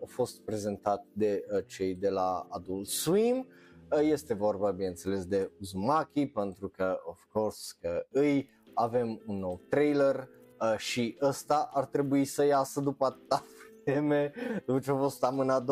[0.02, 3.48] a fost prezentat de uh, cei de la Adult Swim.
[3.92, 9.62] Uh, este vorba, bineînțeles, de Uzumaki, pentru că, of course, că îi avem un nou
[9.70, 10.30] trailer
[10.62, 13.44] uh, și ăsta ar trebui să iasă după atâta
[13.84, 14.32] vreme,
[14.66, 15.68] după ce a fost amânat 2021-2022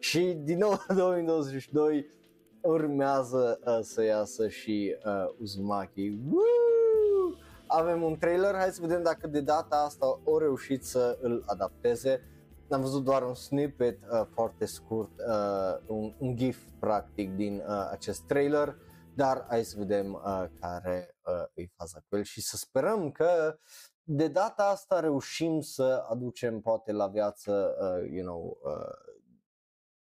[0.00, 2.06] și din nou 2022
[2.62, 6.18] urmează uh, să iasă și uh, Uzumaki.
[6.30, 7.34] Woo!
[7.66, 12.20] Avem un trailer, hai să vedem dacă de data asta o reușit să îl adapteze.
[12.70, 17.88] Am văzut doar un snippet uh, foarte scurt, uh, un, un gif practic din uh,
[17.90, 18.76] acest trailer,
[19.14, 23.58] dar hai să vedem uh, care uh, e faza cu el și să sperăm că
[24.02, 29.09] de data asta reușim să aducem poate la viață, uh, you know, uh,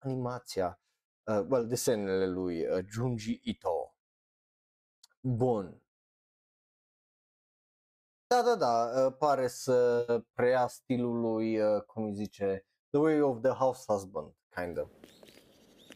[0.03, 0.81] animația,
[1.27, 3.95] uh, well, desenele lui uh, Junji Ito.
[5.21, 5.83] Bun.
[8.27, 13.21] Da, da, da, uh, pare să preia stilul lui, uh, cum îi zice, The Way
[13.21, 14.91] of the House Husband, kind of.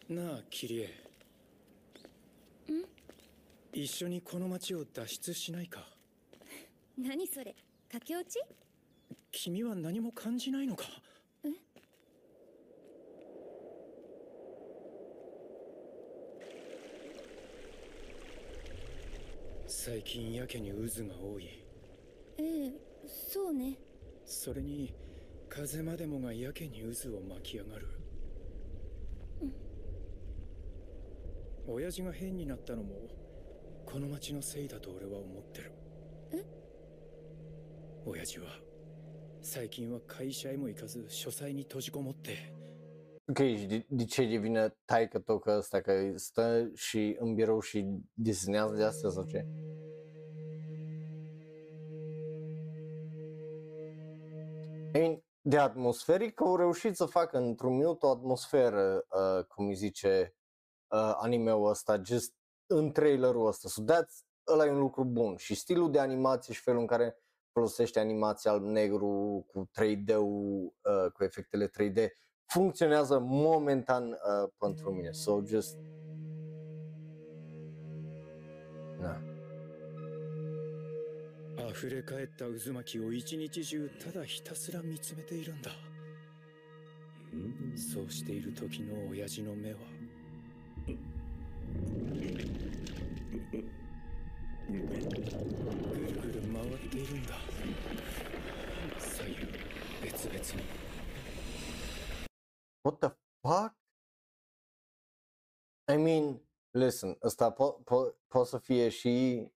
[0.08, 0.90] なあキリエ
[3.72, 5.86] 一緒にこの町を脱出しないか
[6.98, 7.54] 何それ
[7.90, 8.38] 駆け落ち
[9.30, 10.84] 君は何も感じないのか
[19.69, 21.63] 最近やけに渦が多い。
[22.37, 22.71] ええ
[23.05, 23.77] そうね。
[24.25, 24.93] それに
[25.49, 27.87] 風までもがやけに渦を巻き上がる、
[31.67, 32.95] 親父が変になったのも
[33.85, 35.71] この町のせいだと俺は思ってる。
[36.31, 36.45] え？
[38.05, 38.47] 親父は
[39.41, 42.53] 最近は会社へも行かず書斎に閉じこもって
[43.29, 47.59] Ok, și de, de ce devine taică tău că ăsta că stă și în birou
[47.59, 49.45] și desenează de astea sau ce?
[54.93, 59.75] I mean, de atmosferic au reușit să facă într-un minut o atmosferă, uh, cum îi
[59.75, 60.35] zice
[60.87, 62.33] uh, anime-ul ăsta, just
[62.65, 63.67] în trailerul ăsta.
[63.69, 65.35] So that's, ăla e un lucru bun.
[65.35, 67.17] Și stilul de animație și felul în care
[67.51, 72.09] folosește animația alb-negru cu 3D-ul, uh, cu efectele 3D,
[72.47, 75.11] funcționează momentan uh, pentru mine.
[75.11, 75.77] So just...
[78.99, 79.21] Na.
[81.69, 85.71] 溢れ返った渦巻きを一日中ただひたすら見つめているんだ
[87.75, 89.77] そうしている時の親父の目は
[94.69, 94.87] ぐる
[96.21, 97.33] ぐる回っているんだ
[98.97, 99.35] 左右
[100.01, 100.86] 別々に
[102.86, 103.08] What the
[103.40, 103.74] fuck?
[105.92, 106.40] I mean,
[106.70, 109.46] listen, ăsta po- po- poate să fie și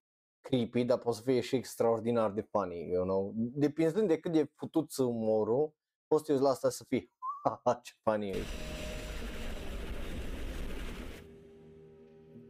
[0.41, 3.33] creepy, dar poate să fie și extraordinar de funny, you know?
[3.35, 5.73] Depinzând de cât de futut umorul,
[6.07, 7.11] poți să te uiți la asta să fii,
[7.43, 8.35] haha, ce funny e.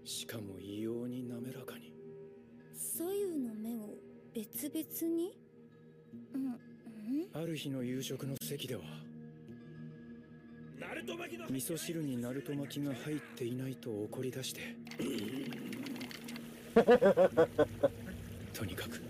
[0.03, 1.93] しかも異様に滑らかに
[2.73, 3.97] 左右の目を
[4.33, 5.37] 別々に
[6.33, 8.83] うんうんある日の夕食の席では
[11.50, 14.60] 味噌汁にナルト巻きが入っていないと怒り出して。
[18.52, 19.00] とにかく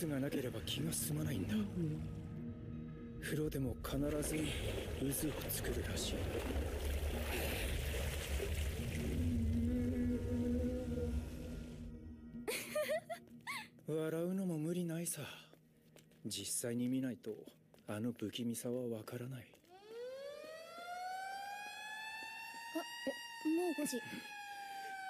[0.00, 1.54] 渦がなければ気が済まないんだ。
[3.20, 4.36] 風呂でも必ず
[5.22, 6.14] 渦を作るらしい。
[13.88, 15.22] 笑うのも無理ないさ。
[16.26, 17.30] 実際に見ないと
[17.86, 19.55] あの不気味さはわからない
[23.66, 24.00] もう5時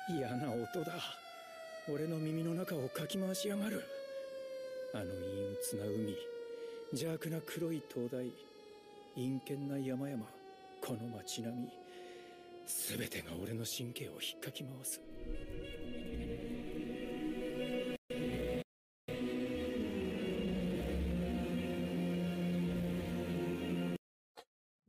[0.08, 0.94] 嫌な音だ。
[1.92, 3.84] 俺の耳の中をかき回しやがる。
[4.94, 5.12] あの陰
[5.60, 6.16] 鬱な海。
[6.92, 8.32] 邪悪な黒い灯台。
[9.14, 10.24] 陰険な山々。
[10.80, 11.68] この街並み。
[12.66, 15.02] 全てが俺の神経を引っかき回す。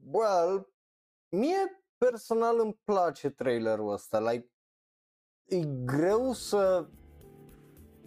[0.10, 0.64] Well,
[1.34, 1.68] mie
[1.98, 4.52] personal îmi place trailerul ăsta, like,
[5.46, 6.88] e greu să,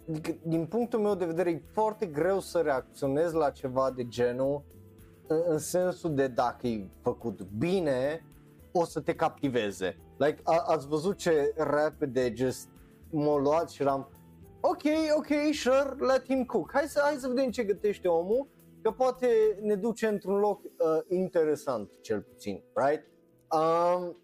[0.09, 4.63] adică, din punctul meu de vedere, e foarte greu să reacționez la ceva de genul,
[5.27, 8.25] în, în sensul de dacă e făcut bine,
[8.71, 9.97] o să te captiveze.
[10.17, 12.69] Like, a, ați văzut ce repede just
[13.11, 14.09] m-a luat și eram,
[14.61, 14.83] ok,
[15.17, 16.71] ok, sure, let him cook.
[16.73, 18.47] Hai să, hai să vedem ce gătește omul,
[18.81, 19.27] că poate
[19.61, 20.69] ne duce într-un loc uh,
[21.09, 23.10] interesant, cel puțin, right?
[23.53, 24.17] Um,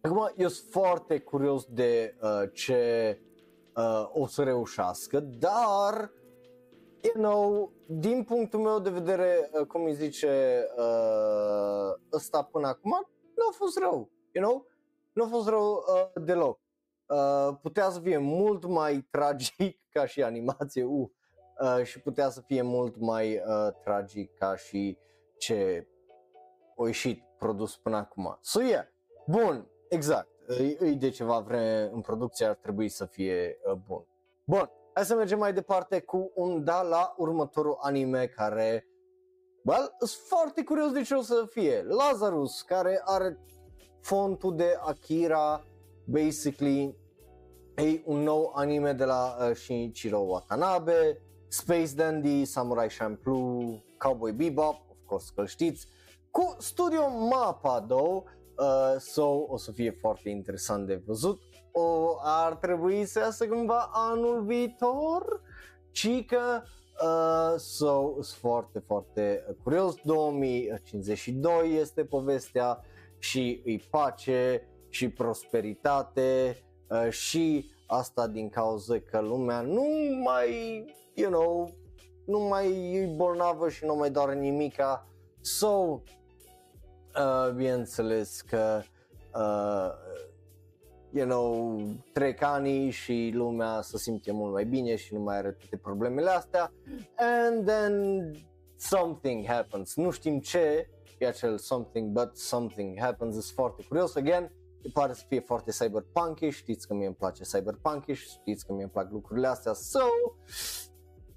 [0.00, 3.20] acum, eu sunt foarte curios de uh, ce
[3.76, 6.12] uh, o să reușească, dar,
[7.00, 12.90] you know, din punctul meu de vedere, uh, cum îi zice uh, ăsta până acum,
[13.36, 14.66] nu a fost rău, you know?
[15.12, 16.60] Nu a fost rău uh, deloc.
[17.06, 21.08] Uh, putea să fie mult mai tragic ca și animație, uh,
[21.60, 24.98] uh, și putea să fie mult mai uh, tragic ca și
[25.38, 25.88] ce
[26.76, 28.38] a ieșit produs până acum.
[28.40, 28.84] So yeah,
[29.26, 34.06] bun, exact, îi, îi de ceva vreme în producție ar trebui să fie uh, bun.
[34.44, 38.86] Bun, hai să mergem mai departe cu un da la următorul anime care,
[39.64, 41.82] well, sunt foarte curios de ce o să fie.
[41.82, 43.38] Lazarus, care are
[44.00, 45.64] fontul de Akira,
[46.04, 46.96] basically,
[47.76, 54.76] e un nou anime de la uh, Shinichiro Watanabe, Space Dandy, Samurai Champloo, Cowboy Bebop,
[54.90, 55.86] of course că știți,
[56.30, 58.24] cu Studio Mappa, though,
[58.58, 61.42] uh, so o să fie foarte interesant de văzut.
[61.72, 65.42] O, ar trebui să iasă cândva anul viitor,
[65.90, 66.62] ci că
[67.02, 69.94] uh, so, sunt foarte, foarte curios.
[70.04, 72.80] 2052 este povestea
[73.18, 76.56] și îi pace și prosperitate
[76.88, 79.84] uh, și asta din cauza că lumea nu
[80.24, 80.84] mai,
[81.14, 81.70] you know,
[82.26, 85.06] nu mai e bolnavă și nu mai doare nimica.
[85.40, 86.02] So,
[87.18, 88.82] uh, bineînțeles că
[89.34, 89.90] uh,
[91.10, 91.80] you know,
[92.12, 96.30] trec ani și lumea se simte mult mai bine și nu mai are toate problemele
[96.30, 96.72] astea.
[97.16, 98.32] And then
[98.76, 99.96] something happens.
[99.96, 104.14] Nu știm ce e acel something, but something happens, e foarte curios.
[104.14, 104.52] Again,
[104.92, 108.92] pare să fie foarte cyberpunk știți că mie îmi place cyberpunk știți că mie îmi
[108.92, 110.04] plac lucrurile astea, so,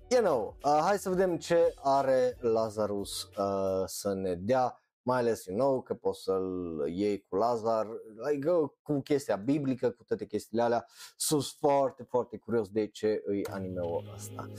[0.09, 5.45] you know, uh, hai să vedem ce are Lazarus uh, să ne dea mai ales,
[5.45, 7.87] you know, că poți să-l iei cu Lazar,
[8.29, 13.21] like, uh, cu chestia biblică, cu toate chestiile alea, sunt foarte, foarte curios de ce
[13.25, 14.51] îi anime-ul ăsta.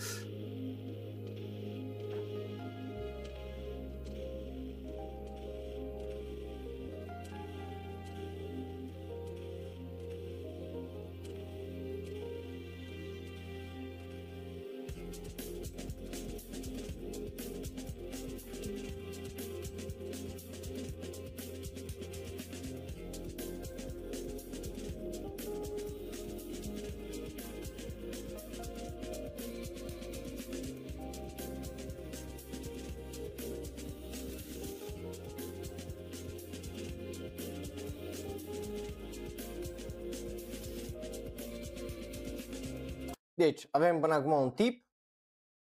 [43.83, 44.87] Avem până acum un tip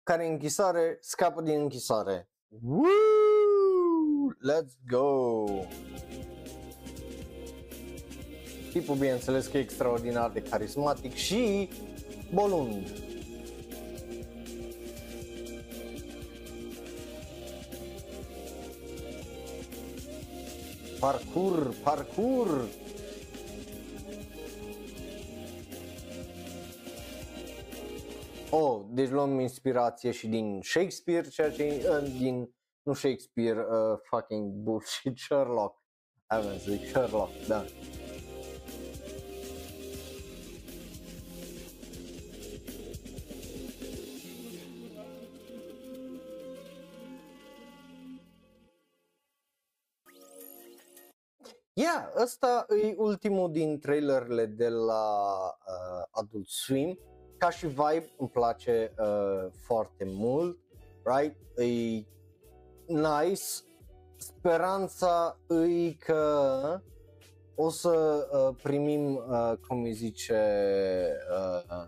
[0.04, 2.30] care în închisoare scapă din închisoare.
[2.62, 2.88] Woo!
[4.52, 5.44] Let's go!
[8.72, 11.70] Tipul, bineînțeles, că e extraordinar de carismatic și
[12.34, 12.88] bolund.
[21.00, 22.68] Parcur, parcur!
[29.00, 35.18] Deci luăm inspirație și din Shakespeare, ceea ce uh, din nu Shakespeare, uh, fucking bullshit,
[35.28, 35.84] Sherlock.
[36.26, 37.66] Avem să zic Sherlock, da.
[51.74, 57.00] Yeah, ăsta e ultimul din trailerele de la uh, Adult Swim.
[57.40, 60.58] Ca și vibe îmi place uh, foarte mult,
[61.04, 61.36] right?
[61.58, 62.06] E
[62.86, 63.44] nice.
[64.18, 66.82] Speranța e că
[67.56, 70.44] o să uh, primim, uh, cum îi zice,
[71.70, 71.88] uh,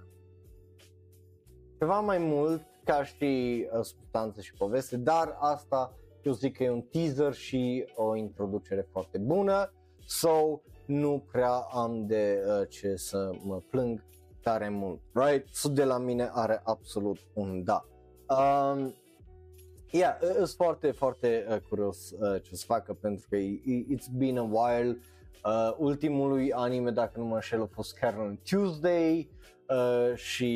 [1.77, 6.69] ceva mai mult ca și uh, substanță și poveste, dar asta eu zic că e
[6.69, 9.73] un teaser și o introducere foarte bună,
[10.05, 14.03] so nu prea am de uh, ce să mă plâng
[14.41, 15.47] tare mult, right?
[15.53, 17.85] So de la mine are absolut un da.
[18.27, 18.93] Um,
[19.91, 23.37] yeah, sunt foarte, foarte uh, curios uh, ce o să facă pentru că
[23.93, 24.97] it's been a while.
[25.45, 29.29] Uh, ultimului anime, dacă nu mă înșel, a fost Carol Tuesday
[29.69, 30.49] uh, și,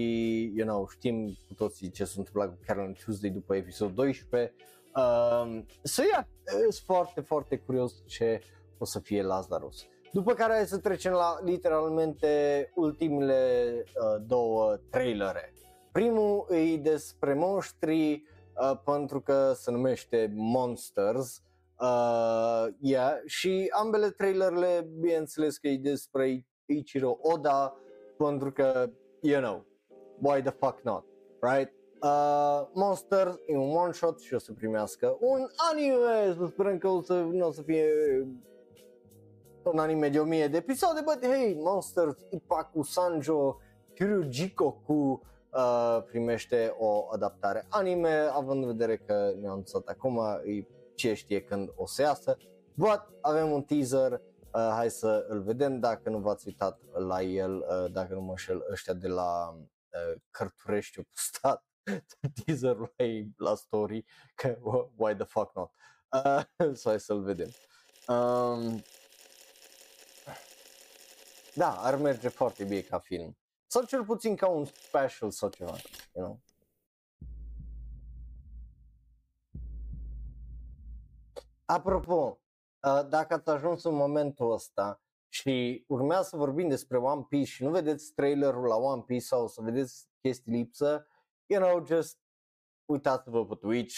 [0.56, 4.54] you know, știm cu toții ce s-a întâmplat cu Carol Tuesday după episodul 12.
[4.96, 8.42] Uh, so, yeah, sunt foarte, foarte curios ce
[8.78, 9.86] o să fie Lazarus.
[10.16, 15.54] După care hai să trecem la literalmente ultimele uh, două trailere.
[15.92, 18.24] Primul e despre monștri
[18.62, 21.42] uh, pentru că se numește Monsters.
[21.80, 27.78] Uh, yeah, și ambele trailerele, bineînțeles că e despre Ichiro Oda
[28.18, 28.90] pentru că,
[29.22, 29.66] you know,
[30.22, 31.06] why the fuck not,
[31.40, 31.74] right?
[32.02, 36.88] Uh, Monsters e un one shot și o să primească un anime, să sperăm că
[36.88, 37.86] o să, nu o să fie
[39.66, 43.58] un anime de 1000 de episoade, but hey, Monsters, Ipaku Sanjo,
[43.94, 51.14] Kyryujikoku uh, primește o adaptare anime, având în vedere că ne-am anunțat acum, e ce
[51.14, 52.38] știe când o să iasă,
[52.74, 57.56] but avem un teaser, uh, hai să îl vedem dacă nu v-ați uitat la el,
[57.58, 61.66] uh, dacă nu mă înșel ăștia de la uh, Cărturești au postat
[62.46, 63.06] teaserul la,
[63.50, 64.06] la story,
[64.36, 64.58] că
[64.96, 65.72] why the fuck not,
[66.26, 66.44] uh,
[66.80, 67.50] so hai să-l vedem.
[68.08, 68.84] Um,
[71.56, 73.38] da, ar merge foarte bine ca film.
[73.68, 75.76] Sau cel puțin ca un special sau ceva,
[76.14, 76.40] you know?
[81.66, 82.40] Apropo,
[82.80, 87.64] uh, dacă ați ajuns în momentul ăsta și urmează să vorbim despre One Piece și
[87.64, 91.08] nu vedeți trailerul la One Piece sau să vedeți chestii lipsă,
[91.46, 92.20] you know, just
[92.86, 93.98] uitați-vă pe Twitch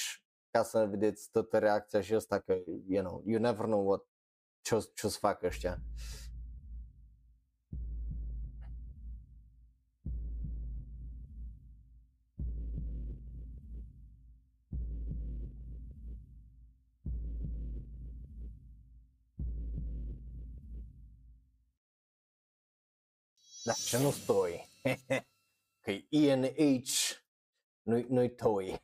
[0.49, 2.57] ca să vedeți toată reacția și asta că,
[2.87, 4.05] you know, you never know what
[4.61, 5.77] ce o, ce o să facă ăștia.
[23.67, 24.69] Da, ce nu stoi.
[25.83, 26.89] că e ENH,
[27.81, 28.69] nu-i, nu-i toi.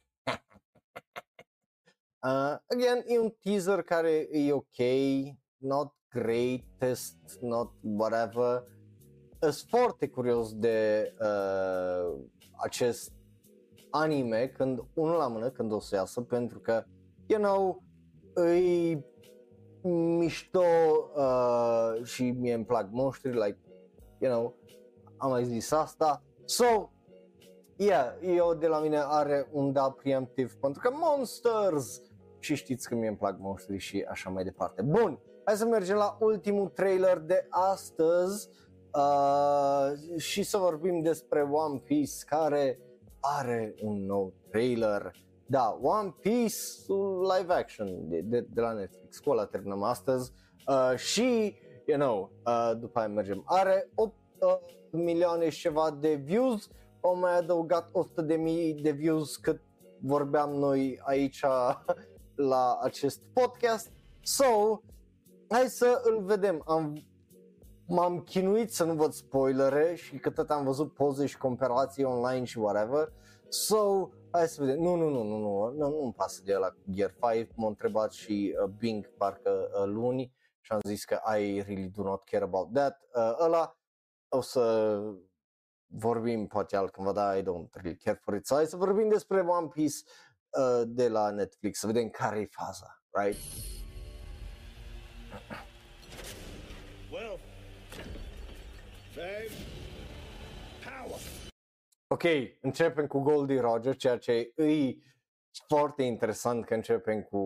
[2.27, 4.77] uh, again, e un teaser care e ok,
[5.57, 8.63] not greatest, not whatever.
[9.39, 12.19] Sunt foarte curios de uh,
[12.57, 13.13] acest
[13.89, 16.85] anime când unul la mână când o să iasă pentru că
[17.25, 17.83] you know
[18.33, 19.05] îi
[19.81, 20.63] mișto
[21.15, 23.59] uh, și mie îmi plac monștri like
[24.23, 24.55] you know
[25.17, 26.89] am mai zis asta so
[27.75, 32.01] yeah, eu de la mine are un da preemptiv pentru că monsters
[32.39, 34.81] și știți că mie îmi plac monștri și așa mai departe.
[34.81, 38.49] Bun, hai să mergem la ultimul trailer de astăzi
[38.93, 42.79] uh, și să vorbim despre One Piece care
[43.19, 45.11] are un nou trailer.
[45.45, 46.55] Da, One Piece
[47.37, 50.31] live action de, de, de la Netflix, cu ăla terminăm astăzi
[50.67, 51.55] uh, și,
[51.85, 53.43] you know, uh, după aia mergem.
[53.45, 54.55] Are 8 uh,
[54.91, 56.69] milioane și ceva de views,
[57.01, 59.61] au mai adăugat 100 de mii de views cât
[60.01, 61.41] vorbeam noi aici
[62.51, 63.91] la acest podcast.
[64.21, 64.81] So,
[65.49, 66.63] hai să îl vedem.
[66.65, 67.03] Am
[67.87, 72.43] m-am chinuit să nu văd spoilere și că tot am văzut poze și comparații online
[72.43, 73.13] și whatever.
[73.49, 74.81] So, hai să vedem.
[74.81, 77.49] Nu, nu, nu, nu, nu, nu, nu-mi pasă de la Gear 5.
[77.55, 80.33] M-a întrebat și uh, Bing parcă uh, luni
[80.63, 83.01] și am zis că I really do not care about that.
[83.13, 83.77] Uh, ăla
[84.29, 84.99] o să
[85.85, 88.45] vorbim poate altcândva, dar I don't really care for it.
[88.45, 89.95] So, hai să vorbim despre One Piece
[90.49, 93.39] uh, de la Netflix, să vedem care e faza, right?
[97.11, 97.39] Well,
[99.11, 99.49] fame,
[100.83, 101.19] power.
[102.07, 102.23] Ok,
[102.61, 104.95] începem cu Goldie Roger, ceea ce e
[105.67, 107.41] foarte interesant că începem cu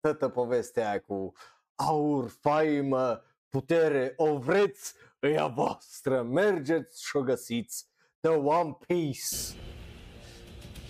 [0.00, 1.32] toată povestea aia cu
[1.76, 7.86] aur, faimă, putere, o vreți, e a voastră, mergeți și o găsiți,
[8.20, 9.56] The One Piece.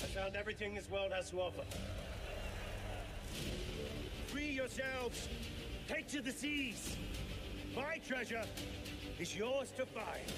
[0.03, 1.65] I found everything this world has to offer.
[4.27, 5.29] Free yourselves.
[5.87, 6.97] Take to the seas.
[7.75, 8.45] My treasure
[9.19, 10.29] is yours to find.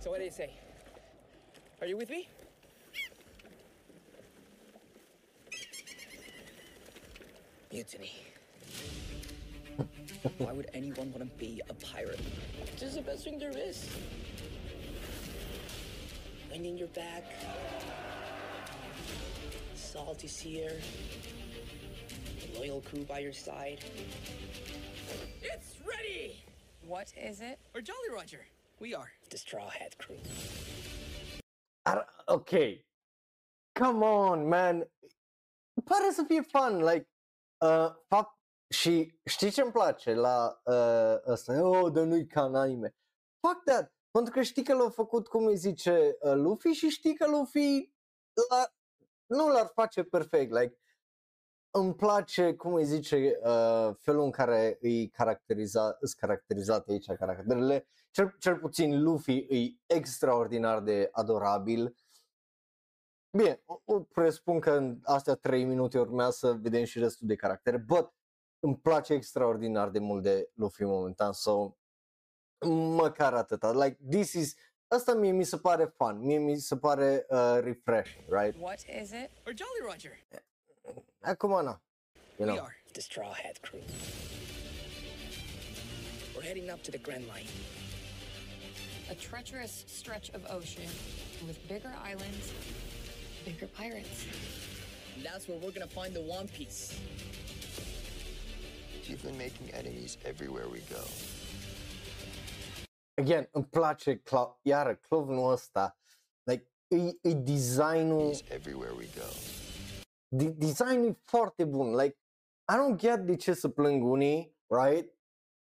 [0.00, 0.50] So what do you say?
[1.82, 2.28] Are you with me?
[7.72, 8.12] Mutiny.
[10.38, 12.20] Why would anyone want to be a pirate?
[12.74, 13.90] This is the best thing there is.
[16.52, 17.24] Wind in your back.
[19.74, 20.76] Salty sea air.
[22.56, 23.80] Loyal crew by your side.
[25.42, 26.44] It's ready!
[26.86, 27.58] What is it?
[27.74, 28.46] Or Jolly Roger.
[28.78, 30.18] We are the Straw Hat Crew.
[31.82, 32.50] Ar- ok,
[33.80, 34.90] come on, man,
[35.84, 37.10] pare să fie fun, like,
[37.64, 38.38] uh, fapt,
[38.68, 42.94] și știi ce îmi place la uh, ăsta, oh, dar nu-i ca în anime.
[43.46, 47.14] Fuck that, pentru că știi că l-a făcut, cum îi zice, uh, Luffy și știi
[47.14, 47.92] că Luffy
[48.50, 48.72] la,
[49.26, 50.78] nu l-ar face perfect, like,
[51.70, 57.88] îmi place, cum îi zice, uh, felul în care îi caracteriza, îs caracterizate aici caracterele,
[58.12, 61.96] cel, cel puțin Luffy e extraordinar de adorabil.
[63.36, 67.34] Bine, o, o presupun că în astea 3 minute urmează să vedem și restul de
[67.36, 68.12] caractere, but
[68.60, 71.76] îmi place extraordinar de mult de Luffy momentan, so
[72.94, 73.72] măcar atâta.
[73.72, 74.54] Like, this is,
[74.88, 78.60] asta mie mi se pare fun, mie mi se pare uh, refreshing, right?
[78.60, 79.30] What is it?
[79.46, 80.12] Or Jolly Roger.
[81.20, 81.80] Acum, na,
[82.36, 82.54] you know.
[82.54, 83.80] We are the Straw Hat Crew.
[86.34, 87.48] We're heading up to the Grand Line.
[89.12, 90.88] A treacherous stretch of ocean
[91.46, 92.46] with bigger islands,
[93.44, 94.24] bigger pirates.
[95.14, 96.82] And that's where we're gonna find the One Piece.
[99.04, 101.04] Chiefly making enemies everywhere we go.
[103.22, 105.98] Again, îmi place, cla- iară, clovnul ăsta,
[106.44, 106.96] like, e,
[107.28, 109.28] e designul, Everywhere we go.
[110.28, 112.16] de- designul e foarte bun, like,
[112.72, 115.12] I don't get de ce să plâng unii, right?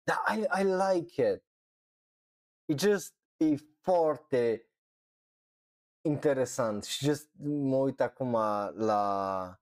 [0.02, 1.42] Dar I, I like it.
[2.64, 4.68] It just, e foarte
[6.00, 8.32] interesant și just mă uit acum
[8.74, 9.60] la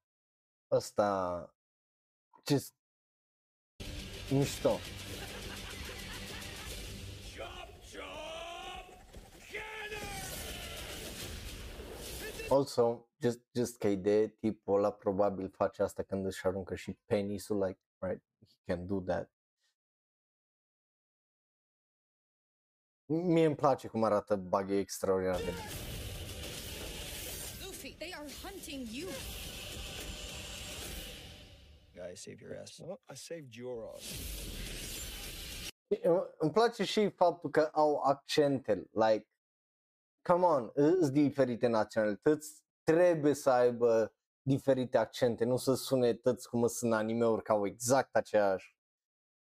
[0.71, 1.55] ăsta,
[2.47, 2.75] just
[4.31, 4.69] mișto.
[7.37, 8.87] Chop, chop,
[9.53, 10.09] cannon!
[12.51, 17.65] Also, just, just ca idee, tipul ăla probabil face asta când își aruncă și penisul,
[17.65, 19.38] like, right, he can do that.
[23.11, 25.69] Mie îmi place cum arată bug, e extraordinar de bine.
[27.65, 29.09] Luffy, they are hunting you.
[31.95, 32.79] Guy, save your ass.
[32.79, 34.05] Well, I saved your ass.
[36.03, 39.29] Îmi- Îmi place și faptul că au accentele, like,
[40.23, 44.13] come on, sunt diferite naționalități, trebuie să aibă
[44.43, 48.77] diferite accente, nu să sune tăți cum sunt în anime-uri că au exact aceeași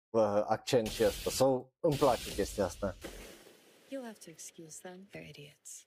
[0.10, 1.30] uh, accent și asta.
[1.30, 2.98] Sau îmi place chestia asta.
[4.02, 5.08] You'll have to excuse them.
[5.12, 5.86] They're idiots.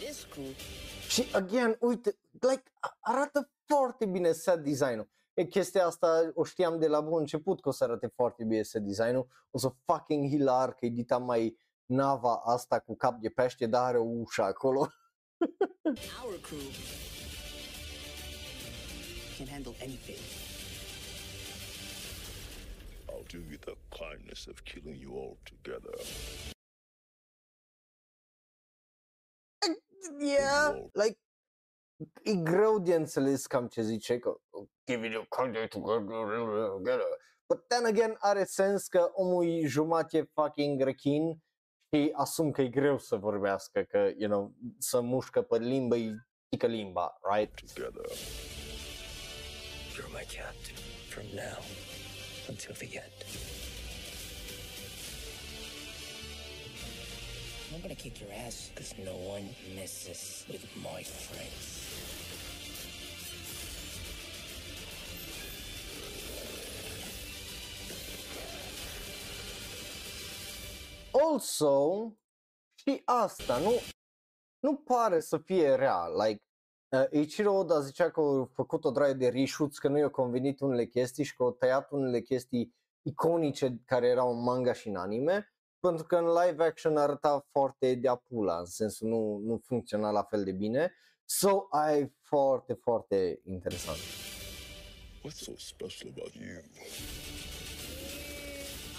[0.00, 0.44] This crew
[1.08, 5.10] Și again, uite, like, a- arată foarte bine set design-ul.
[5.34, 8.62] E chestia asta o știam de la bun început că o să arate foarte bine
[8.62, 9.26] set design-ul.
[9.50, 13.98] O să fucking hilar că edita mai nava asta cu cap de pește, dar are
[13.98, 14.78] o ușă acolo.
[16.24, 16.60] Our crew
[19.38, 20.18] can handle anything.
[23.22, 25.94] I'll do you the kindness of killing you all together.
[30.18, 31.16] yeah, like,
[32.22, 34.36] e greu de înțeles cam ce zice că
[34.86, 37.06] give you content together.
[37.48, 41.42] But then again are sens că omul e jumate fucking rechin
[41.92, 46.14] și asum că e greu să vorbească, că, you know, să mușcă pe limbă, îi
[46.48, 47.72] pică limba, right?
[47.74, 48.04] Together.
[49.94, 50.76] You're my captain
[51.08, 51.91] from now
[52.52, 53.18] until the end.
[57.74, 61.66] I'm gonna kick your ass because no one messes with my friends.
[71.10, 72.12] Also,
[72.74, 73.72] și asta, nu,
[74.58, 76.42] nu pare să fie real, like,
[77.10, 80.86] Ichiro Oda zicea că au făcut o draie de reshoots, că nu i-au convenit unele
[80.86, 85.52] chestii și că au tăiat unele chestii iconice care erau în manga și în anime,
[85.80, 90.22] pentru că în live action arăta foarte de apula, în sensul nu, nu funcționa la
[90.22, 90.92] fel de bine.
[91.24, 93.98] So, ai foarte, foarte interesant.
[95.24, 96.44] What's so special about you?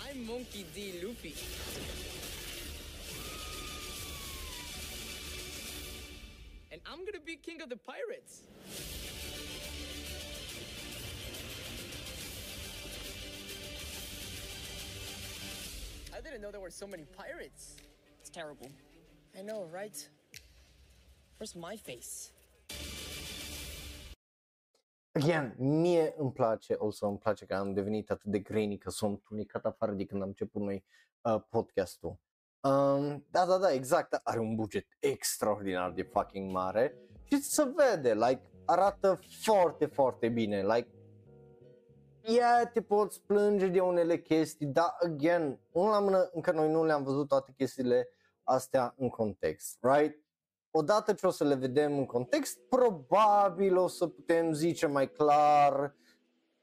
[0.08, 1.04] I'm Monkey D.
[1.04, 1.34] Luffy.
[6.74, 8.42] And I'm gonna be king of the pirates.
[16.12, 17.76] I didn't know there were so many pirates.
[18.20, 18.72] It's terrible.
[19.38, 19.98] I know, right?
[21.38, 22.32] Where's my face?
[25.16, 29.22] Again, mie îmi place, also îmi place că am devenit atât de grainy, că sunt
[29.30, 30.84] unicat afară de când am început noi
[31.22, 32.18] uh, podcastul.
[32.66, 38.14] Um, da, da, da, exact, are un buget extraordinar de fucking mare și se vede,
[38.14, 40.88] like, arată foarte, foarte bine, like,
[42.22, 46.86] yeah, te poți plânge de unele chestii, dar, again, unul la mână, încă noi nu
[46.86, 48.10] le-am văzut toate chestiile
[48.44, 50.24] astea în context, right?
[50.72, 55.96] Odată ce o să le vedem în context, probabil o să putem zice mai clar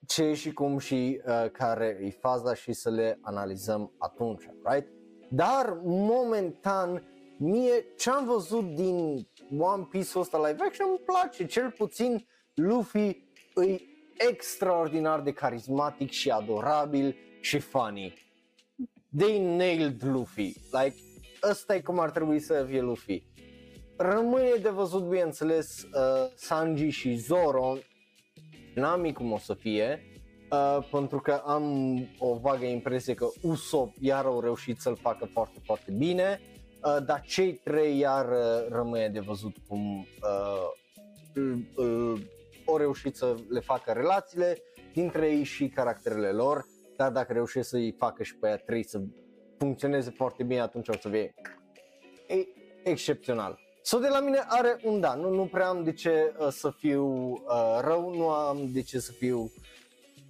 [0.06, 4.99] ce și cum și uh, care e faza și să le analizăm atunci, right?
[5.32, 7.02] Dar momentan
[7.38, 9.28] mie ce am văzut din
[9.58, 13.16] One Piece-ul ăsta live action îmi place, cel puțin Luffy
[13.54, 13.88] îi
[14.28, 18.14] extraordinar de carismatic și adorabil și funny.
[19.16, 20.94] They nailed Luffy, like
[21.50, 23.22] ăsta e cum ar trebui să fie Luffy.
[23.96, 27.76] Rămâne de văzut, bineînțeles, uh, Sanji și Zoro,
[28.74, 30.09] n-am cum o să fie,
[30.50, 35.60] uh, pentru că am o vagă impresie că Usopp iar au reușit să-l facă foarte,
[35.64, 36.40] foarte bine,
[36.84, 40.68] uh, dar cei trei iar uh, rămâne de văzut cum uh,
[41.34, 42.18] îl, îl,
[42.66, 44.58] au reușit să le facă relațiile
[44.92, 46.66] dintre ei și caracterele lor,
[46.96, 49.00] dar dacă reușesc să-i facă și pe aia trei să
[49.58, 51.34] funcționeze foarte bine, atunci o să fie
[52.26, 52.46] e,
[52.82, 53.58] excepțional.
[53.82, 56.70] So de la mine are un da, nu, nu prea am de ce uh, să
[56.70, 59.52] fiu uh, rău, nu am de ce să fiu,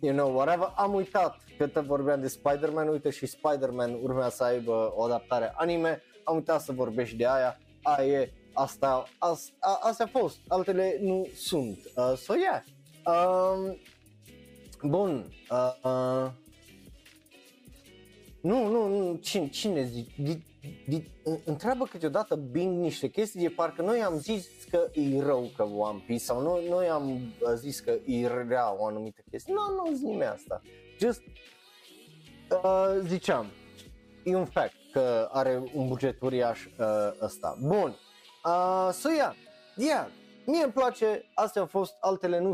[0.01, 0.73] you know, whatever.
[0.77, 5.53] Am uitat că te vorbeam de Spider-Man, uite și Spider-Man urmea să aibă o adaptare
[5.57, 10.39] anime, am uitat să vorbești de aia, aia e, asta, asta, a, astea a fost,
[10.49, 11.79] altele nu sunt.
[11.97, 12.63] Uh, so yeah.
[13.05, 13.79] Um,
[14.91, 15.33] bun.
[15.51, 16.31] Uh, uh,
[18.41, 20.43] nu, nu, nu, cine, cine zice?
[20.61, 21.07] Di, di,
[21.45, 26.03] întreabă câteodată Bing niște chestii de parcă noi am zis că e rău că One
[26.07, 29.55] Piece sau noi, noi am uh, zis că e rea o anumită chestie.
[29.55, 30.63] Nu, nu zic nimeni asta.
[30.99, 31.23] Just
[32.51, 33.47] uh, ziceam,
[34.25, 36.87] e un fact că are un buget uriaș uh,
[37.21, 37.59] ăsta.
[37.63, 37.97] Bun,
[38.45, 39.35] uh, so yeah,
[39.77, 40.07] yeah,
[40.47, 42.53] mie îmi place, astea au fost, altele nu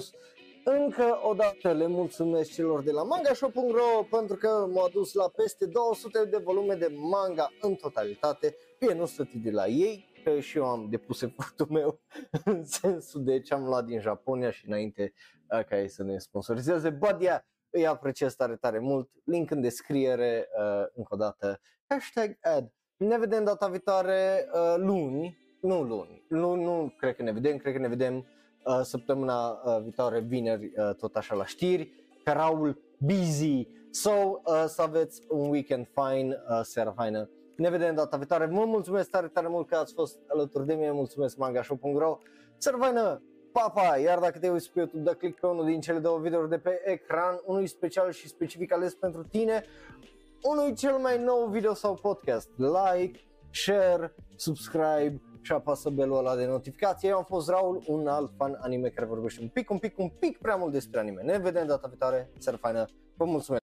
[0.69, 5.67] încă o dată le mulțumesc celor de la mangashop.ro pentru că m-au adus la peste
[5.67, 10.57] 200 de volume de manga în totalitate, bine nu stătii de la ei, că și
[10.57, 12.01] eu am depus efortul meu
[12.45, 15.13] în sensul de ce am luat din Japonia și înainte
[15.51, 17.41] uh, ca ei să ne sponsorizeze, but yeah,
[17.71, 22.73] îi apreciez tare, tare mult, link în descriere, uh, încă o dată, hashtag ad.
[22.97, 27.73] Ne vedem data viitoare uh, luni, nu luni, luni nu cred că ne vedem, cred
[27.73, 28.25] că ne vedem uh,
[28.83, 31.93] săptămâna uh, viitoare, vineri, uh, tot așa la știri,
[32.25, 37.31] că Raul busy, so uh, să aveți un weekend fine, uh, seara faină.
[37.57, 40.91] Ne vedem data viitoare, mă mulțumesc tare, tare mult că ați fost alături de mine,
[40.91, 42.19] mulțumesc mangashop.ro,
[42.57, 43.23] seara faină,
[43.53, 46.49] papa, iar dacă te uiți pe YouTube, dă click pe unul din cele două videouri
[46.49, 49.65] de pe ecran, unul special și specific ales pentru tine,
[50.43, 53.21] unul cel mai nou video sau podcast, like,
[53.51, 57.09] share, subscribe și apasă belul ăla de notificație.
[57.09, 60.09] Eu am fost Raul, un alt fan anime care vorbește un pic, un pic, un
[60.09, 61.23] pic prea mult despre anime.
[61.23, 62.87] Ne vedem data viitoare, seară faină,
[63.17, 63.66] vă mulțumesc!